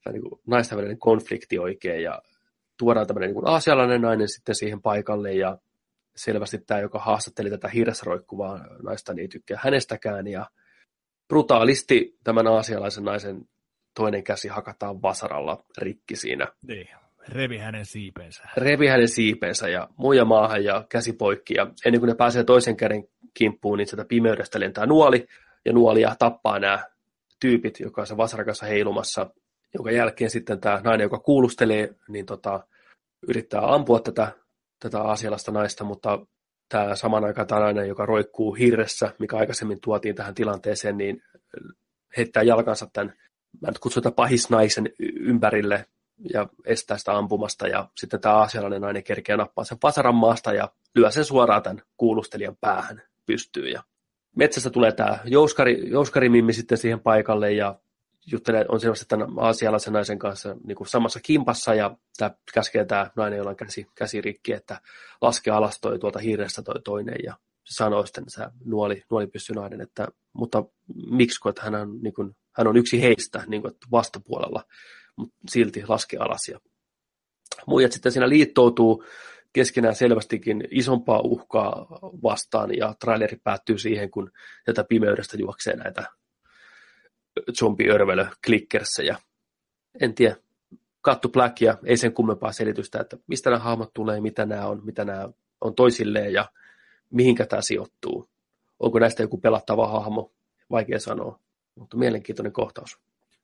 [0.05, 2.21] tämä niin kuin naisten välinen konflikti oikein ja
[2.77, 5.57] tuodaan tämmöinen niin kuin aasialainen nainen sitten siihen paikalle ja
[6.15, 10.27] selvästi tämä, joka haastatteli tätä hiressä roikkuvaa naista, niin ei tykkää hänestäkään.
[10.27, 10.45] Ja
[11.27, 13.41] brutaalisti tämän aasialaisen naisen
[13.95, 16.47] toinen käsi hakataan vasaralla rikki siinä.
[16.67, 16.87] Niin,
[17.27, 18.43] revi hänen siipensä.
[18.57, 21.53] Revi hänen siipensä ja muija maahan ja käsi poikki.
[21.53, 25.27] Ja ennen kuin ne pääsee toisen käden kimppuun, niin sieltä pimeydestä lentää nuoli.
[25.65, 26.83] Ja nuolia tappaa nämä
[27.39, 29.29] tyypit, joka on se vasarakassa heilumassa,
[29.75, 32.67] jonka jälkeen sitten tämä nainen, joka kuulustelee, niin tota,
[33.27, 34.31] yrittää ampua tätä
[34.79, 36.25] tätä asialasta naista, mutta
[36.69, 41.23] tämä saman aikaan tämä nainen, joka roikkuu hirressä, mikä aikaisemmin tuotiin tähän tilanteeseen, niin
[42.17, 43.13] heittää jalkansa tämän,
[43.61, 45.85] mä nyt kutsun pahisnaisen ympärille
[46.33, 47.67] ja estää sitä ampumasta.
[47.67, 51.81] Ja sitten tämä asialainen nainen kerkeä nappaa sen vasaran maasta ja lyö sen suoraan tämän
[51.97, 53.69] kuulustelijan päähän pystyy.
[53.69, 53.83] Ja
[54.35, 57.79] metsästä tulee tämä jouskari, jouskarimimmi sitten siihen paikalle ja
[58.31, 63.11] juttelee, on selvästi tämän aasialaisen naisen kanssa niin kuin samassa kimpassa ja tämä käskee tämä
[63.15, 64.81] nainen, jolla on käsi, käsi rikki, että
[65.21, 67.33] laske alas toi tuolta hiirestä toi toinen ja
[67.63, 70.63] se sanoo sitten se nuoli, nuolipyssynainen, että mutta
[71.09, 74.63] miksi, kun että hän on, niin kuin, hän on yksi heistä niin kuin, vastapuolella,
[75.15, 76.59] mutta silti laske alas ja
[77.67, 79.03] muijat sitten siinä liittoutuu
[79.53, 84.31] keskenään selvästikin isompaa uhkaa vastaan ja traileri päättyy siihen, kun
[84.65, 86.03] tätä pimeydestä juoksee näitä
[87.59, 88.25] zombiörvelö
[89.05, 89.15] ja
[90.01, 90.35] En tiedä,
[91.01, 94.81] kattu Black ja ei sen kummempaa selitystä, että mistä nämä hahmot tulee, mitä nämä on,
[94.85, 95.29] mitä nämä
[95.61, 96.45] on toisilleen ja
[97.11, 98.29] mihinkä tämä sijoittuu.
[98.79, 100.31] Onko näistä joku pelattava hahmo,
[100.71, 101.39] vaikea sanoa,
[101.75, 102.99] mutta mielenkiintoinen kohtaus.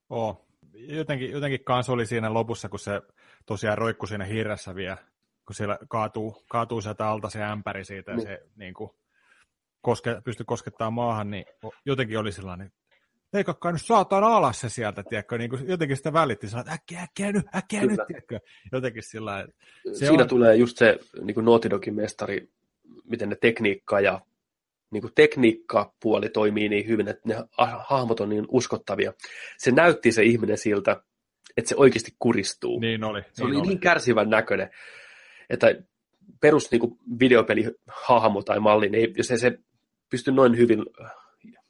[0.10, 0.46] Oh.
[0.74, 3.02] jotenkin, jotenkin kanssa oli siinä lopussa, kun se
[3.46, 4.98] tosiaan roikkui siinä hirressä vielä,
[5.46, 8.28] kun siellä kaatuu, kaatuu sieltä alta se ämpäri siitä ja niin.
[8.28, 8.92] se niin kuin,
[9.82, 11.46] koske, pystyi koskettaa maahan, niin
[11.86, 12.72] jotenkin oli sellainen,
[13.34, 17.32] leikakkaa nyt saatana alas se sieltä, tiedätkö, niin kuin jotenkin sitä välitti, että äkkiä, äkkiä
[17.32, 17.94] nyt, äkkiä Kyllä.
[17.94, 18.40] nyt, tiedätkö,
[18.72, 19.48] jotenkin sillä
[19.94, 20.30] se Siinä on...
[20.30, 22.50] tulee just se niin kuin Naughty mestari,
[23.04, 24.22] miten ne tekniikka ja
[24.92, 27.36] niin kuin tekniikkapuoli toimii niin hyvin, että ne
[27.80, 29.14] hahmot on niin uskottavia.
[29.58, 31.04] Se näytti se ihminen siltä,
[31.58, 32.80] että se oikeasti kuristuu.
[32.80, 33.22] Niin oli.
[33.22, 34.70] Se niin oli, oli niin kärsivän näköinen,
[35.50, 35.76] että
[36.42, 39.60] perus niin kuin videopelihahmo tai malli, niin jos ei se
[40.10, 40.86] pysty noin hyvin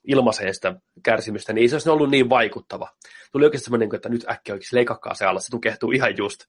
[0.08, 2.90] ilmaiseen sitä kärsimystä, niin ei se olisi ollut niin vaikuttava.
[3.32, 6.40] Tuli oikeasti semmoinen, että nyt äkkiä oikeasti leikakkaa se alla, se tukehtuu ihan just.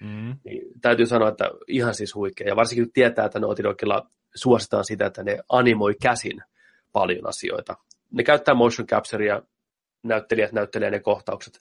[0.00, 0.36] Mm.
[0.44, 2.48] Niin, täytyy sanoa, että ihan siis huikea.
[2.48, 6.42] Ja varsinkin kun tietää, että Naughty Dogilla suositaan sitä, että ne animoi käsin
[6.92, 7.76] paljon asioita.
[8.10, 9.42] Ne käyttää motion capturea,
[10.02, 11.58] näyttelijät näyttelee ne kohtaukset,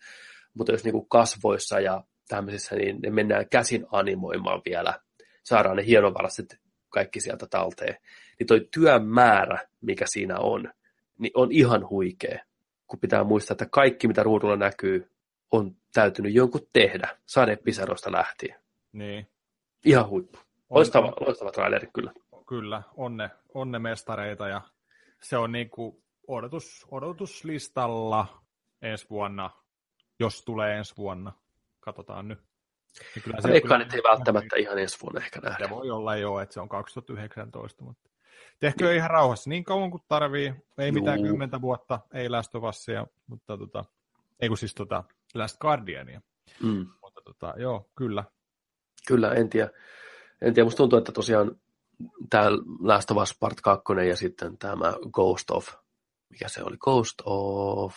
[0.53, 4.99] mutta jos niin kasvoissa ja tämmöisissä, niin ne mennään käsin animoimaan vielä.
[5.43, 6.59] Saadaan ne hienovaraiset
[6.89, 7.97] kaikki sieltä talteen.
[8.39, 10.73] Niin toi työn määrä, mikä siinä on,
[11.21, 12.39] niin on ihan huikea.
[12.87, 15.11] Kun pitää muistaa, että kaikki, mitä ruudulla näkyy,
[15.51, 18.55] on täytynyt jonkun tehdä sadepisaroista lähtien.
[18.91, 19.27] Niin.
[19.85, 20.37] Ihan huippu.
[20.69, 22.11] Loistava, on, loistava traileri kyllä.
[22.47, 24.61] Kyllä, onne, onne mestareita ja
[25.21, 28.41] se on niin kuin odotus, odotuslistalla
[28.81, 29.49] ensi vuonna,
[30.19, 31.33] jos tulee ensi vuonna.
[31.79, 32.39] Katsotaan nyt.
[33.15, 35.65] Ja kyllä se Veikkaan, ei välttämättä ihan ensi vuonna ehkä nähdä.
[35.65, 38.09] Se voi olla jo, että se on 2019, mutta
[38.59, 38.97] tehkö niin.
[38.97, 40.53] ihan rauhassa niin kauan kuin tarvii.
[40.77, 41.27] Ei mitään Juu.
[41.27, 43.85] kymmentä vuotta, ei Last of Usia, mutta tota,
[44.39, 45.03] ei kun siis tota
[45.35, 46.21] Last Guardiania.
[46.63, 46.87] Mm.
[47.01, 48.23] Mutta tota, joo, kyllä.
[49.07, 49.69] Kyllä, en tiedä.
[50.41, 51.55] En tiedä, musta tuntuu, että tosiaan
[52.29, 52.45] tämä
[52.79, 55.67] Last of Us Part 2 ja sitten tämä Ghost of,
[56.29, 57.95] mikä se oli, Ghost of...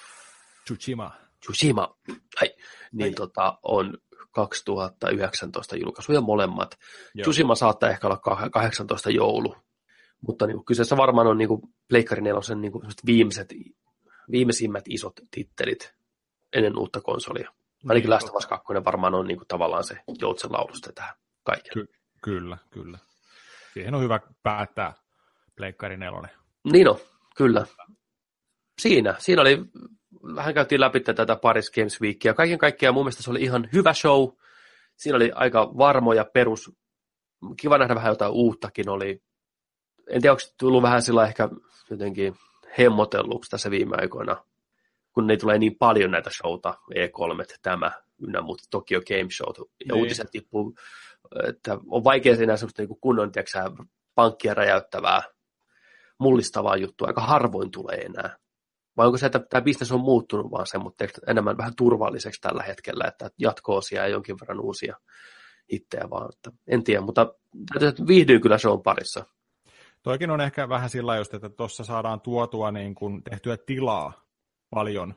[0.65, 1.11] Tsushima.
[1.41, 1.97] Tsushima,
[2.41, 2.49] ai,
[2.93, 3.15] niin Ai.
[3.15, 3.99] tota, on
[4.31, 6.79] 2019 julkaisuja molemmat.
[7.15, 7.23] Joo.
[7.23, 9.57] Tsushima saattaa ehkä olla 18 joulu,
[10.27, 13.55] mutta niin kyseessä varmaan on niin kuin Pleikkari 4 niin kuin viimeiset,
[14.31, 15.95] viimeisimmät isot tittelit
[16.53, 17.51] ennen uutta konsolia.
[17.89, 21.15] Ainakin niin, Last of Us 2 varmaan on niin kuin tavallaan se joutsen laulusta tähän
[21.45, 21.87] kaikille.
[21.87, 21.93] Ky-
[22.23, 22.99] kyllä, kyllä.
[23.75, 24.93] Siihen on hyvä päättää
[25.57, 26.29] Pleikkari 4.
[26.73, 26.97] Niin on,
[27.37, 27.67] kyllä.
[28.83, 29.59] Siinä, siinä oli,
[30.35, 32.35] vähän käytiin läpi tätä Paris Games Weekia.
[32.35, 34.29] Kaiken kaikkiaan mun mielestä se oli ihan hyvä show.
[34.97, 36.73] Siinä oli aika varmoja perus,
[37.61, 39.23] kiva nähdä vähän jotain uuttakin oli.
[40.11, 41.49] En tiedä, onko tullut vähän sillä ehkä
[41.91, 42.37] jotenkin
[42.79, 44.45] hemmotelluksi tässä viime aikoina,
[45.13, 49.65] kun ne tulee niin paljon näitä showta, E3, tämä, ynnä muuta Tokyo Game Show, ja
[49.85, 49.95] niin.
[49.95, 50.75] uutiset tippuu
[51.49, 53.65] että on vaikea enää semmoista niin kunnon tiiäksä,
[54.15, 55.23] pankkia räjäyttävää,
[56.19, 58.37] mullistavaa juttua, aika harvoin tulee enää.
[58.97, 62.63] Vai onko se, että tämä bisnes on muuttunut vaan se, mutta enemmän vähän turvalliseksi tällä
[62.63, 64.97] hetkellä, että jatko-osia ja jonkin verran uusia
[65.73, 66.31] hittejä vaan.
[66.33, 67.35] Että en tiedä, mutta
[68.07, 69.27] viihdyy kyllä se on parissa.
[70.05, 74.13] Toikin on ehkä vähän sillä just, että tuossa saadaan tuotua niin kuin tehtyä tilaa
[74.71, 75.15] paljon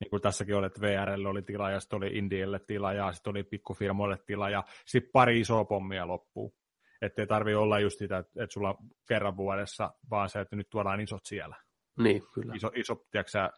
[0.00, 3.30] niin kuin tässäkin oli, että VRL oli tila ja sitten oli Indielle tila ja sitten
[3.30, 6.54] oli pikkufirmoille tila ja sitten pari isoa pommia loppuu.
[7.02, 8.74] Että ei tarvi olla just sitä, että, sulla
[9.08, 11.56] kerran vuodessa, vaan se, että nyt tuodaan isot siellä.
[11.98, 12.54] Niin, kyllä.
[12.54, 13.48] Iso, iso tiedätkö,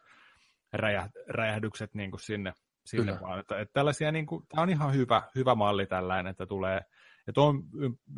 [0.73, 2.53] räjäh, räjähdykset niin kuin sinne,
[2.85, 3.39] sinne vaan.
[3.39, 6.81] Että, että tällaisia, niin kuin, tämä on ihan hyvä, hyvä malli tällainen, että tulee,
[7.27, 7.63] että on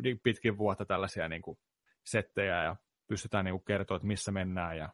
[0.02, 1.58] niin pitkin vuotta tällaisia niin kuin
[2.04, 2.76] settejä ja
[3.06, 4.88] pystytään niin kertoa, että missä mennään ja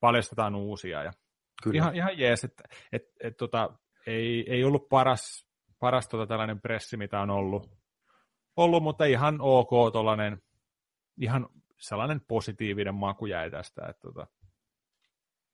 [0.00, 1.12] paljastetaan uusia ja
[1.62, 1.76] Kyllä.
[1.76, 3.70] Ihan, ihan jees, että et, et, tota,
[4.06, 5.46] ei, ei ollut paras,
[5.78, 7.70] paras tota tällainen pressi, mitä on ollut,
[8.56, 10.42] ollut mutta ihan ok tollainen,
[11.20, 11.48] ihan
[11.78, 14.26] sellainen positiivinen maku jäi tästä, että tota,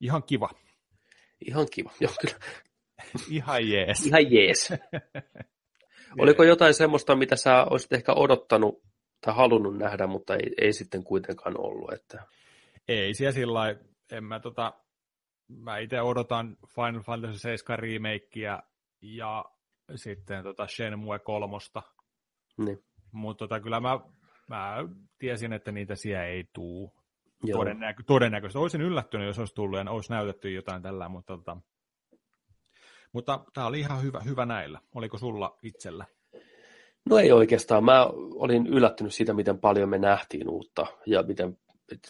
[0.00, 0.50] ihan kiva.
[1.40, 2.36] Ihan kiva, joo kyllä.
[3.30, 4.06] ihan jees.
[4.06, 4.68] Ihan jees.
[6.20, 8.82] Oliko jotain semmoista, mitä sä olisit ehkä odottanut
[9.26, 11.92] tai halunnut nähdä, mutta ei, ei sitten kuitenkaan ollut?
[11.92, 12.22] Että...
[12.88, 13.76] Ei siellä sillä
[14.12, 14.72] en mä tota,
[15.48, 18.62] mä itse odotan Final Fantasy 7 remakea
[19.02, 19.44] ja
[19.94, 21.56] sitten tota Shenmue 3.
[22.58, 22.84] Niin.
[23.12, 24.00] Mutta tota, kyllä mä,
[24.48, 24.76] mä
[25.18, 26.96] tiesin, että niitä siellä ei tuu.
[27.52, 28.58] Todennäkö, todennäköisesti.
[28.58, 31.56] Olisin yllättynyt, jos olisi tullut ja olisi näytetty jotain tällä, mutta, tota,
[33.12, 34.80] mutta tämä oli ihan hyvä, hyvä näillä.
[34.94, 36.04] Oliko sulla itsellä?
[37.10, 37.84] No ei oikeastaan.
[37.84, 41.58] Mä olin yllättynyt siitä, miten paljon me nähtiin uutta ja miten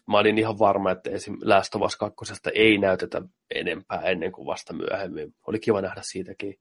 [0.06, 1.36] mä olin ihan varma, että esim.
[1.44, 2.16] Last of Us 2
[2.55, 3.23] ei näytetä
[3.55, 5.35] enempää ennen kuin vasta myöhemmin.
[5.47, 6.55] Oli kiva nähdä siitäkin.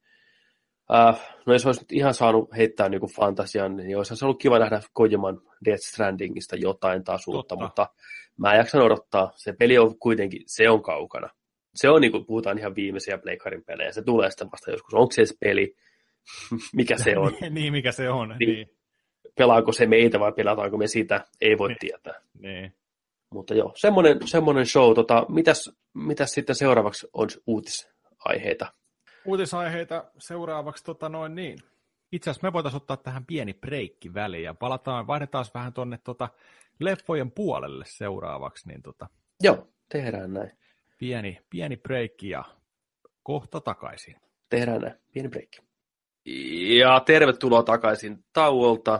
[0.90, 4.60] Uh, no jos olisi nyt ihan saanut heittää niin fantasian, niin olisi se ollut kiva
[4.60, 7.88] nähdä Kojiman Death Strandingista jotain taas uutta, mutta
[8.38, 9.32] mä jaksan odottaa.
[9.36, 11.30] Se peli on kuitenkin, se on kaukana.
[11.76, 13.92] Se on niin kuin puhutaan ihan viimeisiä Pleikkarin pelejä.
[13.92, 14.94] Se tulee sitten vasta joskus.
[14.94, 15.76] Onko se edes peli?
[16.74, 17.32] Mikä se on?
[17.50, 18.36] niin, mikä se on.
[18.40, 18.50] Niin.
[18.50, 18.70] niin.
[19.38, 21.26] Pelaako se meitä vai pelataanko me sitä?
[21.42, 21.80] Ei voi niin.
[21.80, 22.22] tietää.
[22.40, 22.74] Niin.
[23.34, 24.96] Mutta joo, semmoinen, semmoinen show.
[24.96, 28.74] Tota, mitäs, mitäs sitten seuraavaksi on uutisaiheita?
[29.26, 31.58] Uutisaiheita seuraavaksi tota noin niin.
[32.12, 36.30] Itse asiassa me voitaisiin ottaa tähän pieni breikki väliin ja palataan, vaihdetaan vähän tuonne tota
[36.80, 38.68] leffojen puolelle seuraavaksi.
[38.68, 39.08] Niin tota,
[39.44, 40.52] Joo, tehdään näin.
[40.98, 42.44] Pieni, pieni breikki ja
[43.24, 44.16] kohta takaisin.
[44.50, 45.60] Tehdään näin, pieni breikki.
[46.78, 49.00] Ja tervetuloa takaisin tauolta.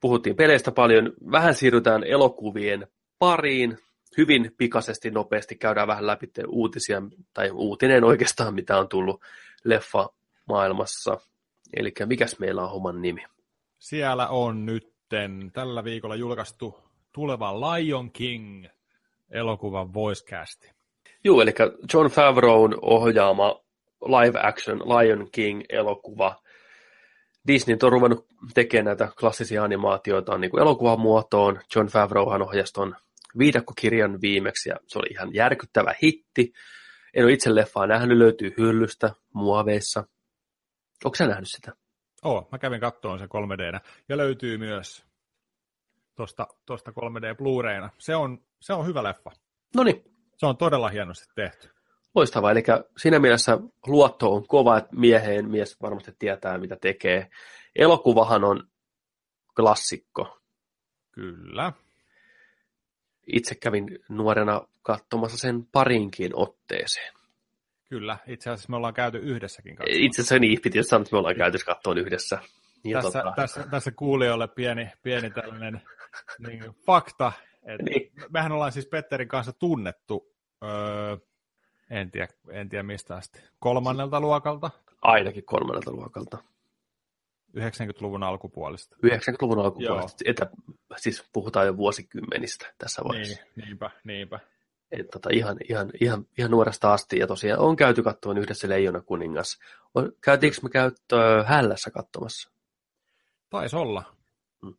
[0.00, 1.12] Puhuttiin peleistä paljon.
[1.30, 2.86] Vähän siirrytään elokuvien
[3.18, 3.78] pariin.
[4.18, 7.02] Hyvin pikaisesti, nopeasti käydään vähän läpi uutisia,
[7.34, 9.20] tai uutinen oikeastaan, mitä on tullut
[9.64, 10.08] leffa
[10.48, 11.20] maailmassa.
[11.76, 13.24] Eli mikäs meillä on homman nimi?
[13.78, 16.78] Siellä on nytten tällä viikolla julkaistu
[17.12, 18.66] tuleva Lion King
[19.30, 20.70] elokuvan voicecasti.
[21.24, 21.54] Joo, eli
[21.94, 23.60] John Favreau ohjaama
[24.02, 26.41] live action Lion King elokuva.
[27.46, 31.60] Disney on ruvennut tekemään näitä klassisia animaatioita niin kuin elokuvan muotoon.
[31.74, 32.96] John Favreauhan ohjasi ton
[33.38, 36.52] viidakkokirjan viimeksi ja se oli ihan järkyttävä hitti.
[37.14, 40.04] En ole itse leffaa nähnyt, löytyy hyllystä, muoveissa.
[41.04, 41.72] Onko sä nähnyt sitä?
[42.24, 45.06] Oo, mä kävin kattoon sen 3 d ja löytyy myös
[46.14, 47.90] tuosta tosta 3D Blu-rayna.
[47.98, 49.30] Se on, se on hyvä leffa.
[49.76, 50.04] No niin.
[50.36, 51.68] Se on todella hienosti tehty.
[52.14, 52.62] Loistavaa, eli
[52.96, 57.30] siinä mielessä luotto on kova, että mieheen mies varmasti tietää, mitä tekee.
[57.76, 58.68] Elokuvahan on
[59.56, 60.38] klassikko.
[61.12, 61.72] Kyllä.
[63.26, 67.14] Itse kävin nuorena katsomassa sen parinkin otteeseen.
[67.88, 70.04] Kyllä, itse asiassa me ollaan käyty yhdessäkin katsomassa.
[70.04, 72.38] Itse asiassa niin, piti sanoa, että me ollaan käyty kattoon yhdessä.
[72.84, 73.32] Ja tässä, tota...
[73.36, 75.82] tässä, tässä kuulijoille pieni, pieni tällainen
[76.38, 77.32] niin, fakta,
[77.62, 78.12] että niin.
[78.30, 80.32] mehän ollaan siis Petterin kanssa tunnettu,
[80.64, 81.16] öö,
[81.92, 84.70] en, tiedä, en tiedä mistä asti, kolmannelta luokalta.
[85.02, 86.38] Ainakin kolmannelta luokalta.
[87.56, 88.96] 90-luvun alkupuolista.
[89.06, 90.46] 90-luvun alkupuolista, että
[90.96, 93.42] siis puhutaan jo vuosikymmenistä tässä vaiheessa.
[93.56, 94.40] Niin, niinpä, niinpä.
[94.92, 99.00] Et tota, ihan, ihan, ihan, ihan nuoresta asti, ja tosiaan on käyty katsomaan yhdessä Leijona
[99.00, 99.58] kuningas.
[100.20, 102.50] Käytiinkö me käyttöä Hällässä katsomassa?
[103.50, 104.16] Taisi olla.
[104.62, 104.74] Mm.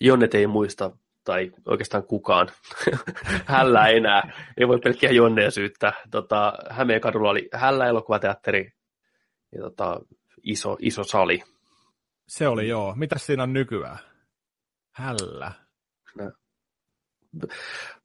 [0.00, 0.90] Jonnet ei muista,
[1.24, 2.48] tai oikeastaan kukaan
[3.44, 4.32] hällä enää.
[4.56, 5.92] Ei voi pelkkiä Jonneja syyttää.
[6.10, 6.52] Tota,
[7.02, 8.72] kadulla oli hällä elokuvateatteri
[9.54, 10.00] ja tota,
[10.42, 11.42] iso, iso sali.
[12.28, 12.94] Se oli joo.
[12.96, 13.98] Mitä siinä on nykyään?
[14.92, 15.52] Hällä.
[16.14, 16.24] Mä,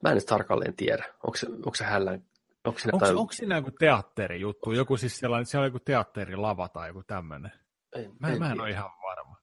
[0.04, 1.04] mä en edes tarkalleen tiedä.
[1.24, 2.20] Onko se, onko se hällä
[2.68, 3.16] Onko siinä, onko, tai...
[3.16, 4.72] onko siinä joku teatterijuttu?
[4.72, 7.52] Joku siis sellainen, siellä on joku teatterilava tai joku tämmöinen.
[7.96, 9.38] En, mä, en, mä en ole ihan varma.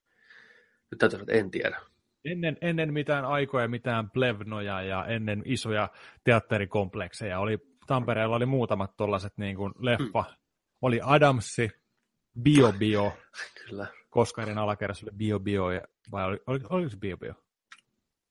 [0.90, 1.80] Nyt täytyy että en tiedä.
[2.24, 5.88] Ennen, ennen mitään aikoja, mitään plevnoja ja ennen isoja
[6.24, 10.24] teatterikomplekseja, oli, Tampereella oli muutamat tuollaiset niin kuin leffa.
[10.28, 10.36] Mm.
[10.82, 11.70] Oli Adamsi,
[12.42, 13.12] Bio Bio.
[13.68, 13.86] Kyllä.
[14.10, 15.64] Koskarin alakerrassa oli Bio Bio,
[16.12, 17.34] vai oli, oli, oliko se Bio Bio?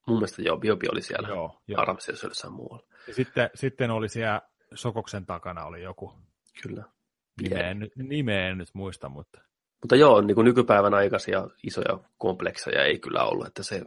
[0.08, 1.28] Mun mielestä joo, Bio Bio oli siellä.
[1.28, 1.82] Joo, joo.
[1.82, 2.88] Adamsi oli jossain muualla.
[3.08, 4.42] Ja sitten, sitten oli siellä
[4.74, 6.14] Sokoksen takana oli joku.
[6.64, 6.84] Kyllä.
[7.42, 9.42] Nimeä en, nimeä en nyt muista, mutta...
[9.84, 13.82] Mutta joo, niin kuin nykypäivän aikaisia isoja komplekseja ei kyllä ollut, että se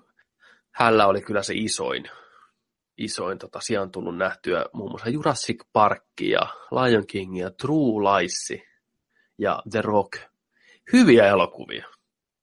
[0.71, 2.05] hällä oli kyllä se isoin,
[2.99, 6.41] isoin tota, sijaan tullut nähtyä muun muassa Jurassic Park ja
[6.71, 8.63] Lion King ja True Lies
[9.39, 10.13] ja The Rock.
[10.93, 11.87] Hyviä elokuvia.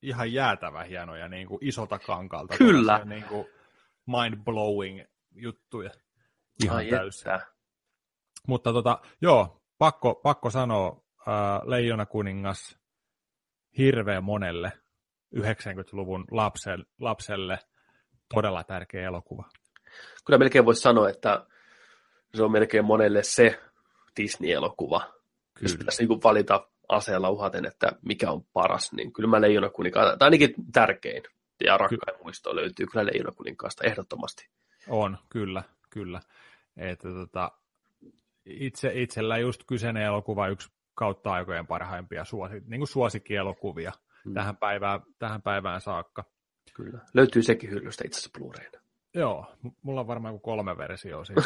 [0.02, 2.58] Ihan jäätävä hienoja niin kuin isota kankalta.
[2.58, 3.02] Kyllä.
[3.06, 3.48] Niin kuin
[4.08, 5.06] mind-blowing
[5.36, 5.92] juttuja.
[6.64, 7.32] Ihan Ai täysin.
[7.32, 7.48] Että.
[8.48, 12.83] Mutta tota, joo, pakko, pakko sanoa, äh, Leijona kuningas
[13.78, 14.72] hirveän monelle
[15.36, 17.60] 90-luvun lapselle, lapselle
[18.34, 19.50] todella tärkeä elokuva.
[20.26, 21.46] Kyllä melkein voisi sanoa, että
[22.36, 23.60] se on melkein monelle se
[24.18, 25.00] Disney-elokuva.
[25.00, 25.20] Kyllä.
[25.62, 30.20] Jos pitäisi niin valita aseella uhaten, että mikä on paras, niin kyllä mä Leijona kuninkaan,
[30.20, 31.24] tai ainakin tärkein
[31.64, 34.50] ja rakkain Ky- muisto löytyy kyllä Leijona kuninkaasta ehdottomasti.
[34.88, 36.22] On, kyllä, kyllä.
[36.78, 37.52] Että tota,
[38.46, 43.92] itse, itsellä just kyseinen elokuva yksi kautta aikojen parhaimpia suosi, niin kuin suosikkielokuvia
[44.24, 44.34] hmm.
[44.34, 46.24] tähän, päivään, tähän päivään saakka.
[46.74, 47.00] Kyllä.
[47.14, 48.84] Löytyy sekin hyllystä itse asiassa Blu-rayna.
[49.16, 49.46] Joo,
[49.82, 51.42] mulla on varmaan kolme versiota siitä.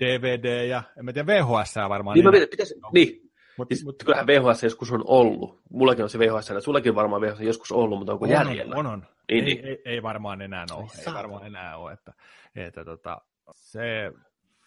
[0.00, 2.14] DVD ja, en mä tiedä, VHS varmaan.
[2.14, 2.90] Niin, niin, pitäisi, no.
[2.92, 3.28] niin.
[3.58, 5.60] Mut, siis, mut, kyllähän VHS joskus on ollut.
[5.70, 8.76] Mullakin on se VHS, ja sullakin varmaan VHS joskus ollut, mutta onko on, jäljellä?
[8.76, 8.98] On, on.
[9.00, 9.66] Niin, ei, niin.
[9.66, 10.82] Ei, ei, varmaan enää ole.
[10.82, 11.92] Ei, ei varmaan enää ole.
[11.92, 12.12] Että,
[12.56, 13.20] että tota,
[13.52, 14.12] se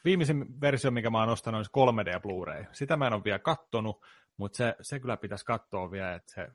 [0.06, 2.66] viimeisin versio, mikä mä oon ostanut, on 3D Blu-ray.
[2.72, 4.06] Sitä mä en ole vielä kattonut,
[4.38, 6.48] mutta se, se kyllä pitäisi katsoa vielä, että se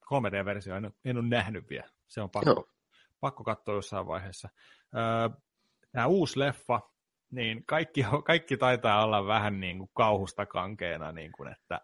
[0.00, 1.88] 3D-versio en, en ole nähnyt vielä.
[2.08, 2.68] Se on pakko,
[3.20, 4.48] pakko katsoa jossain vaiheessa.
[4.96, 5.42] Öö,
[5.92, 6.80] Tämä uusi leffa,
[7.30, 11.80] niin kaikki, kaikki taitaa olla vähän niin kuin kauhusta kankeena, niin kuin, että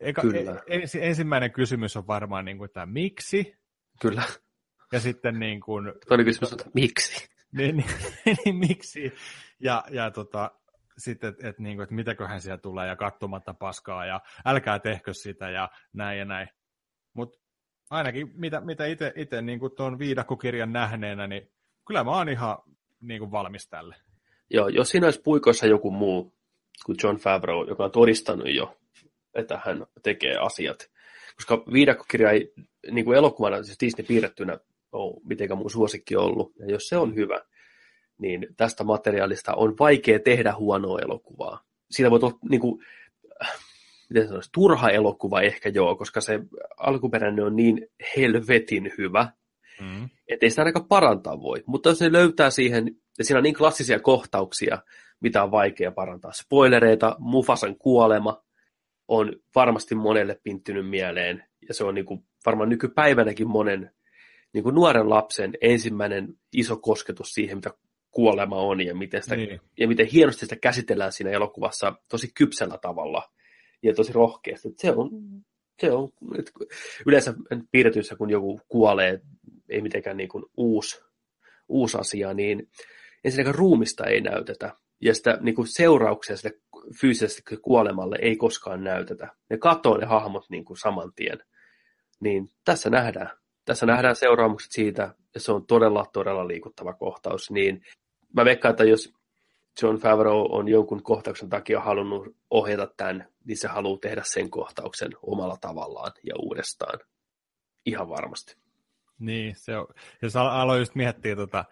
[0.00, 0.62] eka, Kyllä.
[0.66, 3.56] Ens, ensimmäinen kysymys on varmaan, niin kuin, että miksi?
[4.00, 4.22] Kyllä.
[4.92, 5.92] Ja sitten niin kuin...
[6.08, 7.28] Toinen kysymys on, että miksi?
[7.52, 9.12] Niin, niin, niin miksi?
[9.60, 10.50] Ja, ja tota,
[10.98, 15.14] sitten, että et, niin kuin, et mitäköhän siellä tulee ja katsomatta paskaa ja älkää tehkö
[15.14, 16.48] sitä ja näin ja näin.
[17.14, 17.38] Mutta
[17.90, 18.84] ainakin mitä, mitä
[19.16, 21.50] itse niin tuon viidakkokirjan nähneenä, niin
[21.86, 22.58] kyllä mä oon ihan
[23.00, 23.96] niin kuin valmis tälle.
[24.50, 26.34] Joo, jos siinä olisi puikoissa joku muu
[26.86, 28.78] kuin John Favreau, joka on todistanut jo,
[29.34, 30.90] että hän tekee asiat.
[31.34, 32.52] Koska viidakkokirja ei
[32.90, 34.58] niin kuin elokuvana, siis Disney piirrettynä,
[34.92, 36.52] ole mitenkään mun suosikki ollut.
[36.58, 37.40] Ja jos se on hyvä,
[38.18, 41.64] niin tästä materiaalista on vaikea tehdä huonoa elokuvaa.
[41.90, 42.84] Siitä voi tulla niin kuin,
[44.10, 46.40] miten sanoisi, turha elokuva ehkä joo, koska se
[46.76, 47.86] alkuperäinen on niin
[48.16, 49.28] helvetin hyvä,
[49.80, 50.08] mm.
[50.28, 51.62] että ei sitä ainakaan parantaa voi.
[51.66, 54.78] Mutta jos ne löytää siihen, ja siinä on niin klassisia kohtauksia,
[55.20, 56.32] mitä on vaikea parantaa.
[56.32, 58.42] Spoilereita, Mufasan kuolema
[59.08, 63.90] on varmasti monelle pinttynyt mieleen, ja se on niin kuin varmaan nykypäivänäkin monen
[64.52, 67.70] niin kuin nuoren lapsen ensimmäinen iso kosketus siihen, mitä
[68.10, 69.60] kuolema on ja miten, sitä, niin.
[69.78, 73.32] ja miten hienosti sitä käsitellään siinä elokuvassa tosi kypsellä tavalla
[73.82, 74.68] ja tosi rohkeasti.
[74.76, 75.10] Se on,
[75.80, 76.08] se on
[77.06, 77.34] yleensä
[77.70, 79.20] piirretyissä, kun joku kuolee,
[79.68, 81.00] ei mitenkään niin kuin uusi,
[81.68, 82.68] uusi asia, niin
[83.24, 84.76] ensinnäkään ruumista ei näytetä.
[85.00, 86.58] Ja sitä niin kuin seurauksia sille
[87.00, 89.28] fyysisesti kuolemalle ei koskaan näytetä.
[89.50, 91.38] Ne katoo ne hahmot niin kuin saman tien.
[92.20, 93.39] Niin tässä nähdään.
[93.64, 97.50] Tässä nähdään seuraamukset siitä, ja se on todella, todella liikuttava kohtaus.
[97.50, 97.84] Niin
[98.32, 99.14] mä veikkaan, että jos
[99.82, 105.10] John Favreau on jonkun kohtauksen takia halunnut ohjata tämän, niin se haluaa tehdä sen kohtauksen
[105.22, 106.98] omalla tavallaan ja uudestaan.
[107.86, 108.56] Ihan varmasti.
[109.18, 109.86] Niin, se on,
[110.22, 111.64] jos aloin just miettiä tota,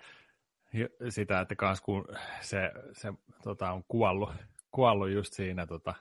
[1.08, 2.04] sitä, että kans kun
[2.40, 3.12] se, se
[3.42, 4.30] tota, on kuollut,
[4.70, 5.94] kuollut just siinä tota,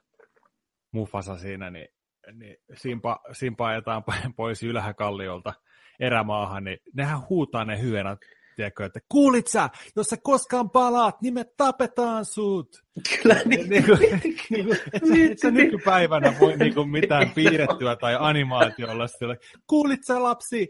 [0.91, 1.87] Mufasa siinä, niin,
[2.33, 4.03] niin Simpa, Simpa ajetaan
[4.35, 5.53] pois ylhäkalliolta
[5.99, 8.19] erämaahan, niin nehän huutaa ne hyenät
[8.57, 12.83] tiedätkö, että kuulit sä, jos sä koskaan palaat, niin me tapetaan sut.
[13.09, 13.69] Kyllä, niin.
[13.69, 18.17] niin, kuin, niin kuin, et, sä, et sä nykypäivänä voi niin kuin mitään piirrettyä tai
[18.19, 19.37] animaatiolla sille.
[19.67, 20.69] Kuulit sä lapsi,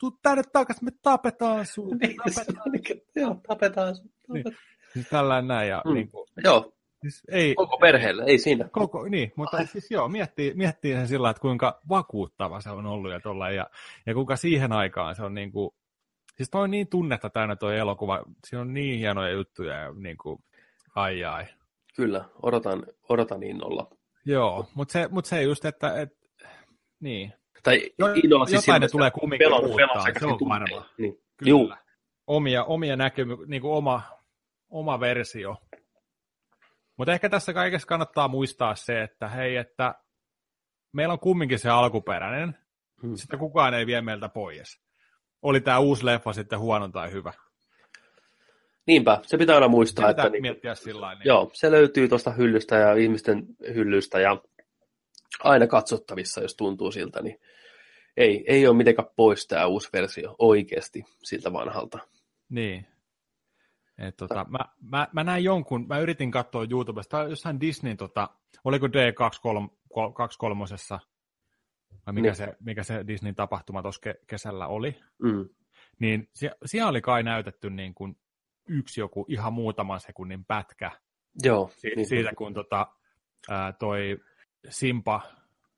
[0.00, 1.94] tuu tänne takaisin, me tapetaan sut.
[2.00, 2.72] Niin, tapetaan.
[2.72, 4.10] Niin, joo, tapetaan sut.
[4.32, 4.44] Niin.
[4.92, 5.68] Siis tällainen näin.
[5.68, 5.94] Ja, mm.
[5.94, 8.68] niin kuin, joo, Siis ei, koko perheelle, ei siinä.
[8.72, 9.66] Koko, niin, mutta Ai.
[9.66, 13.70] siis joo, miettii, miettii sen sillä, että kuinka vakuuttava se on ollut ja, tolla, ja,
[14.06, 15.70] ja kuinka siihen aikaan se on niin kuin,
[16.40, 18.22] Siis toi on niin tunnetta täynnä toi elokuva.
[18.46, 20.38] Siinä on niin hienoja juttuja ja niin kuin,
[20.94, 21.44] ai ai.
[21.96, 23.90] Kyllä, odotan, odotan innolla.
[24.24, 26.08] Joo, mutta se, mut se just, että et,
[27.00, 27.32] niin.
[27.62, 27.90] Tai
[28.24, 30.86] innolla siis Jotain ne tulee kumminkin pelon, muuttaa, se on varma.
[30.98, 31.12] Niin.
[31.36, 31.50] Kyllä.
[31.50, 31.72] Juu.
[32.26, 34.02] Omia, omia näkymy, niin kuin oma,
[34.70, 35.56] oma versio.
[37.00, 39.94] Mutta ehkä tässä kaikessa kannattaa muistaa se, että hei, että
[40.92, 42.58] meillä on kumminkin se alkuperäinen,
[43.02, 43.16] hmm.
[43.16, 44.80] sitä kukaan ei vie meiltä pois
[45.42, 47.32] oli tämä uusi leffa sitten huono tai hyvä.
[48.86, 50.04] Niinpä, se pitää aina muistaa.
[50.06, 51.22] Se pitää että niin- miettiä niin, sillä niin.
[51.24, 54.42] Joo, se löytyy tuosta hyllystä ja ihmisten hyllystä ja
[55.44, 57.40] aina katsottavissa, jos tuntuu siltä, niin
[58.16, 61.98] ei, ei ole mitenkään pois tämä uusi versio oikeasti siltä vanhalta.
[62.48, 62.86] Niin.
[64.00, 68.28] Et tota, mä, mä, mä, näin jonkun, mä yritin katsoa YouTubesta, jossain Disney, tota,
[68.64, 69.70] oliko D23,
[72.06, 72.34] vai mikä, niin.
[72.36, 75.48] se, mikä se Disneyn tapahtuma tuossa ke- kesällä oli, mm.
[75.98, 78.16] niin sie- siellä oli kai näytetty niin kuin
[78.68, 80.90] yksi joku ihan muutaman sekunnin pätkä
[81.42, 82.06] Joo, si- niin.
[82.06, 82.86] siitä, kun tota,
[83.50, 84.18] ää, toi
[84.68, 85.20] Simpa,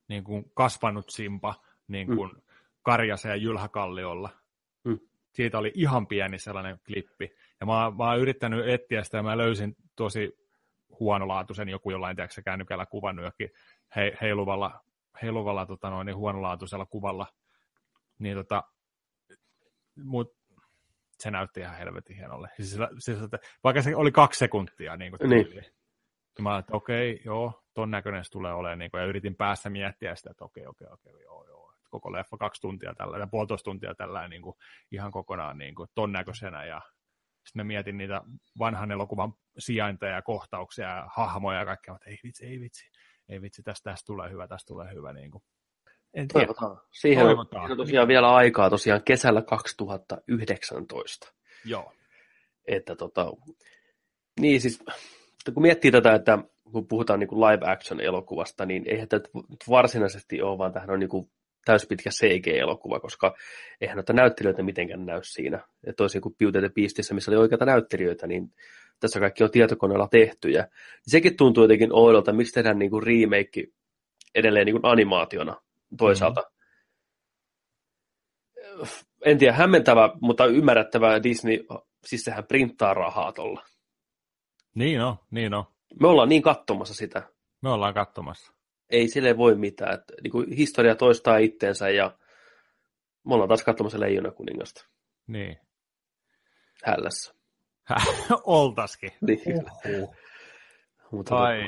[0.09, 1.55] niin kuin kasvanut Simpa,
[1.89, 2.43] niin kuin mm.
[2.83, 4.31] Karjase ja Jylhäkalliolla.
[4.85, 4.99] Mm.
[5.33, 7.31] Siitä oli ihan pieni sellainen klippi.
[7.63, 10.33] Ja mä, mä oon yrittänyt etsiä sitä ja mä löysin tosi
[11.01, 13.51] huonolaatuisen joku jollain tiedätkö, kännykällä kuvannut jokin
[13.97, 14.81] he, heiluvalla
[15.23, 17.27] heiluvalla tota noin, niin huonolaatuisella kuvalla,
[18.19, 18.63] niin tota,
[20.05, 20.37] mut
[21.19, 22.49] se näytti ihan helvetin hienolle.
[22.57, 24.97] Siis, siis, että, vaikka se oli kaksi sekuntia.
[24.97, 25.47] Niin, kuin niin.
[25.51, 25.65] niin
[26.41, 28.79] mä että okei, okay, joo, ton näköinen se tulee olemaan.
[28.79, 31.73] Niin kuin, ja yritin päässä miettiä sitä, että okei, okay, okei, okay, joo, joo.
[31.91, 34.57] Koko leffa kaksi tuntia tällä, ja puolitoista tuntia tällä niin kuin,
[34.91, 36.65] ihan kokonaan niin kuin, ton näköisenä.
[36.65, 36.81] Ja
[37.45, 38.23] sitten mä mietin niitä
[38.59, 42.91] vanhan elokuvan sijainteja ja kohtauksia ja hahmoja ja kaikkea, mutta ei vitsi, ei vitsi
[43.29, 45.13] ei vitsi, tästä, tästä tulee hyvä, tästä tulee hyvä.
[45.13, 45.43] Niin kuin.
[46.15, 46.47] En tiedä.
[46.47, 46.81] Toivotaan.
[46.91, 47.65] Siihen, Toivotaan.
[47.65, 51.33] On, on tosiaan vielä aikaa tosiaan kesällä 2019.
[51.65, 51.93] Joo.
[52.69, 53.33] Että tota,
[54.41, 54.85] niin siis,
[55.55, 56.39] kun miettii tätä, että
[56.73, 59.23] kun puhutaan niin kuin live action elokuvasta, niin eihän tämä
[59.69, 61.31] varsinaisesti ole, vaan tähän on niin kuin
[61.65, 63.35] täyspitkä CG-elokuva, koska
[63.81, 65.69] eihän noita näyttelijöitä mitenkään näy siinä.
[65.87, 68.55] Ja toisin kuin Beauty and Beastissä, missä oli oikeita näyttelijöitä, niin
[69.01, 70.69] tässä kaikki on tietokoneella tehtyjä.
[71.07, 73.67] Sekin tuntuu jotenkin oudolta, miksi tehdään niin kuin remake
[74.35, 75.57] edelleen niin kuin animaationa
[75.99, 76.41] toisaalta.
[76.41, 76.63] Mm-hmm.
[79.25, 81.59] En tiedä, hämmentävä, mutta ymmärrettävä Disney,
[82.05, 83.63] siis sehän printtaa rahaa tuolla.
[84.75, 85.65] Niin on, niin on.
[86.01, 87.23] Me ollaan niin katsomassa sitä.
[87.63, 88.53] Me ollaan katsomassa.
[88.93, 89.95] Ei sille voi mitään.
[89.95, 92.19] Että, niin kuin historia toistaa itteensä ja
[93.27, 94.87] me ollaan taas katsomassa Leijona kuningasta.
[95.27, 95.57] Niin.
[96.85, 97.35] Hällässä.
[98.45, 99.11] Oltaskin.
[99.21, 99.65] Niin.
[99.99, 100.17] Uhuh.
[101.13, 101.61] Mutta Ai,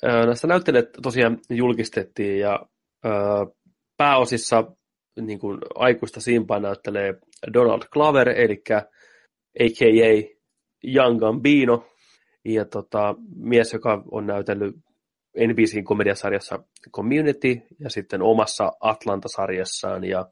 [0.00, 2.66] tota, näistä näyttelijät tosiaan julkistettiin ja
[3.96, 4.64] pääosissa
[5.20, 7.14] niin kuin aikuista simpaa näyttelee
[7.52, 8.62] Donald Glover, eli
[9.60, 10.36] a.k.a.
[10.94, 11.86] Young Gambino,
[12.44, 14.74] ja tota, mies, joka on näytellyt
[15.46, 16.58] NBCin komediasarjassa
[16.92, 20.26] Community ja sitten omassa Atlanta-sarjassaan ja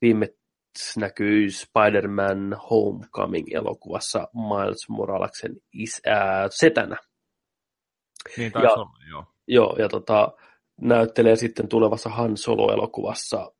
[0.00, 0.28] viime
[0.96, 6.96] näkyy Spider-Man Homecoming-elokuvassa Miles Moraleksen is, ää, setänä.
[8.36, 9.24] Niin taisi ja, olla, joo.
[9.46, 10.32] Joo, ja tota,
[10.80, 13.52] näyttelee sitten tulevassa Han Solo-elokuvassa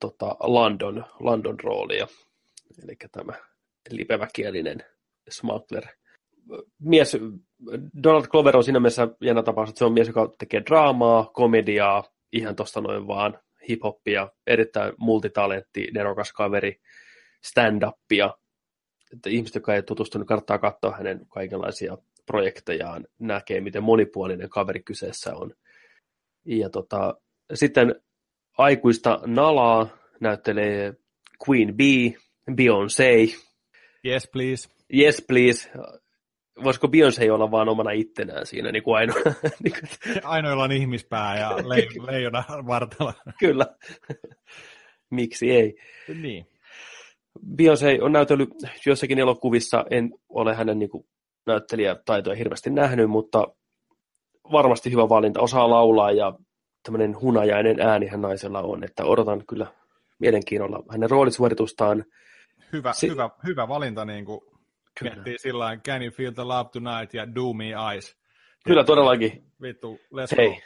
[0.00, 2.06] tota, London, London roolia.
[2.84, 3.32] Eli tämä
[3.90, 4.84] lipeväkielinen
[5.30, 5.86] smuggler.
[6.78, 7.16] Mies,
[8.02, 12.04] Donald Glover on siinä mielessä jännä tapaus, että se on mies, joka tekee draamaa, komediaa,
[12.32, 13.38] ihan tosta noin vaan
[13.68, 16.80] hiphoppia, erittäin multitalentti, nerokas kaveri,
[17.46, 18.30] stand-upia.
[19.12, 25.36] Että ihmiset, jotka ei tutustunut, kannattaa katsoa hänen kaikenlaisia projektejaan, näkee, miten monipuolinen kaveri kyseessä
[25.36, 25.54] on.
[26.44, 27.14] Ja tota,
[27.54, 27.94] sitten
[28.58, 29.88] aikuista Nalaa
[30.20, 30.94] näyttelee
[31.48, 32.14] Queen Bee,
[32.50, 33.34] Beyoncé.
[34.06, 34.68] Yes, please.
[34.94, 35.70] Yes, please
[36.64, 39.16] voisiko Beyoncé olla vaan omana ittenään siinä niin kuin ainoa.
[39.64, 40.20] niin kuin...
[40.24, 43.12] Ainoilla on ihmispää ja le- leijona vartalo.
[43.38, 43.66] Kyllä.
[45.10, 45.74] Miksi ei?
[46.22, 46.46] Niin.
[47.46, 48.50] Beyoncé on näytellyt
[48.86, 51.06] joissakin elokuvissa, en ole hänen niin kuin,
[51.46, 53.46] näyttelijätaitoja hirveästi nähnyt, mutta
[54.52, 55.40] varmasti hyvä valinta.
[55.40, 56.32] Osaa laulaa ja
[56.82, 59.66] tämmöinen hunajainen äänihän naisella on, että odotan kyllä
[60.18, 62.04] mielenkiinnolla hänen roolisuoritustaan.
[62.72, 64.40] Hyvä, si- hyvä, hyvä valinta niin kuin
[64.98, 65.14] Kyllä.
[65.14, 68.16] Miettii sillä Can you feel the love tonight ja Do me eyes.
[68.64, 69.44] Kyllä, todellakin.
[69.62, 70.56] Vittu, let's Hei, go.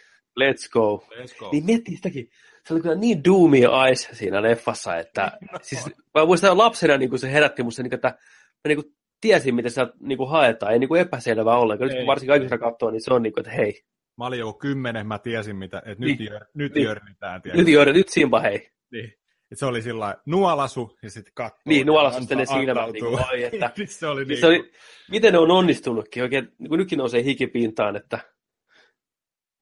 [0.41, 1.07] let's go.
[1.15, 1.49] Let's go.
[1.53, 2.31] Niin miettii sitäkin.
[2.67, 5.59] Se oli kyllä niin Do me eyes siinä leffassa, että no.
[5.63, 9.55] siis, mä muistan lapsena niin kuin se herätti musta, niin, että mä niin kuin tiesin,
[9.55, 10.73] miten se niin kuin haetaan.
[10.73, 11.89] Ei niin kuin epäselvää ollenkaan.
[11.89, 13.83] Nyt kun varsinkin kaikista katsoo, niin se on niin kuin, että hei.
[14.19, 17.41] Mä olin jo kymmenen, mä tiesin, mitä, että nyt, niin, jör, nyt niin, jörnitään.
[17.55, 18.71] Nyt jör, nyt simpa hei.
[18.93, 19.13] Niin.
[19.57, 21.61] Se oli sillä nuolasu ja sitten katto.
[21.65, 22.91] Niin, nuolasu sitten ne silmät.
[22.93, 24.73] Niin kuin, oi, että, se oli, niin se oli,
[25.11, 28.19] miten ne on onnistunutkin oikein, niin kuin nytkin nousee hikipintaan, että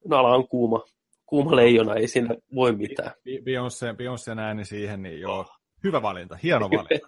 [0.08, 0.84] nala on kuuma,
[1.26, 3.10] kuuma leijona, ei siinä voi mitään.
[3.28, 5.50] Beyoncé, Beyoncé ääni siihen, niin joo, oh.
[5.84, 7.06] hyvä valinta, hieno valinta.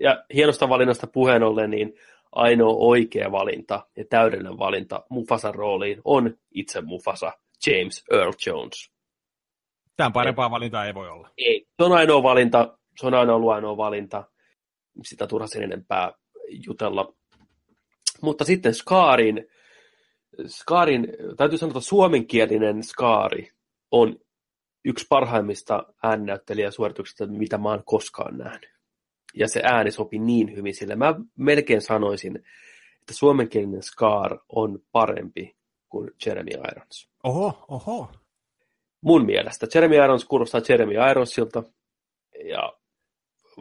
[0.00, 1.94] ja hienosta valinnasta puheen ollen, niin
[2.32, 7.32] ainoa oikea valinta ja täydellinen valinta Mufasan rooliin on itse Mufasa,
[7.66, 8.95] James Earl Jones.
[9.96, 11.30] Tämän parempaa valintaa ei voi olla.
[11.38, 11.66] Ei.
[11.76, 12.78] Se on ainoa valinta.
[13.00, 14.24] Se on aina ollut ainoa valinta.
[15.02, 16.12] Sitä turha sen enempää
[16.66, 17.14] jutella.
[18.22, 19.46] Mutta sitten Skaarin,
[20.46, 23.50] Skaarin täytyy sanoa, että suomenkielinen Skaari
[23.90, 24.16] on
[24.84, 28.76] yksi parhaimmista ääninäyttelijäsuorituksista, mitä mä oon koskaan nähnyt.
[29.34, 30.96] Ja se ääni sopi niin hyvin sille.
[30.96, 32.36] Mä melkein sanoisin,
[33.00, 35.56] että suomenkielinen Scar on parempi
[35.88, 37.10] kuin Jeremy Irons.
[37.24, 38.10] Oho, oho
[39.06, 39.66] mun mielestä.
[39.74, 41.62] Jeremy Irons kuulostaa Jeremy Ironsilta
[42.44, 42.72] ja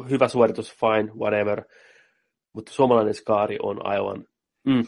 [0.09, 1.63] hyvä suoritus, fine, whatever.
[2.53, 4.26] Mutta suomalainen skaari on aivan
[4.67, 4.85] mm,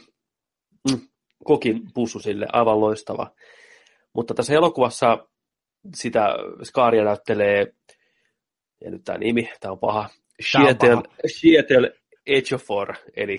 [0.91, 0.99] mm,
[1.43, 3.31] kokin pussu sille, aivan loistava.
[4.13, 5.27] Mutta tässä elokuvassa
[5.95, 7.73] sitä skaaria näyttelee,
[8.81, 10.09] ja nyt tämä nimi, tämä on paha,
[10.51, 11.91] Shietel, Shietel
[12.25, 13.37] Echofor, eli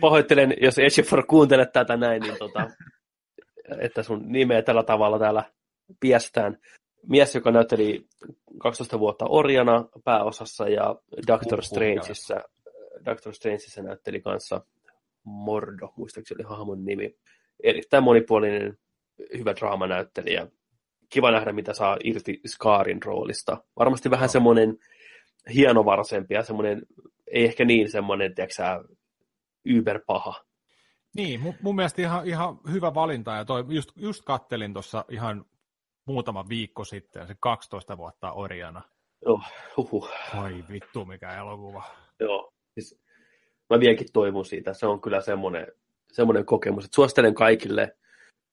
[0.00, 2.70] pahoittelen, jos Echofor kuuntelet tätä näin, niin tota,
[3.80, 5.44] että sun nimeä tällä tavalla täällä
[6.00, 6.58] piestään.
[7.08, 8.06] Mies, joka näytteli
[8.58, 10.96] 12 vuotta orjana pääosassa ja
[11.26, 12.40] Doctor Strangeissa,
[13.04, 14.60] Doctor Strangeissa näytteli kanssa
[15.24, 17.16] Mordo, muistaakseni oli hahmon nimi.
[17.62, 18.78] Erittäin monipuolinen,
[19.38, 20.46] hyvä draamanäyttelijä.
[21.08, 23.56] Kiva nähdä, mitä saa irti Scarin roolista.
[23.78, 24.32] Varmasti vähän no.
[24.32, 24.78] semmoinen
[25.54, 26.82] hienovaraisempi ja semmoinen,
[27.26, 28.62] ei ehkä niin semmoinen, tiedätkö
[29.64, 30.44] yberpaha
[31.14, 35.44] niin, mun, mun mielestä ihan, ihan hyvä valinta, ja toi, just, just kattelin tuossa ihan
[36.06, 38.82] muutama viikko sitten, se 12 vuotta orjana.
[39.24, 39.40] Joo,
[39.76, 40.08] huhu.
[40.34, 41.84] Ai vittu, mikä elokuva.
[42.20, 43.00] Joo, siis
[43.70, 45.66] mä vieläkin toivon siitä, se on kyllä semmoinen,
[46.12, 47.96] semmoinen kokemus, että suosittelen kaikille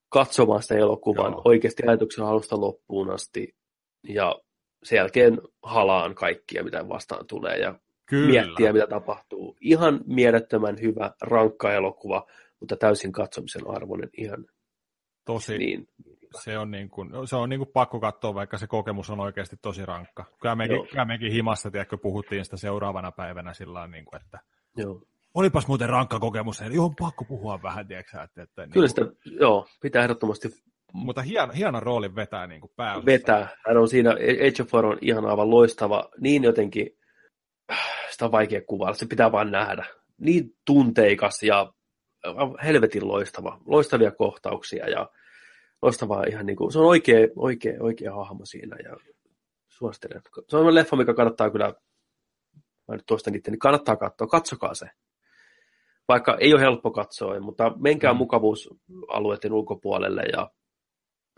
[0.10, 1.42] katsomaan sitä elokuvan Joo.
[1.46, 3.56] oikeasti ajatuksen alusta loppuun asti,
[4.08, 4.42] ja
[4.84, 8.28] sen jälkeen halaan kaikkia, mitä vastaan tulee, ja Kyllä.
[8.28, 9.58] miettiä, mitä tapahtuu.
[9.62, 12.26] Ihan mielettömän hyvä, rankka elokuva,
[12.62, 14.10] mutta täysin katsomisen arvoinen.
[14.18, 14.46] Ihan
[15.26, 15.88] Tosi, niin.
[16.44, 19.56] se on, niin kuin, se on niin kuin pakko katsoa, vaikka se kokemus on oikeasti
[19.62, 20.26] tosi rankka.
[20.42, 20.86] Kyllä mekin, Joo.
[20.86, 24.40] kyllä mekin himassa, tiedätkö, puhuttiin sitä seuraavana päivänä sillä niin kuin, että
[24.78, 25.02] Joo.
[25.34, 28.90] olipas muuten rankka kokemus, eli on pakko puhua vähän, tiedätkö, että, että Kyllä niin kuin,
[28.90, 30.50] sitä, joo, pitää ehdottomasti
[30.94, 33.06] mutta hieno, hieno rooli vetää niin kuin pääosassa.
[33.06, 33.58] vetää.
[33.68, 36.88] Hän on siinä, Age of War on ihan aivan loistava, niin jotenkin,
[38.12, 39.86] sitä on vaikea kuvailla, se pitää vaan nähdä.
[40.18, 41.74] Niin tunteikas ja
[42.64, 45.10] helvetin loistava, loistavia kohtauksia ja
[45.82, 48.98] loistavaa ihan niin kuin, se on oikea, oikea, oikea hahmo siinä ja
[49.68, 50.22] suosittelen.
[50.50, 51.74] Se on leffa, mikä kannattaa kyllä,
[52.88, 54.86] mä nyt toistan itse, niin kannattaa katsoa, katsokaa se.
[56.08, 58.18] Vaikka ei ole helppo katsoa, mutta menkää Mm.
[58.18, 60.52] mukavuusalueiden ulkopuolelle ja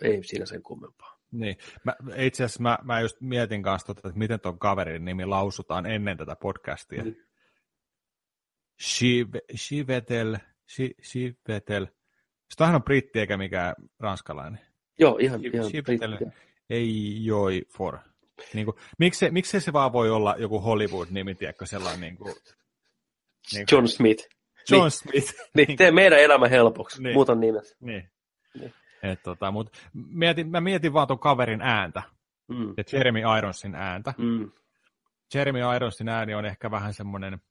[0.01, 1.17] ei siinä sen kummempaa.
[1.31, 1.57] Niin.
[1.83, 5.85] Mä, itse asiassa mä, mä just mietin kanssa, tota, että miten ton kaverin nimi lausutaan
[5.85, 7.03] ennen tätä podcastia.
[7.03, 7.15] Mm.
[8.81, 10.37] Shiv- Shivetel,
[11.03, 11.87] Shivetel.
[12.49, 14.59] Sitähän on britti eikä mikään ranskalainen.
[14.99, 16.31] Joo, ihan, Ship- ihan brittiä.
[16.69, 17.97] ei joi for.
[18.53, 22.33] Niin kuin, miksei, miksei se vaan voi olla joku Hollywood-nimi, tiedätkö, sellainen niin kuin,
[23.53, 24.27] niin kuin John Smith.
[24.69, 25.33] John Smith.
[25.55, 26.97] Niin, tee meidän elämä helpoksi.
[26.97, 27.03] Niin.
[27.03, 27.13] Niin.
[27.13, 27.75] Muuta nimet.
[27.79, 28.09] niin.
[28.59, 28.73] Niin.
[29.03, 32.03] Et, tota, mut mietin, mä mietin vaan ton kaverin ääntä,
[32.47, 32.73] Mm.
[32.77, 34.13] ja Jeremy Ironsin ääntä.
[34.17, 34.51] Mm.
[35.33, 37.41] Jeremy Ironsin ääni on ehkä vähän semmoinen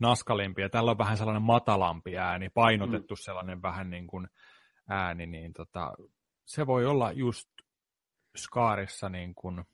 [0.00, 3.18] naskalimpi, ja tällä on vähän sellainen matalampi ääni, painotettu mm.
[3.20, 4.28] sellainen vähän niin kuin
[4.88, 5.92] ääni, niin tota,
[6.44, 7.48] se voi olla just
[8.36, 9.64] Skaarissa niin kuin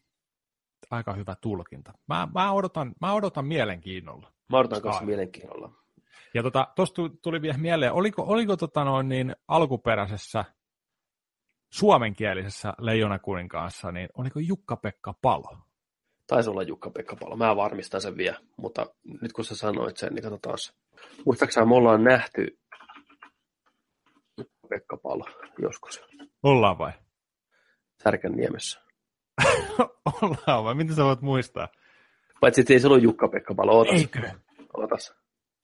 [0.90, 1.93] aika hyvä tulkinta.
[2.09, 4.32] Mä, mä, odotan, mä odotan mielenkiinnolla.
[4.49, 5.05] Mä odotan Sky.
[5.05, 5.73] mielenkiinnolla.
[6.35, 10.44] Ja tota, tuosta tuli vielä mieleen, oliko, oliko tota noin niin alkuperäisessä
[11.73, 15.59] suomenkielisessä Leijona kuninkaassa, niin oliko Jukka-Pekka Palo?
[16.27, 17.36] Taisi olla Jukka-Pekka Palo.
[17.36, 18.86] Mä varmistan sen vielä, mutta
[19.20, 20.59] nyt kun sä sanoit sen, niin katsotaan.
[21.27, 22.59] Muistaakseni me ollaan nähty
[24.69, 25.24] Pekka Palo
[25.59, 26.03] joskus
[26.43, 26.93] Ollaan vai?
[28.05, 28.81] Särkänniemessä.
[30.23, 30.74] Ollaan vai?
[30.74, 31.69] Miten sä voit muistaa?
[32.40, 33.73] Paitsi, että ei se ollut Jukka-Pekka Palo.
[33.73, 34.31] Ootas, Eikö?
[34.77, 35.15] ootas,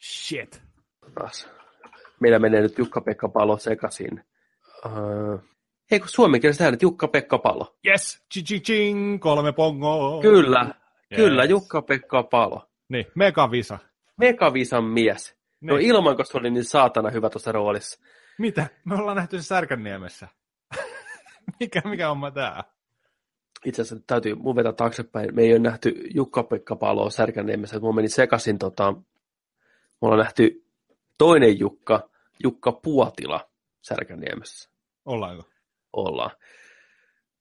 [0.03, 0.63] Shit.
[1.03, 1.51] ootas.
[2.21, 4.25] Meillä menee nyt Jukka-Pekka Palo sekaisin.
[4.87, 5.41] Uh,
[5.90, 7.77] ei kun suomenkielistä äänet Jukka-Pekka Palo.
[7.86, 8.23] Yes,
[8.65, 10.23] ching kolme pongoa.
[10.23, 10.74] Kyllä,
[11.12, 11.16] Yes.
[11.16, 12.69] kyllä Jukka-Pekka Palo.
[12.89, 13.78] Niin, megavisa.
[14.16, 15.36] Megavisan mies.
[15.60, 15.69] Niin.
[15.69, 18.01] No ilman, koska se oli niin saatana hyvä tuossa roolissa.
[18.39, 18.66] Mitä?
[18.85, 20.28] Me ollaan nähty se Särkänniemessä.
[21.60, 22.65] mikä, mikä homma tää?
[23.65, 25.35] Itse asiassa täytyy mun vetää taaksepäin.
[25.35, 27.81] Me ei ole nähty Jukka-Pekka Paloa Särkänniemessä.
[27.81, 29.02] Mulla meni sekaisin, tota, me
[30.01, 30.65] ollaan nähty
[31.19, 32.10] toinen Jukka,
[32.43, 33.48] Jukka Puotila
[33.81, 34.70] Särkänniemessä.
[35.05, 35.43] Ollaanko?
[35.93, 36.31] Ollaan.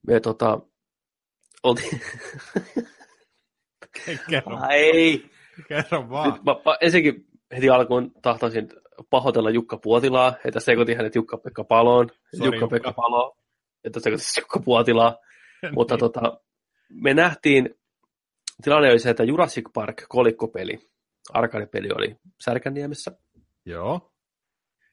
[0.08, 0.60] Me tota,
[1.64, 2.02] oltiin...
[4.30, 5.30] Kerro, ei!
[5.68, 6.34] kerro vaan.
[6.34, 7.26] Nyt mä, mä ensinnäkin
[7.56, 8.70] heti alkuun tahtoisin
[9.10, 12.10] pahoitella Jukka Puotilaa, että sekoitin hänet Jukka-Pekka Paloon,
[12.44, 13.02] Jukka-Pekka Jukka.
[13.02, 13.38] Paloon,
[13.84, 15.18] että sekoitin Jukka Puotilaa.
[15.72, 16.00] Mutta Niin.
[16.00, 16.40] tota,
[16.90, 17.76] me nähtiin,
[18.64, 20.80] tilanne oli se, että Jurassic Park kolikkopeli,
[21.34, 23.12] arcade-peli oli Särkänniemessä.
[23.66, 24.12] Joo.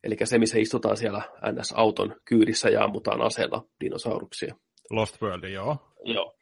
[0.04, 1.22] Eli se, missä istutaan siellä
[1.52, 4.54] NS-auton kyydissä ja ammutaan aseella dinosauruksia.
[4.90, 5.76] Lost World, joo.
[6.04, 6.34] Joo.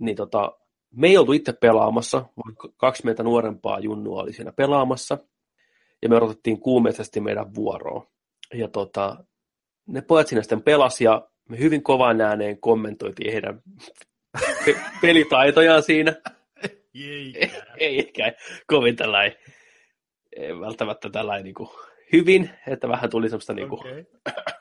[0.00, 0.52] Niin tota,
[0.92, 5.18] me ei oltu itse pelaamassa, vaan kaksi meitä nuorempaa junnua oli siinä pelaamassa.
[6.02, 8.06] Ja me odotettiin kuumeisesti meidän vuoroa.
[8.54, 9.24] Ja tota,
[9.86, 13.62] ne pojat siinä sitten pelasi ja me hyvin kovaan ääneen kommentoitiin heidän
[14.64, 16.14] pe- pelitaitojaan siinä.
[16.94, 17.34] Ei.
[17.78, 18.32] ei ehkä
[18.66, 19.38] kovin tällainen,
[20.36, 21.68] ei välttämättä tällainen niin kuin
[22.12, 24.04] hyvin, että vähän tuli semmoista niin kuin Okei.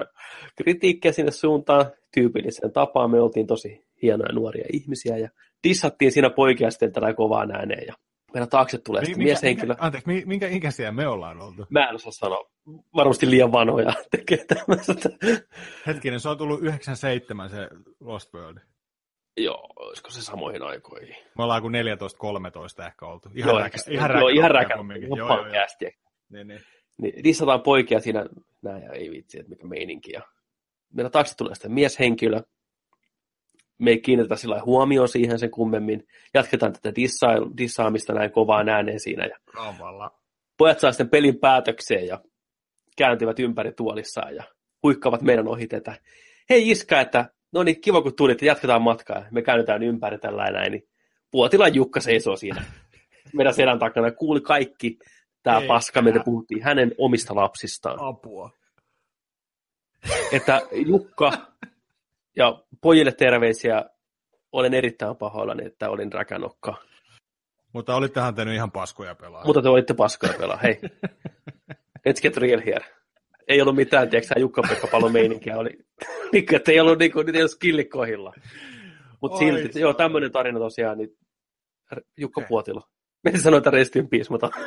[0.61, 3.11] kritiikkiä sinne suuntaan tyypilliseen tapaan.
[3.11, 5.29] Me oltiin tosi hienoja nuoria ihmisiä ja
[5.63, 7.83] dissattiin siinä poikia sitten tällä kovaan ääneen.
[7.87, 7.93] Ja
[8.33, 9.73] meidän taakse tulee Mi- sitten minkä, mieshenkilö.
[9.73, 11.65] minkä, anteeksi, mi- minkä ikäisiä me ollaan oltu?
[11.69, 12.51] Mä en osaa sanoa.
[12.95, 14.93] Varmasti liian vanhoja tekee tämmöistä.
[15.87, 17.67] Hetkinen, se on tullut 97 se
[17.99, 18.57] Lost World.
[19.37, 21.15] Joo, olisiko se samoihin aikoihin?
[21.37, 21.73] Me ollaan kuin
[22.81, 23.29] 14-13 ehkä oltu.
[23.35, 24.77] Ihan joo, räkä, ihan joo, räkä, ihan räkä.
[24.77, 25.07] kumminkin.
[25.09, 25.51] Joo, Joo, joo, joo.
[25.53, 25.91] kästiä.
[26.29, 26.59] Niin, niin.
[27.01, 28.25] Niin dissataan poikia siinä,
[28.61, 30.11] näin ja ei vitsi, että mikä meininki.
[30.11, 30.21] Ja
[30.93, 32.41] meillä taakse tulee sitten mieshenkilö.
[33.77, 36.07] Me ei kiinnitetä sillä huomioon siihen sen kummemmin.
[36.33, 39.25] Jatketaan tätä dissa- dissaamista näin kovaan ääneen siinä.
[39.25, 40.11] Ja Kamala.
[40.57, 42.21] pojat saa sitten pelin päätökseen ja
[42.97, 44.43] kääntyvät ympäri tuolissaan ja
[44.83, 45.99] huikkaavat meidän ohite, että
[46.49, 49.25] hei Iska, että no niin, kiva kun tulit, jatketaan matkaa.
[49.31, 50.83] Me käännytään ympäri tällä näin, niin
[51.31, 52.63] Puotilan Jukka seisoo siinä
[53.33, 54.11] meidän selän takana.
[54.11, 54.97] Kuuli kaikki
[55.45, 57.97] tämä paska, mitä puhuttiin hänen omista lapsistaan.
[57.99, 58.49] Apua.
[60.31, 61.31] Että Jukka
[62.35, 63.85] ja pojille terveisiä,
[64.51, 66.75] olen erittäin pahoillani, että olin räkänokka.
[67.73, 69.45] Mutta olittehan te nyt ihan paskoja pelaa.
[69.45, 70.79] Mutta te olitte paskoja pelaa, hei.
[72.09, 72.85] Let's get real here.
[73.47, 75.57] Ei ollut mitään, tiedätkö Jukka-Pekka Palon meininkiä.
[75.57, 75.69] Oli,
[76.33, 78.33] niin, että ei ollut, niin kuin, ei ollut skilli kohdilla.
[79.21, 81.09] Mutta silti, joo, tämmöinen tarina tosiaan, niin
[82.17, 82.47] Jukka okay.
[82.47, 82.81] Puotila.
[83.43, 84.49] Sanoin, että rest in peace, mutta...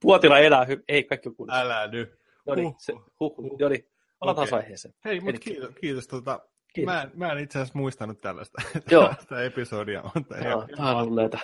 [0.00, 1.60] Puotila elää, hy- ei kaikki on kunnossa.
[1.60, 2.18] Älä nyt.
[2.46, 3.58] No niin, se, huh, huh.
[4.18, 4.58] Palataan okay.
[4.58, 4.94] aiheeseen.
[5.04, 6.40] Hei, mutta kiitos, kiitos tota,
[6.74, 6.94] Kiitos.
[6.94, 9.02] Mä, en, mä en itse asiassa muistanut tällaista, Joo.
[9.02, 10.02] tällaista episodia.
[10.14, 11.38] Mutta no, tämä on ollut näitä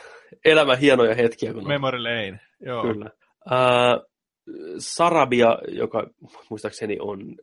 [0.44, 1.54] elämän hienoja hetkiä.
[1.54, 2.82] Kun Memory Lane, joo.
[2.82, 3.10] Kyllä.
[3.46, 4.10] Uh,
[4.78, 6.06] Sarabia, joka
[6.50, 7.36] muistaakseni on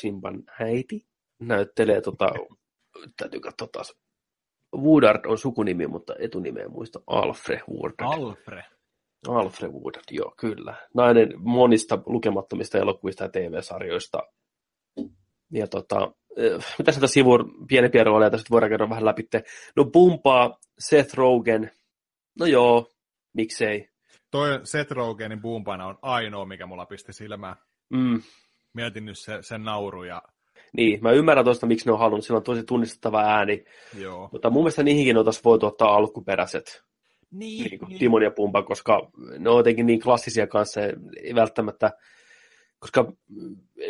[0.00, 1.06] Shimban äiti,
[1.40, 2.32] näyttelee, tota,
[3.16, 3.94] täytyy katsoa taas,
[4.76, 8.22] Woodard on sukunimi, mutta etunimeä muista Alfred Woodard.
[8.22, 8.62] Alfred.
[9.28, 10.74] Alfred Woodard, joo, kyllä.
[10.94, 14.18] Nainen monista lukemattomista elokuvista ja TV-sarjoista.
[15.52, 16.12] Ja tota,
[16.78, 19.28] mitä sieltä sivun pienempiä rooleja tässä voidaan käydä vähän läpi.
[19.76, 21.70] No pumpaa Seth Rogen.
[22.38, 22.90] No joo,
[23.34, 23.88] miksei.
[24.30, 27.56] Toi Seth Rogenin bumpana on ainoa, mikä mulla pisti silmään.
[27.90, 28.22] Mm.
[28.74, 30.22] Mietin nyt se, sen nauru ja...
[30.72, 32.24] Niin, mä ymmärrän tuosta, miksi ne on halunnut.
[32.24, 33.64] Sillä on tosi tunnistettava ääni.
[33.98, 34.28] Joo.
[34.32, 36.82] Mutta mun mielestä niihinkin oltaisiin voitu ottaa alkuperäiset.
[37.30, 37.98] Niin, niin, niin.
[37.98, 40.80] Timon ja Pumpa, koska ne on jotenkin niin klassisia kanssa,
[41.22, 41.90] ei välttämättä,
[42.78, 43.12] koska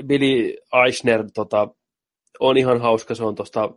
[0.07, 0.55] Billy
[0.85, 1.69] Eichner tota,
[2.41, 3.71] on ihan hauska, se on tuosta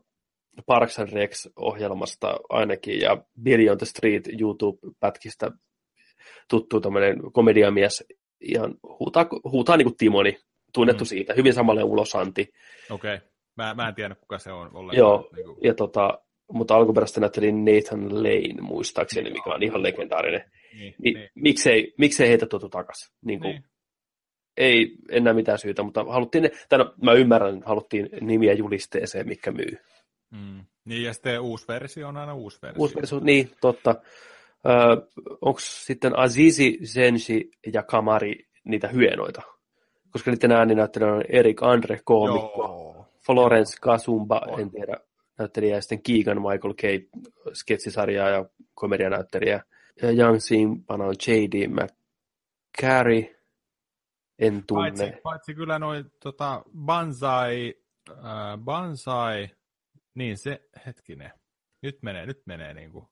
[0.66, 5.52] Parks and Rex-ohjelmasta ainakin, ja Billy on the Street YouTube-pätkistä
[6.50, 8.04] tuttu tämmöinen komediamies,
[8.42, 10.38] ihan huutaa, huutaa niin kuin Timoni,
[10.76, 11.08] tunnettu mm.
[11.08, 12.54] siitä, hyvin samalle ulosanti.
[12.90, 13.28] Okei, okay.
[13.58, 14.98] mä, mä en tiedä kuka se on ollenkaan.
[14.98, 15.58] Joo, niin kuin...
[15.64, 16.20] ja tota,
[16.52, 20.52] mutta alkuperäistä näytteli Nathan Lane, muistaakseni, mikä on ihan legendaarinen.
[20.74, 21.30] Niin, Mi- niin.
[21.36, 23.16] Miksei, miksei heitä tuotu takaisin?
[23.26, 23.64] Niin kuin, niin.
[24.58, 29.78] Ei enää mitään syytä, mutta haluttiin, tai no, mä ymmärrän, haluttiin nimiä julisteeseen, mikä myy.
[30.32, 30.66] Mm.
[30.86, 32.82] Niin, ja sitten uusi versio on aina uusi versio.
[32.82, 33.96] Uusi versio, niin, totta.
[34.66, 35.08] Öö,
[35.42, 39.42] Onko sitten Azizi, Zenshi ja Kamari niitä hyenoita?
[40.16, 43.06] Koska niiden ääninäyttelijä on Erik Andre, koomikko, Joo.
[43.26, 44.60] Florence Kasumba, on.
[44.60, 44.98] en tiedä,
[45.40, 47.00] näyttelijä, ja sitten Keegan Michael Kay,
[47.54, 49.64] sketsisarja ja komedianäyttelijä.
[50.02, 51.68] Ja Young Simpana on J.D.
[51.68, 53.36] McCary,
[54.40, 54.92] en tunne.
[54.92, 57.74] Paitsi, paitsi kyllä noin tota, Banzai,
[58.10, 59.50] äh, Banzai,
[60.14, 61.32] niin se, hetkinen,
[61.82, 63.06] nyt menee, nyt menee niin kuin,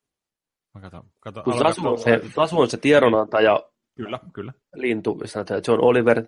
[0.76, 3.60] mä katon, katon, Kun Sasu on, se, Sasu on se tiedonantaja,
[3.96, 4.54] kyllä, kyllä.
[4.76, 5.20] lintu,
[5.68, 6.26] John Oliver,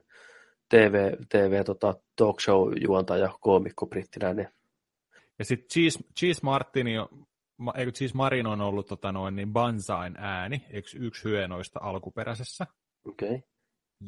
[0.69, 4.51] TV, TV tota, talk show juontaja, koomikko, brittiläinen.
[5.39, 6.91] Ja sitten Cheese, Cheese Martini,
[7.75, 12.67] eikö Cheese Marin on ollut tota noin, niin Banzain ääni, yksi, yksi hyenoista alkuperäisessä.
[13.07, 13.29] Okei.
[13.29, 13.41] Okay.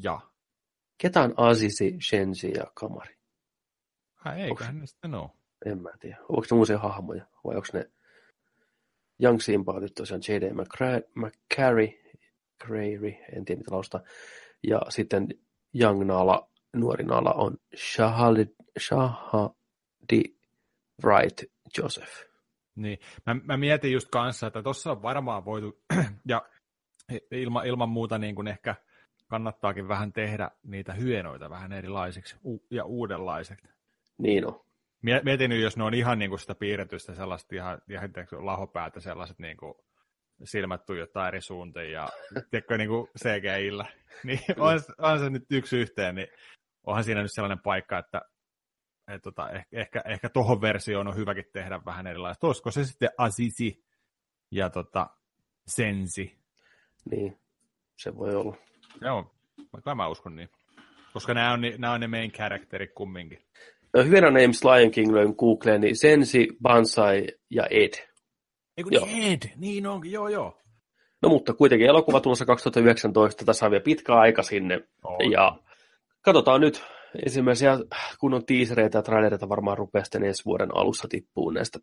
[0.04, 0.20] Ja.
[0.98, 3.16] Ketä on Azizi, Shenzi ja Kamari?
[4.28, 5.30] Äh, eiköhän onks, ne sitten ole.
[5.66, 6.18] En mä tiedä.
[6.30, 7.90] Onko ne uusia hahmoja vai onko ne
[9.24, 10.52] Young Simba oli tosiaan J.D.
[11.16, 11.90] McCary,
[12.64, 14.00] Crary, en tiedä mitä lausta.
[14.64, 15.28] Ja sitten
[15.82, 18.46] Young Nala, nuori Nala on Shahadi,
[18.80, 20.24] Shahadi
[21.04, 21.44] Wright
[21.78, 22.12] Joseph.
[22.76, 25.82] Niin, mä, mä mietin just kanssa, että tuossa on varmaan voitu,
[26.28, 26.42] ja
[27.32, 28.76] ilma, ilman muuta niin kuin ehkä
[29.28, 32.36] kannattaakin vähän tehdä niitä hyenoita vähän erilaisiksi
[32.72, 33.68] ja uudenlaiseksi.
[34.18, 34.62] Niin on.
[35.02, 39.40] Mietin nyt, jos ne on ihan niin kuin sitä piirretystä sellaista ihan, ihan lahopäätä sellaiset
[39.40, 39.74] niin kuin
[40.44, 42.08] silmät tuijottaa eri suuntiin ja
[42.50, 43.86] tiedätkö, niin kuin CGI-llä,
[44.24, 46.28] niin on, on, se nyt yksi yhteen, niin
[46.84, 48.22] onhan siinä nyt sellainen paikka, että
[49.08, 52.48] et tota, ehkä, ehkä, ehkä tuohon versioon on hyväkin tehdä vähän erilaista.
[52.48, 53.84] Olisiko se sitten Azizi
[54.52, 55.10] ja tota,
[55.68, 56.38] Sensi?
[57.12, 57.40] Niin,
[57.98, 58.56] se voi olla.
[59.02, 59.36] Joo,
[59.84, 60.50] kai mä uskon niin.
[61.14, 63.40] Koska nämä on, nämä on ne main characterit kumminkin.
[63.94, 68.07] No, hyvänä Names Lion King löin Googleen, niin Sensi, Bansai ja Ed.
[68.78, 69.50] Eikö niin Ed?
[69.56, 70.58] Niin onkin, joo joo.
[71.22, 74.88] No mutta kuitenkin elokuva tulossa 2019, tässä on vielä pitkä aika sinne.
[75.04, 75.32] Oh.
[75.32, 75.58] Ja
[76.22, 76.84] katsotaan nyt,
[77.26, 77.80] ensimmäisiä
[78.20, 81.80] kunnon tiisereitä ja trailereita varmaan rupeaa sitten ensi vuoden alussa tippuu näistä.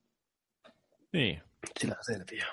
[1.12, 1.42] Niin.
[1.80, 2.52] Sillä selviää.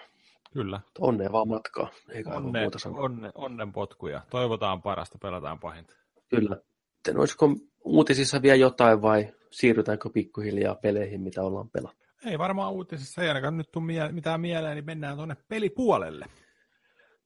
[0.53, 0.81] Kyllä.
[0.99, 1.89] Onnea vaan matkaa.
[2.09, 3.01] Eikä onne, muuta sanoa.
[3.01, 4.21] Onne, onnen potkuja.
[4.29, 5.95] Toivotaan parasta, pelataan pahinta.
[6.29, 6.57] Kyllä.
[6.95, 7.55] Sitten olisiko
[7.85, 12.00] uutisissa vielä jotain vai siirrytäänkö pikkuhiljaa peleihin, mitä ollaan pelattu?
[12.25, 16.25] Ei varmaan uutisissa, ei ainakaan nyt tule mie- mitään mieleen, niin mennään tuonne pelipuolelle.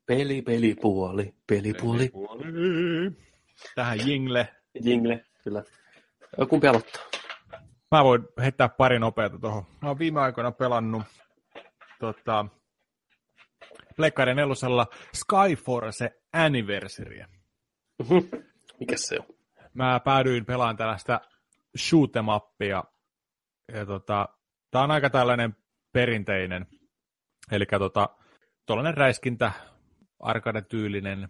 [0.06, 1.98] Peli, pelipuoli, pelipuoli.
[1.98, 3.12] pelipuoli.
[3.76, 4.56] Tähän jingle.
[4.84, 5.64] Jingle, kyllä.
[6.50, 7.02] Kumpi aloittaa?
[7.92, 9.64] Mä voin heittää pari nopeata tuohon.
[9.82, 11.04] Mä oon viime aikoina pelannut
[12.00, 12.46] tota,
[13.96, 17.24] Pleikkari nelosella Skyforce Anniversary.
[18.04, 18.18] Mhm.
[18.80, 19.26] Mikä se on?
[19.74, 21.22] Mä päädyin pelaamaan tällaista
[21.78, 22.84] shootemappia.
[23.74, 24.30] Ja tota,
[24.76, 25.56] tää on aika tällainen
[25.94, 26.66] perinteinen
[27.52, 28.10] Eli tota,
[28.66, 29.52] tuollainen räiskintä,
[30.20, 31.30] arcade-tyylinen,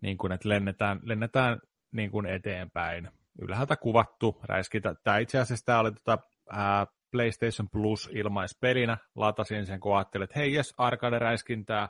[0.00, 1.60] niin kuin, että lennetään, lennetään
[1.92, 3.10] niin kuin eteenpäin.
[3.42, 4.94] Ylhäältä kuvattu räiskintä.
[4.94, 6.18] Tämä itse asiassa tämä oli tota,
[6.50, 8.98] ää, PlayStation Plus ilmaispelinä.
[9.14, 11.88] Latasin sen, kun ajattelin, että hei jes, arcade-räiskintää,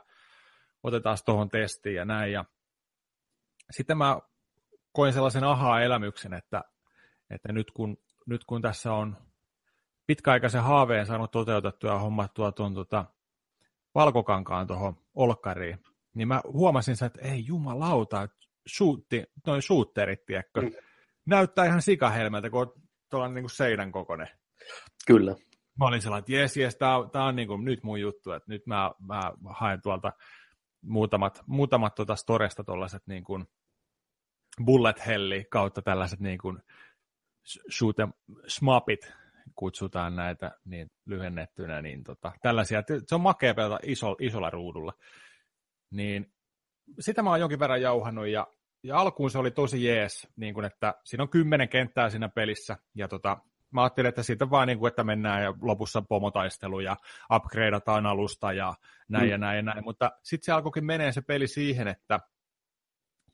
[0.83, 2.31] otetaan tuohon testiin ja näin.
[2.31, 2.45] Ja
[3.71, 4.19] sitten mä
[4.91, 6.61] koin sellaisen ahaa-elämyksen, että,
[7.29, 9.17] että nyt, kun, nyt kun tässä on
[10.07, 13.05] pitkäaikaisen haaveen saanut toteutettua ja hommattua tuon tota,
[13.95, 15.79] valkokankaan tuohon olkkariin,
[16.13, 18.27] niin mä huomasin sen, että ei jumalauta,
[18.77, 20.71] shootti, noin shooterit, tiedätkö, mm.
[21.25, 22.73] näyttää ihan sikahelmeltä, kun on
[23.09, 24.27] tuolla niin kuin seinän kokoinen.
[25.07, 25.35] Kyllä.
[25.79, 28.51] Mä olin sellainen, että jes, jes, tää, tää on niin kuin nyt mun juttu, että
[28.51, 30.11] nyt mä, mä haen tuolta
[30.81, 33.45] muutamat, muutamat tuota storesta tuollaiset niin kuin
[34.65, 36.59] bullet helli kautta tällaiset niin kuin
[37.71, 37.95] shoot
[38.47, 39.13] smapit,
[39.55, 44.93] kutsutaan näitä niin lyhennettynä, niin tota, tällaisia, se on makea pelata iso, isolla ruudulla.
[45.91, 46.33] Niin
[46.99, 48.47] sitä mä oon jonkin verran jauhannut ja,
[48.83, 52.77] ja alkuun se oli tosi jees, niin kun, että siinä on kymmenen kenttää siinä pelissä
[52.95, 53.37] ja tota,
[53.71, 56.95] mä ajattelin, että siitä vaan niin kuin, että mennään ja lopussa pomotaistelu ja
[57.35, 58.73] upgradeataan alusta ja
[59.09, 59.31] näin mm.
[59.31, 62.19] ja näin ja näin, mutta sitten se alkoikin menee se peli siihen, että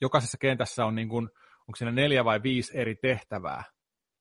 [0.01, 1.29] jokaisessa kentässä on niin kuin,
[1.59, 3.63] onko siinä neljä vai viisi eri tehtävää,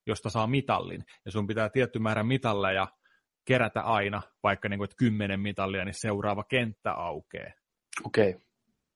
[0.06, 2.86] josta saa mitallin, ja sun pitää tietty määrä mitalleja
[3.46, 7.52] kerätä aina, vaikka niin kuin, että kymmenen mitallia, niin seuraava kenttä aukeaa.
[8.04, 8.30] Okei.
[8.30, 8.40] Okay.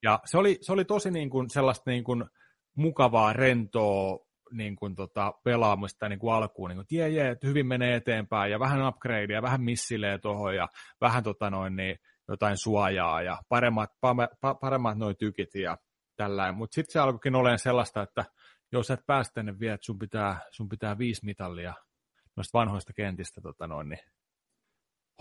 [0.03, 2.25] Ja se oli, se oli tosi niin kuin sellaista niin kuin
[2.77, 7.67] mukavaa, rentoa niin kuin tota, pelaamista niin kuin alkuun, niin kuin, jee, jee, että hyvin
[7.67, 10.69] menee eteenpäin ja vähän upgradea, vähän missilee tuohon ja
[11.01, 11.97] vähän tota noin, niin,
[12.29, 13.91] jotain suojaa ja paremmat,
[14.61, 15.77] paremmat noin tykit ja
[16.17, 16.53] tällä.
[16.53, 18.25] Mutta sitten se alkoikin olemaan sellaista, että
[18.75, 21.75] jos et pääse tänne vielä, että sun pitää, sun pitää viisi mitallia
[22.37, 24.01] noista vanhoista kentistä tota noin, niin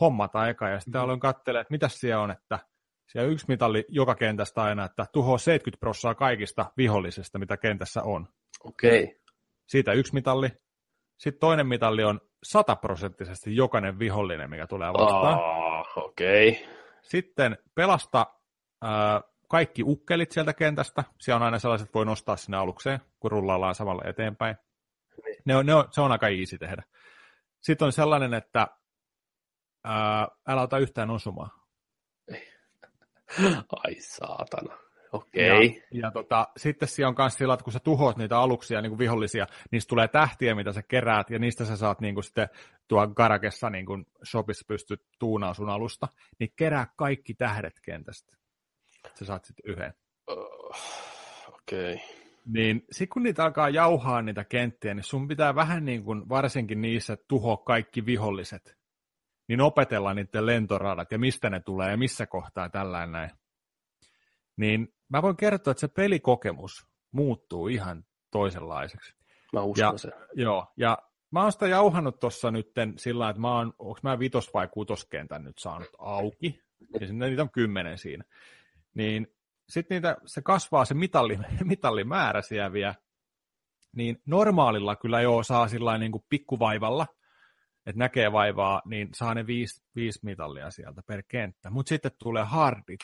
[0.02, 0.70] hommata eka.
[0.70, 1.04] Ja sitten mm-hmm.
[1.04, 2.60] aloin katselemaan, että mitä siellä on, että
[3.08, 8.28] siellä yksi mitalli joka kentästä aina, että tuhoaa 70 prosenttia kaikista vihollisista, mitä kentässä on.
[8.64, 9.04] Okei.
[9.04, 9.16] Okay.
[9.68, 10.50] Siitä yksi mitalli.
[11.18, 15.40] Sitten toinen mitalli on sataprosenttisesti jokainen vihollinen, mikä tulee vastaan.
[15.40, 16.50] Oh, Okei.
[16.50, 16.74] Okay.
[17.02, 18.26] Sitten pelasta
[18.86, 21.04] äh, kaikki ukkelit sieltä kentästä.
[21.20, 24.56] Siellä on aina sellaiset, voi nostaa sinne alukseen, kun rullaillaan samalla eteenpäin.
[25.46, 26.84] Ne on, ne on, se on aika easy tehdä.
[27.62, 28.68] Sitten on sellainen, että
[29.84, 31.50] ää, älä ota yhtään osumaa.
[33.84, 34.78] Ai saatana.
[35.12, 35.52] Okei.
[35.52, 35.82] Okay.
[35.92, 38.92] Ja, ja tota, sitten siellä on myös sillä, että kun sä tuhoat niitä aluksia, niin
[38.92, 42.50] kuin vihollisia, niistä tulee tähtiä, mitä sä keräät, ja niistä sä saat niin kuin sitten
[42.88, 46.08] tuo Garakessa niin kuin shopissa pystyt tuunaan sun alusta,
[46.40, 48.43] niin kerää kaikki tähdet kentästä
[49.20, 49.94] sä saat sitten yhden.
[50.32, 50.76] Uh,
[51.48, 51.94] Okei.
[51.94, 52.06] Okay.
[52.46, 56.82] Niin sitten kun niitä alkaa jauhaa niitä kenttiä, niin sun pitää vähän niin kuin varsinkin
[56.82, 58.78] niissä tuhoa kaikki viholliset.
[59.48, 63.30] Niin opetella niiden lentoradat ja mistä ne tulee ja missä kohtaa tällainen näin.
[64.58, 69.16] Niin mä voin kertoa, että se pelikokemus muuttuu ihan toisenlaiseksi.
[69.54, 70.14] Mä uskon ja, sen.
[70.34, 70.98] Joo, ja
[71.32, 75.44] mä oon sitä jauhannut tuossa nytten sillä että mä oon, onko mä vitos- vai kutoskentän
[75.44, 76.64] nyt saanut auki,
[77.00, 78.24] ja sinne niitä on kymmenen siinä
[78.94, 79.28] niin
[79.70, 82.96] sitten niitä, se kasvaa se mitalli, mitallimäärä siellä vielä,
[83.96, 87.08] niin normaalilla kyllä jo saa sillä niin kuin pikkuvaivalla,
[87.86, 91.70] että näkee vaivaa, niin saa ne viisi, viisi mitallia sieltä per kenttä.
[91.70, 93.00] Mutta sitten tulee hardit,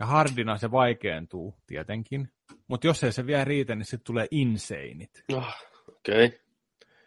[0.00, 2.28] ja hardina se vaikeentuu tietenkin.
[2.68, 5.10] Mutta jos ei se vielä riitä, niin sitten tulee inseinit.
[5.32, 5.54] Oh,
[5.88, 6.26] Okei.
[6.26, 6.45] Okay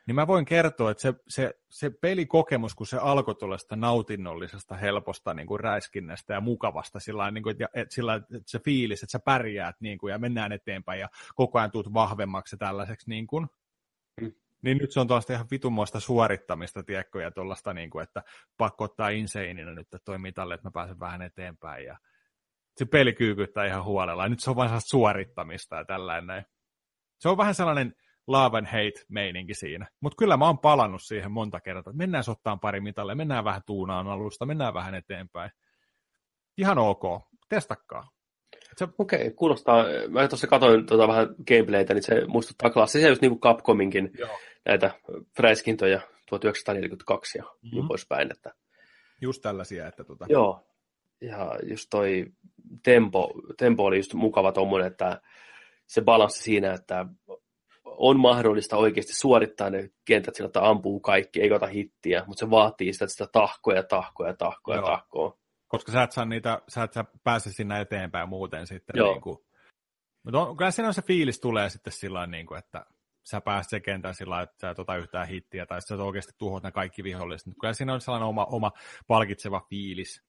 [0.10, 5.34] niin mä voin kertoa, että se, se, se pelikokemus, kun se alkoi tuollaista nautinnollisesta, helposta
[5.34, 9.12] niin kuin räiskinnästä ja mukavasta, sillä niin kuin, että, että, sillä, että se fiilis, että
[9.12, 13.48] sä pärjäät niin kuin, ja mennään eteenpäin ja koko ajan tuut vahvemmaksi tällaiseksi, niin, kuin,
[14.22, 14.32] mm.
[14.62, 18.24] niin nyt se on tuosta ihan vitumoista suorittamista, tiedätkö, ja tuollaista, niin kuin, että
[18.58, 21.98] pakko ottaa inseinina nyt toi mitalle, että mä pääsen vähän eteenpäin, ja
[22.78, 26.46] se peli kyykyttää ihan huolella, ja nyt se on vain suorittamista ja tällainen.
[27.20, 27.96] Se on vähän sellainen,
[28.28, 29.88] love and hate meininki siinä.
[30.02, 31.94] Mutta kyllä mä oon palannut siihen monta kertaa.
[31.94, 35.52] Mennään ottaa pari mitalle, mennään vähän tuunaan alusta, mennään vähän eteenpäin.
[36.58, 37.04] Ihan ok.
[37.50, 38.08] Testakkaa.
[38.78, 38.88] Se...
[38.98, 39.86] Okei, okay, kuulostaa.
[40.10, 44.40] Mä tuossa katsoin tuota vähän gameplaytä, niin se muistuttaa klassisia just niin kuin Capcominkin Joo.
[44.66, 44.92] näitä
[45.38, 47.70] fräiskintoja 1942 ja mm-hmm.
[47.72, 48.32] niin poispäin.
[48.32, 48.54] Että...
[49.22, 50.26] Just tällaisia, että tota...
[50.30, 50.70] Joo,
[51.22, 52.26] ja just toi
[52.84, 55.22] tempo, tempo oli just mukava tuommoinen, että
[55.88, 57.06] se balanssi siinä, että
[57.98, 62.50] on mahdollista oikeasti suorittaa ne kentät sillä, että ampuu kaikki, eikä ota hittiä, mutta se
[62.50, 65.38] vaatii sitä, sitä tahkoa ja tahkoa ja tahkoa ja tahkoa.
[65.68, 68.94] Koska sä et, saa niitä, sä et sä pääse sinne eteenpäin muuten sitten.
[68.98, 69.12] Joo.
[69.12, 69.38] Niin kuin,
[70.24, 72.86] mutta on, kyllä siinä on se fiilis tulee sitten sillä niin kuin, että
[73.24, 76.64] sä pääset se kentän sillä että sä et ota yhtään hittiä, tai sä oikeasti tuhot
[76.64, 77.54] ne kaikki viholliset.
[77.62, 78.72] Kyllä siinä on sellainen oma, oma
[79.08, 80.24] palkitseva fiilis.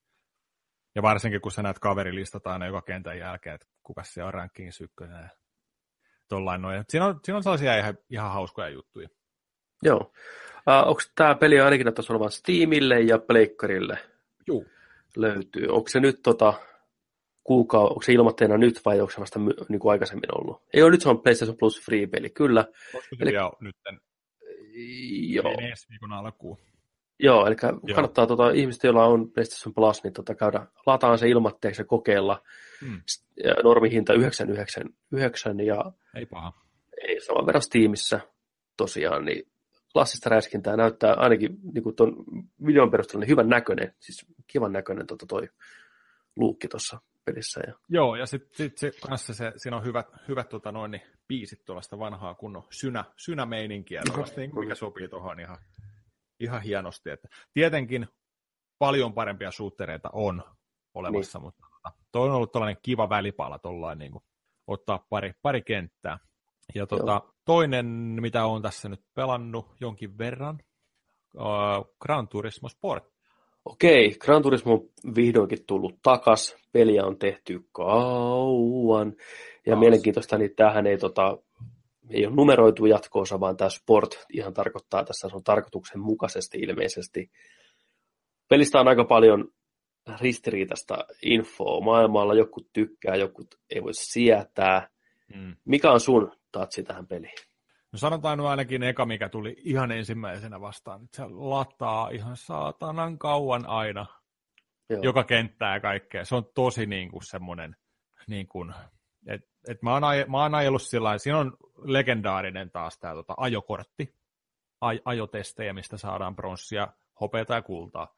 [0.94, 4.84] Ja varsinkin, kun sä näet kaverilistata aina joka kentän jälkeen, että kuka se on rankingissa
[4.84, 5.30] ykkönen.
[6.30, 6.84] Tollain noin.
[6.88, 9.08] Siinä on, siinä on sellaisia ihan, ihan hauskoja juttuja.
[9.82, 10.12] Joo.
[10.56, 13.98] Uh, onko tämä peli ainakin näyttäisi olevan Steamille ja Pleikkarille?
[14.46, 14.64] Joo.
[15.16, 15.66] Löytyy.
[15.68, 16.54] Onko se nyt tota,
[17.44, 20.62] kuukau, onko se ilmoitteena nyt vai onko se vasta niin kuin aikaisemmin ollut?
[20.74, 22.64] Ei ole nyt se on PlayStation Plus Free-peli, kyllä.
[22.94, 23.32] Onko se Eli...
[23.60, 23.76] nyt
[25.34, 25.54] Joo.
[25.60, 26.58] ensi viikon alkuun.
[27.22, 27.94] Joo, eli Joo.
[27.94, 32.42] kannattaa tuota, ihmiset, joilla on PlayStation Plus, niin tuota, käydä lataan se ilmatteeksi ja kokeilla.
[32.80, 33.00] Hmm.
[33.64, 36.52] Normihinta 999 ja ei paha.
[37.08, 38.20] Ei saman verran Steamissa
[38.76, 39.50] tosiaan, niin
[39.92, 42.24] klassista räiskintää näyttää ainakin niin kuin tuon
[42.66, 45.48] videon perusteella niin hyvän näköinen, siis kivan näköinen tota toi
[46.36, 47.60] luukki tuossa pelissä.
[47.66, 47.74] Ja...
[47.88, 51.64] Joo, ja sitten sit se, kanssa se, siinä on hyvät, hyvät tota noin, niin, biisit
[51.64, 54.02] tuollaista vanhaa kunnon synä, synämeininkiä,
[54.36, 55.58] niin, mikä sopii tuohon ihan,
[56.40, 57.10] ihan hienosti.
[57.10, 58.08] Että tietenkin
[58.78, 60.42] paljon parempia suuttereita on
[60.94, 61.44] olemassa, niin.
[61.44, 64.24] mutta tota, toi on ollut tällainen kiva välipala tuollainen niin kuin,
[64.66, 66.18] ottaa pari, pari kenttää.
[66.74, 67.86] Ja tota, toinen,
[68.20, 70.58] mitä on tässä nyt pelannut jonkin verran,
[71.34, 73.04] uh, Gran Turismo Sport.
[73.64, 76.56] Okei, Gran Turismo on vihdoinkin tullut takas.
[76.72, 79.14] Peliä on tehty kauan.
[79.66, 79.80] Ja Taas.
[79.80, 81.38] mielenkiintoista, niin tähän ei, tota,
[82.10, 87.30] ei ole numeroitu jatkoosa, vaan tämä Sport ihan tarkoittaa tässä, on tarkoituksenmukaisesti ilmeisesti.
[88.48, 89.48] Pelistä on aika paljon
[90.20, 92.34] ristiriitaista infoa maailmalla.
[92.34, 94.88] Joku tykkää, joku ei voi sietää.
[95.34, 95.56] Mm.
[95.64, 97.34] Mikä on sun tatsi tähän peliin?
[97.92, 101.08] No sanotaan nyt ainakin eka, mikä tuli ihan ensimmäisenä vastaan.
[101.12, 104.06] Se lataa ihan saatanan kauan aina.
[104.90, 105.00] Joo.
[105.02, 106.24] Joka kenttää ja kaikkea.
[106.24, 107.76] Se on tosi niin kuin semmoinen,
[108.26, 108.74] niin kuin,
[109.26, 113.34] että et mä, oon aj- mä oon ajellut sillä siinä on legendaarinen taas tämä tota,
[113.36, 114.14] ajokortti,
[114.84, 116.88] aj- ajotestejä, mistä saadaan pronssia,
[117.20, 118.14] hopeata ja kultaa.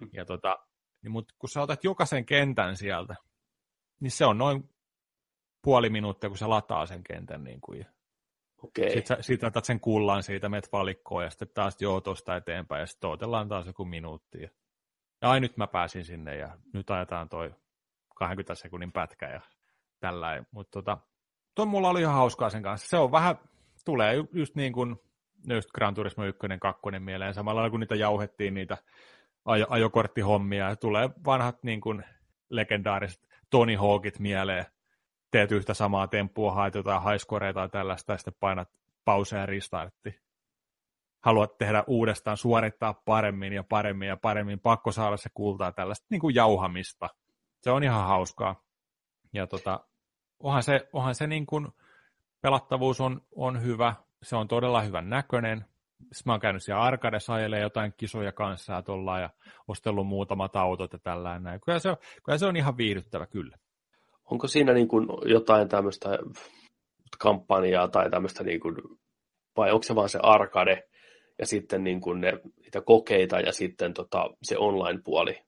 [0.00, 0.08] Mm.
[0.12, 0.58] Ja tota,
[1.02, 3.14] niin, mutta kun sä otat jokaisen kentän sieltä,
[4.00, 4.70] niin se on noin
[5.62, 7.44] puoli minuuttia, kun se lataa sen kentän.
[7.44, 7.86] Niin kuin,
[8.62, 8.90] Okay.
[8.90, 12.86] Sitten sit otat sen kullan siitä, menet valikkoon ja sitten taas joo tuosta eteenpäin ja
[12.86, 14.42] sitten odotellaan taas joku minuutti.
[14.42, 14.48] Ja,
[15.22, 17.54] ja ai nyt mä pääsin sinne ja nyt ajetaan toi
[18.14, 19.40] 20 sekunnin pätkä ja
[20.00, 20.44] tällä.
[20.50, 20.98] Mutta tota,
[21.54, 22.88] tuo mulla oli ihan hauskaa sen kanssa.
[22.88, 23.36] Se on vähän,
[23.84, 24.96] tulee just niin kuin
[25.54, 28.76] just Gran Turismo 1, 2 mieleen, samalla kun niitä jauhettiin niitä
[29.44, 32.04] ajo- ajokorttihommia ja tulee vanhat niin kuin
[32.48, 34.66] legendaariset Tony Hawkit mieleen,
[35.30, 38.68] teet yhtä samaa temppua, haet jotain haiskoreita tai tällaista, ja sitten painat
[39.04, 40.20] pauseja ja restartti.
[41.20, 46.20] Haluat tehdä uudestaan, suorittaa paremmin ja paremmin ja paremmin, pakko saada se kultaa tällaista niin
[46.20, 47.08] kuin jauhamista.
[47.60, 48.65] Se on ihan hauskaa.
[49.32, 49.80] Ja tota,
[50.38, 51.68] onhan se, onhan se niin kuin,
[52.40, 55.64] pelattavuus on, on hyvä, se on todella hyvän näköinen.
[55.98, 56.90] Sitten mä oon käynyt siellä
[57.28, 59.30] ajelee jotain kisoja kanssa ja, ja
[59.68, 61.60] ostellut muutamat autot ja tällainen.
[61.60, 63.56] Kyllä se, kyllä se on ihan viihdyttävä kyllä
[64.30, 66.18] onko siinä niin kuin jotain tämmöistä
[67.18, 68.74] kampanjaa tai tämmöistä, niin kuin,
[69.56, 70.82] vai onko se vaan se arcade
[71.38, 72.32] ja sitten niin kuin ne,
[72.62, 75.42] niitä kokeita ja sitten tota, se online-puoli?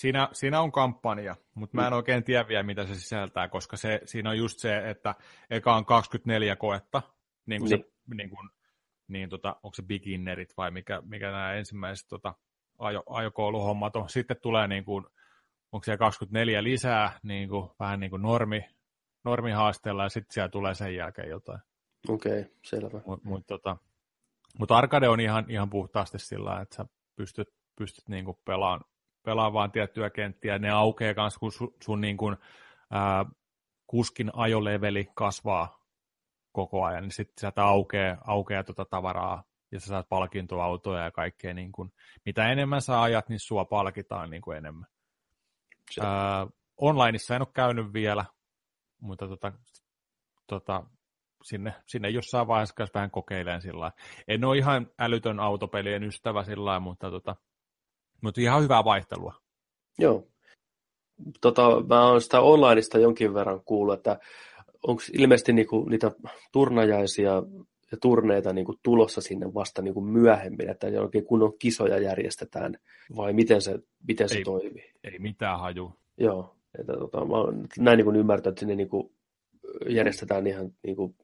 [0.00, 1.96] Siinä, siinä on kampanja, mutta mä en mm.
[1.96, 5.14] oikein tiedä vielä, mitä se sisältää, koska se, siinä on just se, että
[5.50, 7.02] eka on 24 koetta,
[7.46, 7.84] niin kuin niin.
[7.84, 8.48] se, niin kuin,
[9.08, 12.34] niin tota, onko se beginnerit vai mikä, mikä nämä ensimmäiset tota,
[12.78, 14.08] ajo, ajokouluhommat on.
[14.08, 15.06] Sitten tulee niin kuin
[15.72, 18.64] onko siellä 24 lisää niin kuin, vähän niin kuin normi,
[19.24, 21.60] normihaasteella ja sitten siellä tulee sen jälkeen jotain.
[22.08, 23.00] Okei, okay, selvä.
[23.06, 23.76] Mutta mut, tota,
[24.58, 26.86] mut Arcade on ihan, ihan puhtaasti sillä että sä
[27.16, 28.80] pystyt, pystyt niin kuin pelaan,
[29.22, 30.58] pelaan vaan tiettyjä kenttiä.
[30.58, 32.36] Ne aukeaa myös, kun sun, sun niin kuin,
[32.90, 33.24] ää,
[33.86, 35.80] kuskin ajoleveli kasvaa
[36.52, 41.54] koko ajan, niin sitten sieltä aukeaa, aukeaa tuota tavaraa ja sä saat palkintoautoja ja kaikkea.
[41.54, 41.92] Niin kuin,
[42.24, 44.86] mitä enemmän sä ajat, niin sua palkitaan niin kuin enemmän.
[45.98, 48.24] Uh, onlineissa en ole käynyt vielä,
[49.00, 49.52] mutta tota,
[50.46, 50.84] tota,
[51.42, 53.92] sinne, sinne jossain vaiheessa kanssa vähän kokeilen sillä
[54.28, 57.36] En ole ihan älytön autopelien ystävä sillä mutta, tota,
[58.22, 59.34] mutta ihan hyvää vaihtelua.
[59.98, 60.26] Joo.
[61.40, 64.18] Tota, mä oon sitä onlineista jonkin verran kuullut, että
[64.82, 66.10] onko ilmeisesti niinku niitä
[66.52, 67.42] turnajaisia
[67.92, 72.76] ja turneita niinku tulossa sinne vasta niinku myöhemmin, että oikein kunnon kisoja järjestetään,
[73.16, 73.78] vai miten se,
[74.08, 74.92] miten se ei, toimii?
[75.04, 75.92] Ei mitään haju.
[76.18, 79.12] Joo, että tota, mä oon näin niin ymmärtänyt, että sinne niin kuin
[79.88, 81.16] järjestetään ihan niin kuin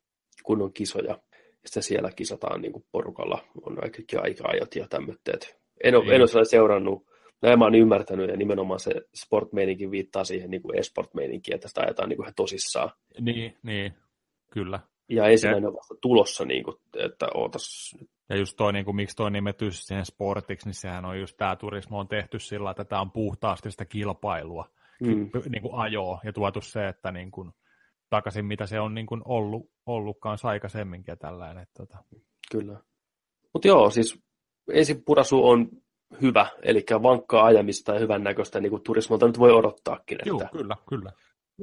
[0.42, 1.18] kunnon kisoja, ja
[1.66, 5.65] sitten siellä kisataan niin kuin porukalla, on kaikki aika-ajot ja tämmöitteet.
[5.84, 7.06] En ole, en ole seurannut,
[7.42, 11.80] näin mä oon ymmärtänyt, ja nimenomaan se sportmeininki viittaa siihen niin kuin e-sport-meininkiin, että sitä
[11.80, 12.90] ajetaan niin kuin ihan tosissaan.
[13.20, 13.94] Niin, niin,
[14.52, 14.80] kyllä.
[15.08, 17.96] Ja ensimmäinen on vasta tulossa, niin kuin, että ootas
[18.28, 21.56] ja just toi, niin kuin, miksi toi nimetty siihen sportiksi, niin sehän on just tämä
[21.56, 24.70] turismo on tehty sillä, että tämä on puhtaasti sitä kilpailua.
[25.00, 25.30] mm.
[25.48, 27.52] niin kuin ajoa ja tuotu se, että niin kuin,
[28.10, 31.62] takaisin, mitä se on niin kuin ollut, ollutkaan aikaisemminkin ja tällainen.
[31.62, 31.98] Että, tota.
[32.50, 32.80] Kyllä.
[33.52, 34.25] Mutta joo, siis
[34.72, 35.68] ensin purasu on
[36.22, 40.18] hyvä, eli vankkaa ajamista ja hyvän näköistä niin kuin turismolta nyt voi odottaakin.
[40.18, 40.28] Että...
[40.28, 41.12] Joo, kyllä, kyllä.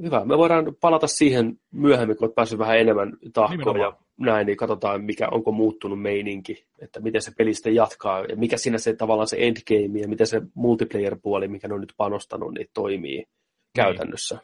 [0.02, 0.26] Hyvä.
[0.26, 5.04] Me voidaan palata siihen myöhemmin, kun olet päässyt vähän enemmän tahkoon ja näin, niin katsotaan,
[5.04, 9.28] mikä, onko muuttunut meininki, että miten se peli sitten jatkaa ja mikä siinä se tavallaan
[9.28, 13.28] se endgame ja miten se multiplayer-puoli, mikä ne on nyt panostanut, niin toimii niin.
[13.76, 14.40] käytännössä.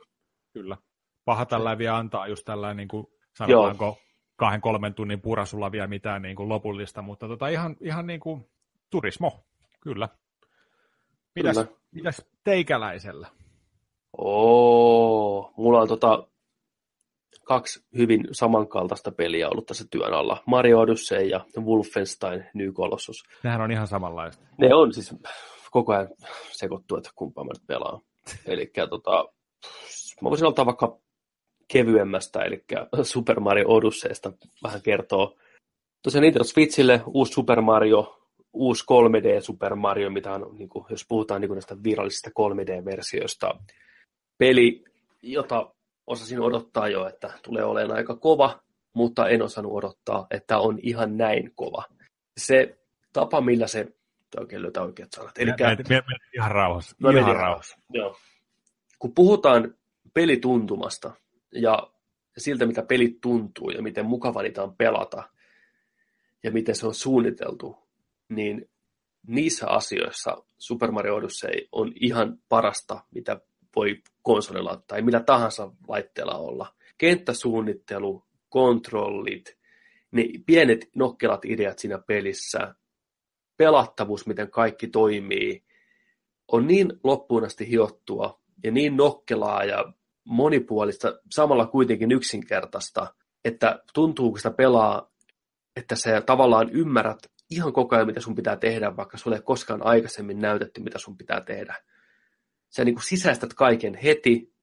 [0.54, 0.78] Kyllä.
[1.26, 3.08] Paha tällä vielä antaa just tällainen, niin kuin
[3.38, 3.98] sanotaanko, Joo.
[4.40, 8.46] Kahden kolmen tunnin purasulla vielä mitään niin kuin lopullista, mutta tota ihan, ihan niin kuin
[8.90, 9.44] turismo,
[9.82, 10.10] kyllä.
[11.36, 11.72] Mitäs, kyllä.
[11.92, 13.28] mitäs teikäläisellä?
[14.18, 16.28] Oo, mulla on tota,
[17.44, 20.44] kaksi hyvin samankaltaista peliä ollut tässä työn alla.
[20.46, 23.24] Mario Odyssey ja Wolfenstein New Colossus.
[23.44, 24.46] Nehän on ihan samanlaista.
[24.58, 25.16] Ne on siis
[25.72, 26.08] koko ajan
[26.52, 28.02] sekoittu, että kumpaa mä nyt pelaan.
[28.46, 29.26] eli tota,
[30.22, 30.98] mä voisin ottaa vaikka
[31.72, 32.64] kevyemmästä, eli
[33.04, 34.34] Super Mario Odysseysta
[34.64, 35.38] vähän kertoo.
[36.04, 38.20] Tosiaan Nintendo Switchille uusi Super Mario,
[38.54, 43.60] uusi 3D Super Mario, mitä on, niin kuin, jos puhutaan niin kuin näistä virallisista 3D-versioista,
[44.38, 44.84] peli,
[45.22, 45.74] jota
[46.08, 48.60] osasin odottaa jo, että tulee olemaan aika kova,
[48.94, 51.84] mutta en osannut odottaa, että on ihan näin kova.
[52.38, 52.78] Se
[53.14, 53.88] tapa, millä se,
[54.40, 55.38] oikein löytää oikeat sanat.
[55.38, 55.52] Eli
[56.34, 56.96] ihan rauhassa.
[57.02, 57.78] Ihan, ihan rauhassa.
[57.94, 58.16] Joo.
[59.00, 59.74] Kun puhutaan
[60.14, 61.12] pelituntumasta
[61.52, 61.92] ja
[62.38, 65.30] siltä, mitä pelit tuntuu ja miten mukava niitä on pelata
[66.44, 67.78] ja miten se on suunniteltu,
[68.30, 68.70] niin
[69.28, 73.42] niissä asioissa Super Mario Odyssey on ihan parasta, mitä
[73.76, 76.74] voi konsolilla tai millä tahansa laitteella olla.
[76.98, 79.58] Kenttäsuunnittelu, kontrollit,
[80.12, 82.76] ne pienet nokkelat ideat siinä pelissä,
[83.58, 85.64] pelattavuus, miten kaikki toimii,
[86.48, 89.94] on niin loppuun asti hiottua ja niin nokkelaa ja
[90.30, 93.14] monipuolista, samalla kuitenkin yksinkertaista,
[93.46, 95.12] että tuntuu, kun sitä pelaa,
[95.76, 97.20] että sä tavallaan ymmärrät
[97.50, 101.18] ihan koko ajan, mitä sun pitää tehdä, vaikka sulle ei koskaan aikaisemmin näytetty, mitä sun
[101.18, 101.76] pitää tehdä
[102.70, 104.54] sä niin kuin sisäistät kaiken heti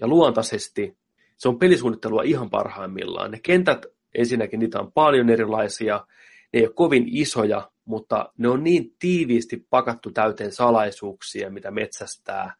[0.00, 0.98] ja luontaisesti.
[1.36, 3.30] Se on pelisuunnittelua ihan parhaimmillaan.
[3.30, 6.06] Ne kentät, ensinnäkin niitä on paljon erilaisia,
[6.52, 12.54] ne ei ole kovin isoja, mutta ne on niin tiiviisti pakattu täyteen salaisuuksia, mitä metsästää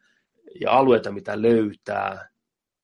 [0.61, 2.32] ja alueita, mitä löytää.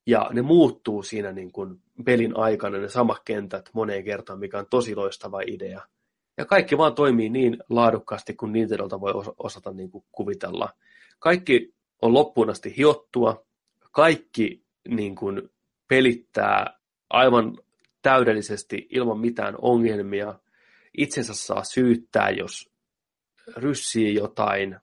[0.10, 4.66] Ja ne muuttuu siinä niin kuin pelin aikana, ne samat kentät moneen kertaan, mikä on
[4.70, 5.82] tosi loistava idea.
[6.38, 10.70] Ja kaikki vaan toimii niin laadukkaasti, kuin Nintendolta voi osata niin kuin kuvitella.
[11.20, 13.46] Kaikki on loppuun asti hiottua.
[13.92, 15.50] Kaikki niin kuin,
[15.88, 16.80] pelittää
[17.10, 17.58] aivan
[18.02, 20.40] täydellisesti ilman mitään ongelmia.
[20.98, 22.72] Itsensä saa syyttää, jos
[23.56, 24.78] ryssii jotain.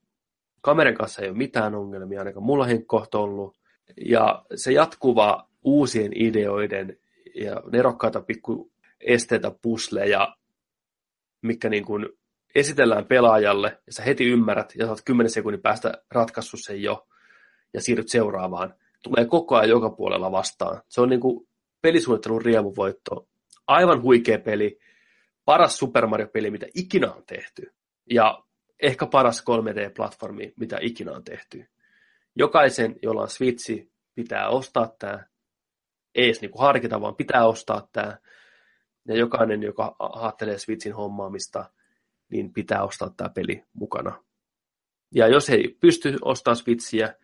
[0.60, 3.65] Kameran kanssa ei ole mitään ongelmia, ainakaan mulla henkkohto ollut.
[4.06, 6.98] Ja se jatkuva uusien ideoiden
[7.34, 10.36] ja nerokkaita pikku esteitä pusleja,
[11.42, 12.08] mikä niin kuin
[12.54, 17.06] esitellään pelaajalle, ja sä heti ymmärrät, ja saat 10 sekunnin päästä ratkaissut sen jo,
[17.74, 18.74] ja siirryt seuraavaan.
[19.02, 20.82] Tulee koko ajan joka puolella vastaan.
[20.88, 21.48] Se on niin kuin
[21.80, 23.28] pelisuunnittelun riemuvoitto.
[23.66, 24.78] Aivan huikea peli.
[25.44, 27.72] Paras Super Mario-peli, mitä ikinä on tehty.
[28.10, 28.42] Ja
[28.82, 31.68] ehkä paras 3D-platformi, mitä ikinä on tehty.
[32.36, 35.24] Jokaisen, jolla on Switchi, pitää ostaa tämä.
[36.14, 38.18] Ei edes niinku harkita, vaan pitää ostaa tämä.
[39.08, 41.70] Ja jokainen, joka ajattelee Switchin hommaamista,
[42.30, 44.24] niin pitää ostaa tämä peli mukana.
[45.14, 47.14] Ja jos ei pysty ostamaan Switchiä,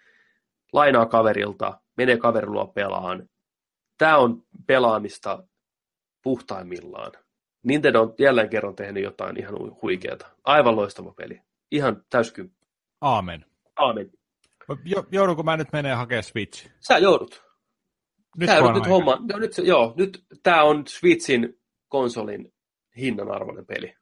[0.73, 3.29] lainaa kaverilta, menee kaverilla pelaan.
[3.99, 5.45] Tämä on pelaamista
[6.23, 7.13] puhtaimmillaan.
[7.63, 10.27] Nintendo on jälleen kerran tehnyt jotain ihan huikeata.
[10.45, 11.43] Aivan loistava peli.
[11.71, 12.67] Ihan täyskymppi.
[13.01, 13.45] Aamen.
[13.77, 14.11] Aamen.
[15.13, 16.71] Joudunko mä nyt menee hakemaan Switch?
[16.81, 17.45] Sä joudut.
[18.37, 19.19] Nyt Sä joudut nyt homma.
[19.29, 22.53] Joo, nyt, joo, nyt tämä on Switchin konsolin
[22.97, 23.95] hinnan arvoinen peli.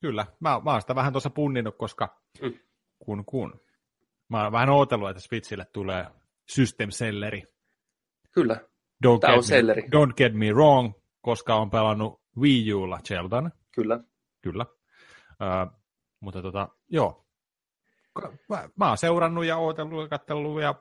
[0.00, 2.54] Kyllä, mä, mä oon sitä vähän tuossa punninnut, koska mm.
[2.98, 3.60] kun kun.
[4.28, 6.06] Mä oon vähän ootellut, että Switchille tulee
[6.48, 7.42] system selleri.
[8.32, 8.54] Kyllä,
[9.06, 9.82] don't Tämä on me, selleri.
[9.82, 13.52] Don't get me wrong, koska on pelannut Wii Ulla Zeldan.
[13.74, 14.00] Kyllä.
[14.42, 14.66] Kyllä.
[15.30, 15.78] Uh,
[16.20, 17.23] mutta tota, joo.
[18.48, 20.74] Mä, mä oon seurannut ja ootellut ja katsellut ja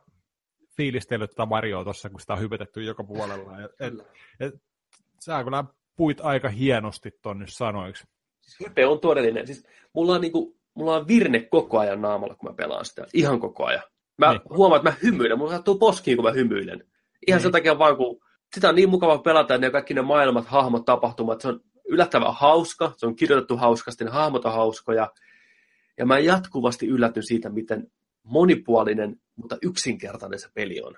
[0.77, 3.61] fiilistellyt tätä Marioa tuossa, kun sitä on hypetetty joka puolella.
[3.61, 3.93] Et, et,
[4.39, 4.53] et,
[5.19, 5.63] sä kyllä
[5.95, 8.03] puit aika hienosti ton nyt sanoiksi.
[8.41, 9.47] Siis hype on todellinen.
[9.47, 13.05] Siis mulla on niinku mulla on virne koko ajan naamalla, kun mä pelaan sitä.
[13.13, 13.83] Ihan koko ajan.
[14.17, 14.41] Mä niin.
[14.49, 15.37] huomaan, että mä hymyilen.
[15.37, 16.83] Mulla sattuu poskiin, kun mä hymyilen.
[17.27, 17.43] Ihan niin.
[17.43, 18.19] sen takia vaan, kun
[18.55, 21.41] sitä on niin mukava pelata, ne kaikki ne maailmat, hahmot, tapahtumat.
[21.41, 25.11] Se on yllättävän hauska, se on kirjoitettu hauskasti, ne hahmot on hauskoja.
[25.97, 27.91] Ja mä jatkuvasti yllätyn siitä, miten
[28.23, 30.97] monipuolinen mutta yksinkertainen se peli on.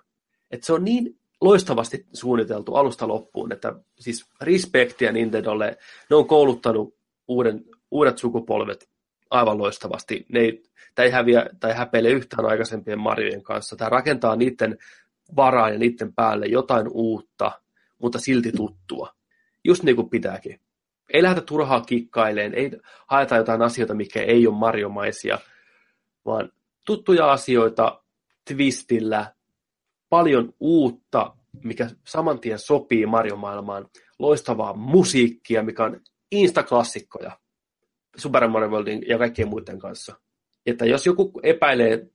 [0.52, 5.78] Et se on niin loistavasti suunniteltu alusta loppuun, että siis respektiä Nintendolle,
[6.10, 6.96] ne on kouluttanut
[7.28, 8.90] uuden, uudet sukupolvet
[9.30, 10.26] aivan loistavasti.
[10.30, 10.64] Ne ei,
[10.96, 13.76] tämä ei häviä tai häpeile yhtään aikaisempien Marjojen kanssa.
[13.76, 14.78] Tämä rakentaa niiden
[15.36, 17.52] varaan ja niiden päälle jotain uutta,
[17.98, 19.16] mutta silti tuttua.
[19.64, 20.60] Just niin kuin pitääkin.
[21.14, 22.72] Ei lähdetä turhaa kikkaileen, ei
[23.08, 25.40] haeta jotain asioita, mikä ei ole marjomaisia,
[26.26, 26.52] vaan
[26.86, 28.02] tuttuja asioita
[28.48, 29.34] twistillä,
[30.10, 33.88] paljon uutta, mikä saman tien sopii Mario-maailmaan,
[34.20, 36.02] loistavaa musiikkia, mikä on
[36.32, 37.32] instaklassikkoja
[38.18, 40.16] Super Mario Worldin ja kaikkien muiden kanssa.
[40.66, 42.08] Että jos joku epäilee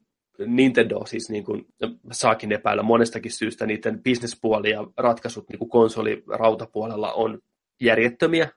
[0.46, 1.66] Nintendo, siis niin kuin,
[2.12, 7.38] saakin epäillä monestakin syystä, niiden bisnespuoli ja ratkaisut niin kuin konsoli-rautapuolella on
[7.80, 8.48] järjettömiä.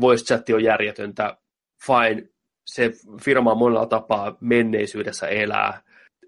[0.00, 1.36] Voice chat on järjetöntä.
[1.86, 2.28] Fine,
[2.66, 2.92] se
[3.22, 5.82] firma monella tapaa menneisyydessä elää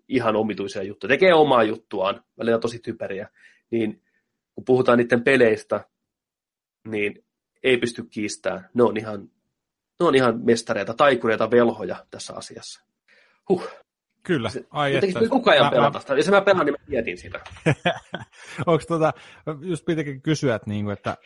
[0.08, 3.28] ihan omituisia juttuja, tekee omaa juttuaan, välillä tosi typeriä,
[3.70, 4.02] niin
[4.54, 5.84] kun puhutaan niiden peleistä,
[6.88, 7.24] niin
[7.62, 8.68] ei pysty kiistämään.
[8.74, 9.20] Ne on ihan,
[10.00, 12.84] ne on ihan mestareita, taikureita, velhoja tässä asiassa.
[13.48, 13.68] Huh.
[14.22, 15.28] Kyllä, ai että.
[15.28, 16.14] koko ajan mä, pelata sitä.
[16.14, 17.40] Jos mä pelaan, niin mä mietin sitä.
[18.66, 19.12] Onko tota,
[19.60, 21.16] just pitikin kysyä, että, niinku, että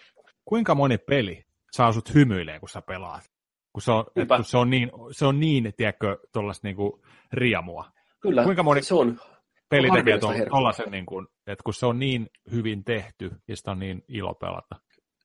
[0.45, 3.25] kuinka moni peli saa sut hymyilee, kun sä pelaat?
[3.73, 7.03] Kun se on, että kun se on niin, se on niin tiedätkö, tuollaista niinku
[7.33, 7.85] riamua.
[8.21, 9.21] Kyllä, kuinka moni se on
[9.69, 10.19] peli tekee
[10.51, 14.35] tuollaisen, niin kuin, että kun se on niin hyvin tehty ja sitä on niin ilo
[14.35, 14.77] pelata.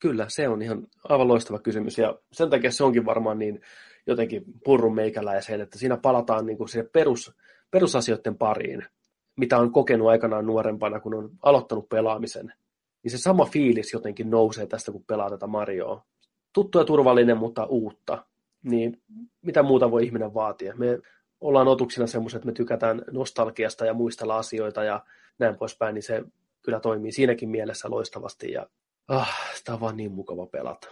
[0.01, 3.61] Kyllä, se on ihan aivan loistava kysymys ja sen takia se onkin varmaan niin
[4.07, 7.35] jotenkin purrun meikäläiseen, että siinä palataan niin kuin perus,
[7.71, 8.85] perusasioiden pariin,
[9.37, 12.53] mitä on kokenut aikanaan nuorempana, kun on aloittanut pelaamisen.
[13.03, 16.05] Niin se sama fiilis jotenkin nousee tästä, kun pelaa tätä Marioa.
[16.53, 18.25] Tuttu ja turvallinen, mutta uutta.
[18.63, 19.01] Niin
[19.41, 20.75] mitä muuta voi ihminen vaatia?
[20.75, 20.99] Me
[21.41, 25.05] ollaan otuksina semmoiset, että me tykätään nostalgiasta ja muistella asioita ja
[25.39, 26.23] näin poispäin, niin se
[26.61, 28.67] kyllä toimii siinäkin mielessä loistavasti ja
[29.07, 30.87] ah, sitä on vaan niin mukava pelata.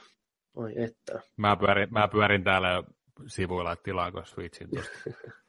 [0.56, 1.19] Oi että.
[1.38, 2.84] Mä pyörin, mä pyörin täällä
[3.27, 4.99] sivuilla, että tilaanko Switchin tuosta.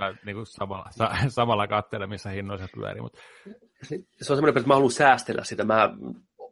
[0.00, 3.02] Mä niin kuin samalla, sa, samalla katselen, missä hinnoissa pyörii.
[3.02, 3.18] Mutta...
[3.82, 5.64] Se, se on semmoinen, että mä haluan säästellä sitä.
[5.64, 5.90] Mä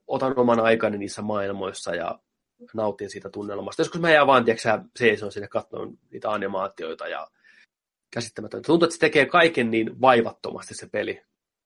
[0.06, 2.19] otan oman aikani niissä maailmoissa ja
[2.74, 3.82] nautin siitä tunnelmasta.
[3.82, 7.28] Joskus mä jään vaan, tiedätkö seison sinne katsomaan niitä animaatioita ja
[8.10, 8.66] käsittämätöntä.
[8.66, 11.22] Tuntuu, että se tekee kaiken niin vaivattomasti se peli,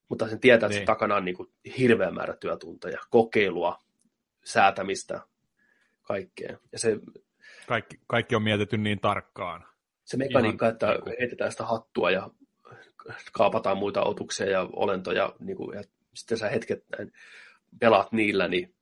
[0.09, 0.81] mutta sen tietää, että niin.
[0.81, 3.79] se takana on niin kuin hirveä määrä työtunteja, kokeilua,
[4.43, 5.21] säätämistä,
[6.03, 6.57] kaikkea.
[6.71, 6.99] Ja se,
[7.67, 9.65] kaikki, kaikki on mietitty niin tarkkaan.
[10.03, 11.15] Se mekaniikka, Ihan, että niin kuin...
[11.19, 12.29] heitetään sitä hattua ja
[13.31, 15.83] kaapataan muita otuksia ja olentoja, niin kuin, ja
[16.13, 17.13] sitten sä hetket näin
[17.79, 18.75] pelaat niillä, niin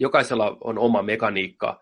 [0.00, 1.80] jokaisella on oma mekaniikka,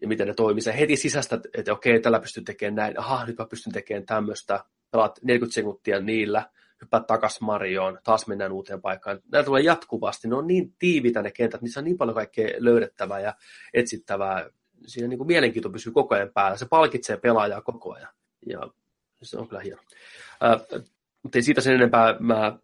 [0.00, 0.62] ja miten ne toimii.
[0.62, 4.64] Se heti sisästä, että okei, tällä pystyn tekemään näin, aha, nyt mä pystyn tekemään tämmöistä,
[4.90, 9.20] pelaat 40 sekuntia niillä, hyppäät takas Marioon, taas mennään uuteen paikkaan.
[9.32, 13.20] Nämä tulee jatkuvasti, ne on niin tiivitä ne kentät, niissä on niin paljon kaikkea löydettävää
[13.20, 13.34] ja
[13.74, 14.50] etsittävää.
[14.86, 18.12] Siinä niin kuin mielenkiinto pysyy koko ajan päällä, se palkitsee pelaajaa koko ajan.
[18.46, 18.60] Ja
[19.22, 19.80] se on kyllä hieno.
[20.44, 20.82] Äh,
[21.22, 22.58] mutta ei siitä sen enempää, mä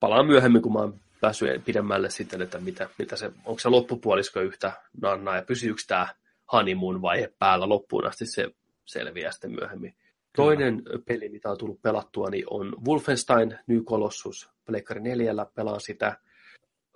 [0.00, 4.40] palaan myöhemmin, kun mä oon päässyt pidemmälle sitten, että mitä, mitä se, onko se loppupuolisko
[4.40, 4.72] yhtä
[5.02, 6.08] nannaa ja pysyykö tämä
[6.52, 8.50] honeymoon vaihe päällä loppuun asti, se
[8.84, 9.96] selviää sitten myöhemmin.
[10.36, 10.98] Toinen Kyllä.
[11.06, 14.50] peli, mitä on tullut pelattua, niin on Wolfenstein New Colossus.
[14.66, 16.16] Pleikkari 4 pelaan sitä.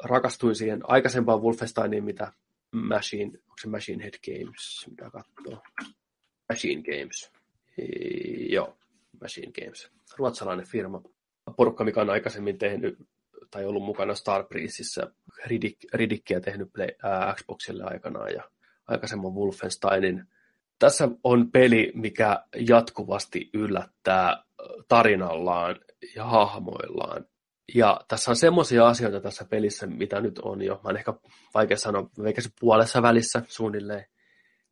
[0.05, 2.33] Rakastuin siihen aikaisempaan Wolfensteiniin, mitä
[2.73, 5.63] Machine, onko se Machine Head Games, mitä katsoo.
[6.49, 7.33] Machine Games.
[8.51, 8.77] Joo,
[9.21, 9.91] Machine Games.
[10.17, 11.03] Ruotsalainen firma.
[11.57, 12.99] Porukka, mikä on aikaisemmin tehnyt
[13.51, 15.11] tai ollut mukana Star Breezeissa
[15.47, 18.43] Ridic, Ridickia tehnyt Play, ää, Xboxille aikanaan ja
[18.89, 20.25] aikaisemman Wolfensteinin.
[20.79, 24.45] Tässä on peli, mikä jatkuvasti yllättää
[24.89, 25.81] tarinallaan
[26.17, 27.27] ja hahmoillaan.
[27.75, 31.15] Ja tässä on semmoisia asioita tässä pelissä, mitä nyt on jo, mä en ehkä
[31.55, 34.07] vaikea sanoa, se puolessa välissä suunnilleen,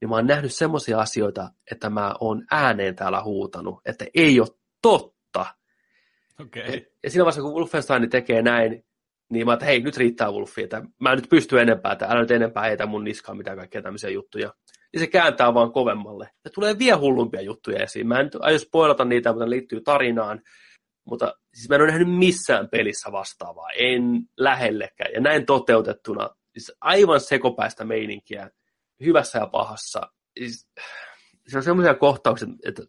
[0.00, 4.48] niin mä oon nähnyt semmoisia asioita, että mä oon ääneen täällä huutanut, että ei ole
[4.82, 5.19] totta.
[6.42, 6.62] Okay.
[6.62, 8.84] Ja, ja siinä vaiheessa, kun Wolfenstein tekee näin,
[9.30, 12.20] niin mä että hei, nyt riittää Wolfi, että mä en nyt pysty enempää, että älä
[12.20, 14.54] nyt enempää heitä mun niskaan mitään kaikkea tämmöisiä juttuja.
[14.92, 16.30] Niin se kääntää vaan kovemmalle.
[16.44, 18.08] Ja tulee vielä hullumpia juttuja esiin.
[18.08, 20.42] Mä en nyt aio spoilata niitä, mutta ne liittyy tarinaan.
[21.04, 23.70] Mutta siis mä en ole nähnyt missään pelissä vastaavaa.
[23.78, 24.02] En
[24.36, 25.12] lähellekään.
[25.14, 26.30] Ja näin toteutettuna.
[26.52, 28.50] Siis aivan sekopäistä meininkiä.
[29.04, 30.00] Hyvässä ja pahassa.
[30.38, 30.68] Siis,
[31.48, 32.82] se on semmoisia kohtauksia, että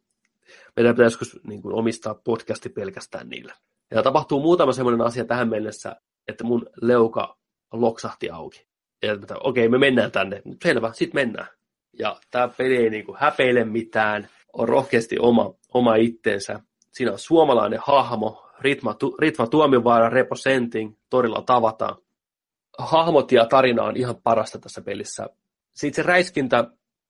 [0.76, 3.54] meidän pitäisi joskus niin kuin, omistaa podcasti pelkästään niillä.
[3.92, 5.96] Ja tapahtuu muutama semmoinen asia tähän mennessä,
[6.28, 7.38] että mun leuka
[7.72, 8.68] loksahti auki.
[9.02, 10.42] Ja okei, me mennään tänne.
[10.64, 11.48] Selvä, sitten mennään.
[12.00, 16.60] Ja tämä peli ei niinku häpeile mitään, on rohkeasti oma, oma itsensä.
[16.92, 21.96] Siinä on suomalainen hahmo, Ritma, tu, Ritma Tuomiovaara, Repo Senting, torilla tavataan.
[22.78, 25.30] Hahmot ja tarina on ihan parasta tässä pelissä.
[25.72, 26.68] Sitten se räiskintä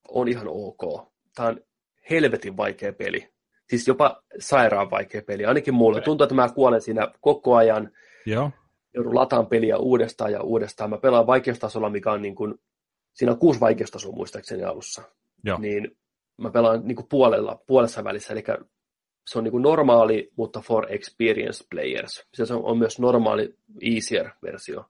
[0.07, 1.07] on ihan ok.
[1.35, 1.61] Tämä on
[2.09, 3.29] helvetin vaikea peli.
[3.71, 5.45] Siis jopa sairaan vaikea peli.
[5.45, 6.01] Ainakin mulle.
[6.01, 7.91] Tuntuu, että mä kuolen siinä koko ajan.
[8.25, 8.51] Joo.
[8.93, 10.89] Joudun lataan peliä uudestaan ja uudestaan.
[10.89, 12.55] Mä pelaan vaikeustasolla, mikä on niin kuin,
[13.13, 15.01] siinä on kuusi vaikeustasoa muistaakseni alussa.
[15.45, 15.57] Joo.
[15.59, 15.97] Niin
[16.37, 18.43] mä pelaan niin kuin puolella, puolessa välissä, eli
[19.27, 22.27] se on niin kuin normaali, mutta for experienced players.
[22.33, 24.85] Se on, on myös normaali easier-versio.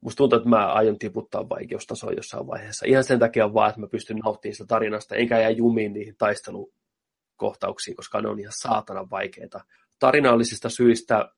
[0.00, 2.86] Musta tuntuu, että mä aion tiputtaa vaikeustasoa jossain vaiheessa.
[2.88, 6.16] Ihan sen takia vaan, että mä pystyn nauttimaan sitä tarinasta, enkä jää jumiin niihin
[7.42, 9.64] taistelukohtauksiin, koska ne on ihan saatana vaikeita.
[9.98, 11.32] Tarinallisista syistä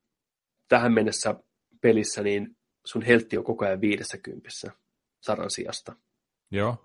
[0.68, 1.34] tähän mennessä
[1.80, 4.48] pelissä, niin sun heltti on koko ajan 50
[5.20, 5.96] sadan sijasta.
[6.50, 6.76] Joo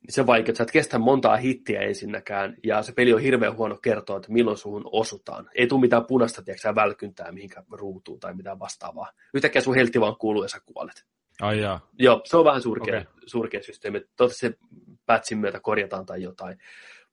[0.00, 3.56] niin se vaikea, että sä et kestä montaa hittiä ensinnäkään, ja se peli on hirveän
[3.56, 5.50] huono kertoa, että milloin suhun osutaan.
[5.54, 9.12] Ei tule mitään punaista, tiedätkö, välkyntää mihinkä ruutuun tai mitään vastaavaa.
[9.34, 11.04] Yhtäkkiä sun heltti vaan kuuluu ja sä kuolet.
[11.40, 11.88] Ai jaa.
[11.98, 13.12] Joo, se on vähän surkea, okay.
[13.26, 14.00] surkea systeemi.
[14.00, 14.58] Toivottavasti se
[15.06, 16.58] patchin myötä korjataan tai jotain.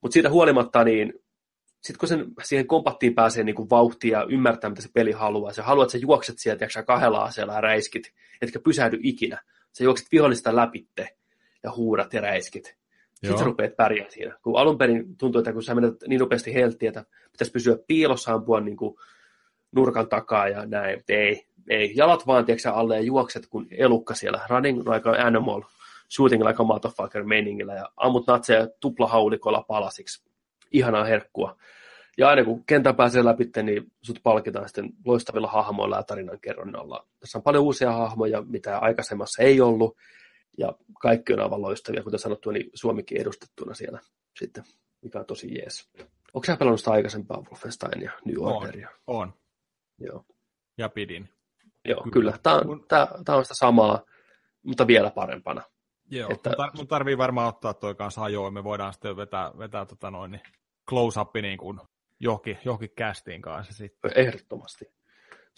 [0.02, 1.12] Mutta siitä huolimatta, niin
[1.80, 5.52] sitten kun sen, siihen kompattiin pääsee niin kuin vauhtia ja ymmärtää, mitä se peli haluaa,
[5.52, 8.12] sä haluat, että sä juokset sieltä, ja kahdella aseella ja räiskit,
[8.42, 9.42] etkä pysähdy ikinä.
[9.72, 11.16] Sä juokset vihollista läpitte
[11.62, 12.76] ja huudat ja räiskit.
[13.14, 14.36] Sitten sä rupeat pärjää siinä.
[14.42, 18.32] Kun alun perin tuntuu, että kun sä menet niin nopeasti helttiä, että pitäisi pysyä piilossa
[18.32, 18.96] ampua niin kuin
[19.72, 21.02] nurkan takaa ja näin.
[21.08, 21.92] Ei, ei.
[21.96, 24.40] Jalat vaan, tiedätkö alle ja juokset kuin elukka siellä.
[24.50, 25.62] Running like an animal,
[26.10, 30.30] shooting like a motherfucker meningillä ja ammut natseja tuplahaulikolla palasiksi.
[30.72, 31.56] Ihanaa herkkua.
[32.18, 37.06] Ja aina kun kentän pääsee läpi, niin sut palkitaan sitten loistavilla hahmoilla ja tarinan kerronnalla.
[37.20, 39.96] Tässä on paljon uusia hahmoja, mitä aikaisemmassa ei ollut
[40.58, 44.00] ja kaikki on aivan loistavia, kuten sanottu, niin Suomikin edustettuna siellä
[44.38, 44.64] sitten,
[45.02, 45.90] mikä on tosi jees.
[46.34, 48.88] Onko sä pelannut sitä aikaisempaa Wolfenstein ja New Orderia?
[49.06, 49.32] On, on.
[49.98, 50.24] Joo.
[50.78, 51.28] Ja pidin.
[51.84, 52.12] Joo, kyllä.
[52.12, 52.38] kyllä.
[52.42, 54.02] Tämä, on, on sitä samaa,
[54.62, 55.62] mutta vielä parempana.
[56.10, 56.50] Joo, että...
[56.76, 58.54] mun tarvii varmaan ottaa toi kanssa ajoin.
[58.54, 60.42] Me voidaan sitten vetää, vetää tota noin, niin
[60.88, 61.80] close-up niin kuin
[62.20, 64.12] johonkin, johonkin castiin kanssa sitten.
[64.14, 64.84] Ehdottomasti.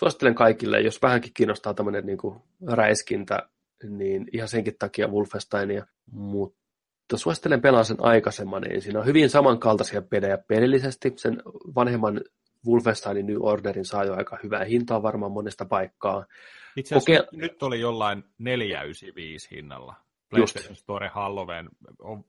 [0.01, 3.49] Suosittelen kaikille, jos vähänkin kiinnostaa tämmöinen niin kuin räiskintä,
[3.89, 10.03] niin ihan senkin takia Wolfensteinia, mutta suosittelen pelaa sen aikaisemman niin Siinä on hyvin samankaltaisia
[10.03, 11.13] pelejä pelillisesti.
[11.17, 11.43] Sen
[11.75, 12.21] vanhemman
[12.67, 16.27] Wolfensteinin New Orderin saa jo aika hyvää hintaa varmaan monesta paikkaa.
[16.77, 17.37] Itse asiassa Koke...
[17.37, 20.08] nyt oli jollain 495 hinnalla.
[20.31, 21.69] PlayStation Store Halloween,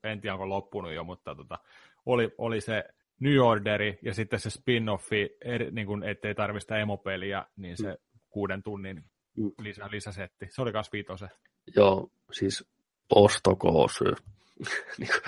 [0.04, 1.58] en tiedä onko loppunut jo, mutta tota,
[2.06, 2.84] oli, oli se
[3.20, 5.36] New Orderi ja sitten se spin-offi,
[5.70, 8.20] niin kun, ettei tarvista emopeliä, niin se mm.
[8.30, 9.04] kuuden tunnin
[9.36, 9.50] Mm.
[9.58, 10.46] lisä, lisäsetti.
[10.50, 11.28] Se oli myös viitose.
[11.76, 12.64] Joo, siis
[13.10, 14.00] ostokoos.
[14.98, 15.18] Niinku,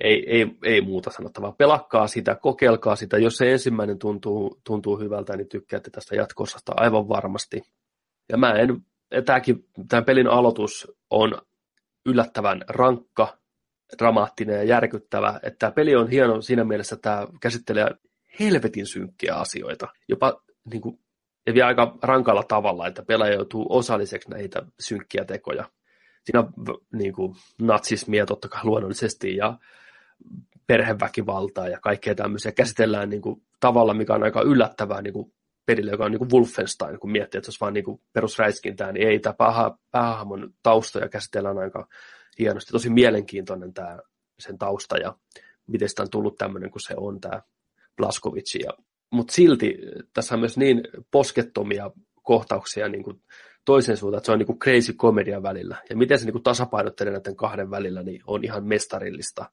[0.00, 1.52] ei, ei, ei muuta sanottavaa.
[1.52, 3.18] Pelakkaa sitä, kokeilkaa sitä.
[3.18, 7.62] Jos se ensimmäinen tuntuu, tuntuu hyvältä, niin tykkäätte tästä jatkosasta aivan varmasti.
[8.28, 8.86] Ja mä en,
[9.24, 11.42] tämäkin, tämän pelin aloitus on
[12.06, 13.38] yllättävän rankka,
[13.98, 15.40] dramaattinen ja järkyttävä.
[15.42, 17.86] Että tämä peli on hieno siinä mielessä, että tämä käsittelee
[18.40, 19.88] helvetin synkkiä asioita.
[20.08, 20.98] Jopa niin kuin,
[21.46, 25.64] ja vielä aika rankalla tavalla, että pelaaja joutuu osalliseksi näitä synkkiä tekoja.
[26.24, 26.52] Siinä on
[26.92, 29.58] niin kuin, natsismia totta kai luonnollisesti ja
[30.66, 35.32] perheväkivaltaa ja kaikkea tämmöisiä käsitellään niin kuin, tavalla, mikä on aika yllättävää niin kuin,
[35.66, 39.08] pelille, joka on niin kuin Wolfenstein, kun miettii, että se olisi vain niin perusräiskintää, niin
[39.08, 41.88] ei tämä pääha, päähahmon taustoja käsitellään aika
[42.38, 42.72] hienosti.
[42.72, 43.98] Tosi mielenkiintoinen tämä
[44.38, 45.16] sen tausta ja
[45.66, 47.42] miten sitä on tullut tämmöinen kuin se on tämä
[47.96, 48.54] Blaskovic
[49.12, 49.78] mutta silti
[50.14, 51.90] tässä on myös niin poskettomia
[52.22, 53.22] kohtauksia niin kuin
[53.64, 55.76] toisen suuntaan, että se on niin kuin crazy komedia välillä.
[55.90, 59.50] Ja miten se niin kuin tasapainottelee näiden kahden välillä, niin on ihan mestarillista.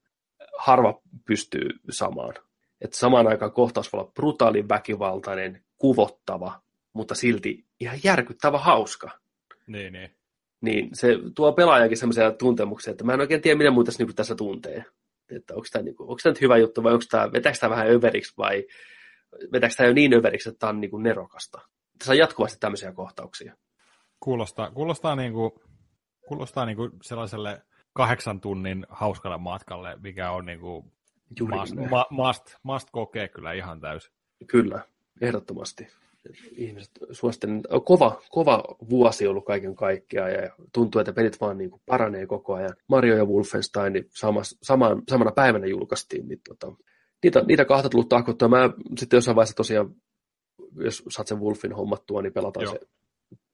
[0.58, 2.34] Harva pystyy samaan.
[2.82, 6.62] Että samaan aikaan kohtaus voi olla brutaali, väkivaltainen, kuvottava,
[6.94, 9.10] mutta silti ihan järkyttävä hauska.
[9.68, 10.16] Niin, niin.
[10.62, 14.36] Niin se tuo pelaajakin sellaisia tuntemuksia, että mä en oikein tiedä, mitä muuta niin tässä
[14.36, 14.86] tuntee.
[15.36, 17.70] Että onko tämä, niin kuin, onko tämä nyt hyvä juttu vai onko tämä, vetääkö tämä
[17.70, 18.66] vähän överiksi vai
[19.54, 21.62] vetääkö tämä jo niin överiksi, että tämä on niin kuin nerokasta.
[21.98, 23.56] Tässä on jatkuvasti tämmöisiä kohtauksia.
[24.20, 25.52] Kuulostaa, kuulostaa, niin kuin,
[26.28, 27.62] kuulostaa niin kuin sellaiselle
[27.94, 30.92] kahdeksan tunnin hauskalle matkalle, mikä on niin kuin
[31.50, 34.14] must, ma, must, must kokea kyllä ihan täysin.
[34.48, 34.82] Kyllä,
[35.22, 35.88] ehdottomasti.
[36.56, 41.82] Ihmiset suosittelen, kova, kova vuosi ollut kaiken kaikkiaan ja tuntuu, että pelit vaan niin kuin
[41.86, 42.76] paranee koko ajan.
[42.88, 46.72] Mario ja Wolfenstein niin sama, sama, samana päivänä julkaistiin, niin tota,
[47.24, 48.48] niitä, niitä kahta tullut tahkottua.
[48.48, 49.96] Mä sitten jossain vaiheessa tosiaan,
[50.76, 52.74] jos saat sen Wolfin hommattua, niin pelataan Joo.
[52.74, 52.80] se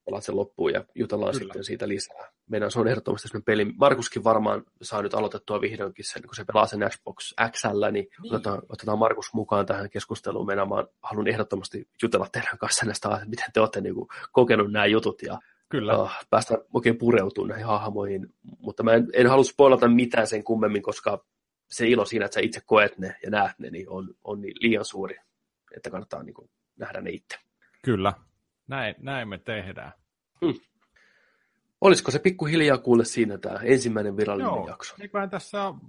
[0.05, 1.43] pelaat sen loppuun ja jutellaan Kyllä.
[1.43, 2.31] sitten siitä lisää.
[2.49, 3.65] Meidän se on ehdottomasti sellainen peli.
[3.65, 8.33] Markuskin varmaan saa nyt aloitettua vihdoinkin sen, kun se pelaa sen Xbox XL, niin, niin.
[8.33, 10.45] Otetaan, otetaan Markus mukaan tähän keskusteluun.
[10.45, 14.71] Meidän mä haluan ehdottomasti jutella teidän kanssa näistä asioista, miten te olette niin kuin, kokenut
[14.71, 15.97] nämä jutut ja Kyllä.
[15.97, 18.33] uh, päästä oikein pureutumaan näihin hahmoihin.
[18.59, 21.25] Mutta mä en, en halua spoilata mitään sen kummemmin, koska
[21.69, 24.53] se ilo siinä, että sä itse koet ne ja näet ne, niin on, on niin
[24.59, 25.15] liian suuri,
[25.75, 27.37] että kannattaa niin kuin, nähdä ne itse.
[27.81, 28.13] Kyllä,
[28.67, 29.91] näin, näin me tehdään.
[30.45, 30.53] Hmm.
[31.81, 34.95] Olisiko se pikkuhiljaa kuule siinä tämä ensimmäinen virallinen Joo, jakso?
[35.01, 35.79] eiköhän tässä on,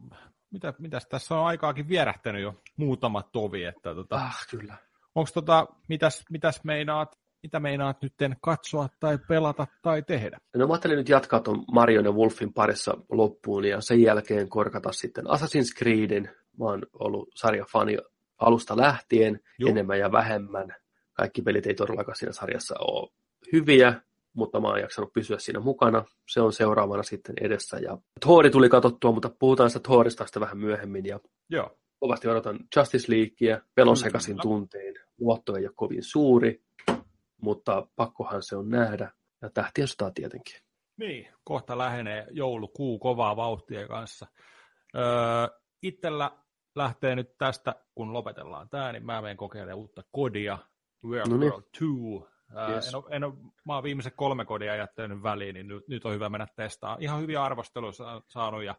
[0.50, 4.76] mitä, mitäs tässä on aikaakin vierähtänyt jo muutama tovi, että tota, Ah, kyllä.
[5.14, 10.38] onko tota, mitäs, mitäs meinaat, mitä meinaat nyt katsoa tai pelata tai tehdä?
[10.56, 14.92] No mä ajattelin nyt jatkaa tuon Marion ja Wolfin parissa loppuun ja sen jälkeen korkata
[14.92, 16.24] sitten Assassin's Creedin.
[16.58, 17.96] Mä oon ollut sarjafani
[18.38, 19.70] alusta lähtien, Joo.
[19.70, 20.74] enemmän ja vähemmän.
[21.16, 23.10] Kaikki pelit ei todellakaan siinä sarjassa ole
[23.52, 24.00] hyviä,
[24.32, 26.04] mutta mä oon jaksanut pysyä siinä mukana.
[26.28, 27.78] Se on seuraavana sitten edessä.
[27.78, 31.06] Ja Thori tuli katsottua, mutta puhutaan sitä Thorista sitten vähän myöhemmin.
[31.06, 31.20] Ja
[31.50, 34.94] Joo, kovasti odotan Justice Leaguea, pelon sekaisin tuntein.
[35.20, 36.62] Luotto ei ole kovin suuri,
[37.42, 39.12] mutta pakkohan se on nähdä.
[39.42, 40.60] Ja tähtien sotaa tietenkin.
[40.96, 44.26] niin, kohta lähenee joulukuu kovaa vauhtia kanssa.
[44.96, 45.04] Öö,
[45.82, 46.30] itellä
[46.74, 50.58] lähtee nyt tästä, kun lopetellaan tämä, niin mä menen kokeilemaan uutta kodia,
[51.04, 51.52] World No niin.
[51.52, 51.84] War 2.
[52.56, 52.88] Ää, Yes.
[52.88, 53.34] en ole, en ole,
[53.66, 57.02] mä oon viimeiset kolme kodia jättänyt väliin, niin nyt, nyt on hyvä mennä testaamaan.
[57.02, 58.74] Ihan hyviä arvosteluja sa- saanut ja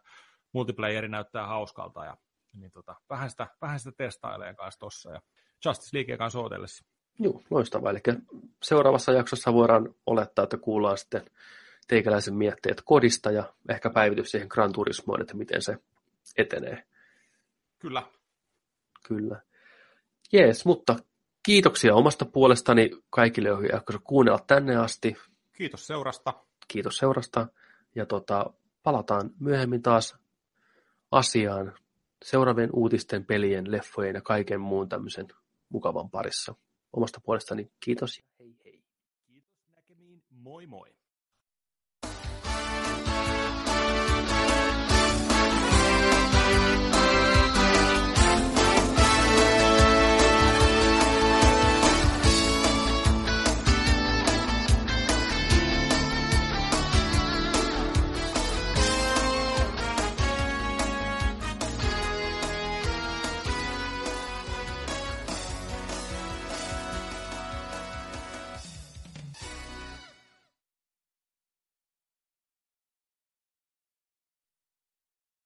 [0.54, 2.18] multiplayeri näyttää hauskalta ja
[2.54, 5.22] niin tota, vähän, sitä, vähän sitä testailee kanssa tossa ja
[5.66, 6.86] Justice Leaguea kanssa ootellessa.
[7.20, 7.92] Joo, loistavaa.
[7.92, 8.00] Eli
[8.64, 11.26] seuraavassa jaksossa voidaan olettaa, että kuullaan sitten
[11.88, 15.78] teikäläisen mietteet kodista ja ehkä päivitys siihen Gran Turismoon, että miten se
[16.38, 16.84] etenee.
[17.80, 18.04] Kyllä.
[19.08, 19.42] Kyllä.
[20.34, 20.96] Jees, mutta
[21.48, 25.16] kiitoksia omasta puolestani kaikille, joihin jaksoivat kuunnella tänne asti.
[25.54, 26.34] Kiitos seurasta.
[26.68, 27.48] Kiitos seurasta
[27.96, 28.54] ja tota,
[28.84, 30.18] palataan myöhemmin taas
[31.12, 31.74] asiaan
[32.26, 35.28] seuraavien uutisten, pelien, leffojen ja kaiken muun tämmöisen
[35.70, 36.56] mukavan parissa.
[36.94, 38.84] Omasta puolestani kiitos ja hei hei.
[39.28, 40.24] Kiitos näkemiin.
[40.30, 40.97] Moi moi.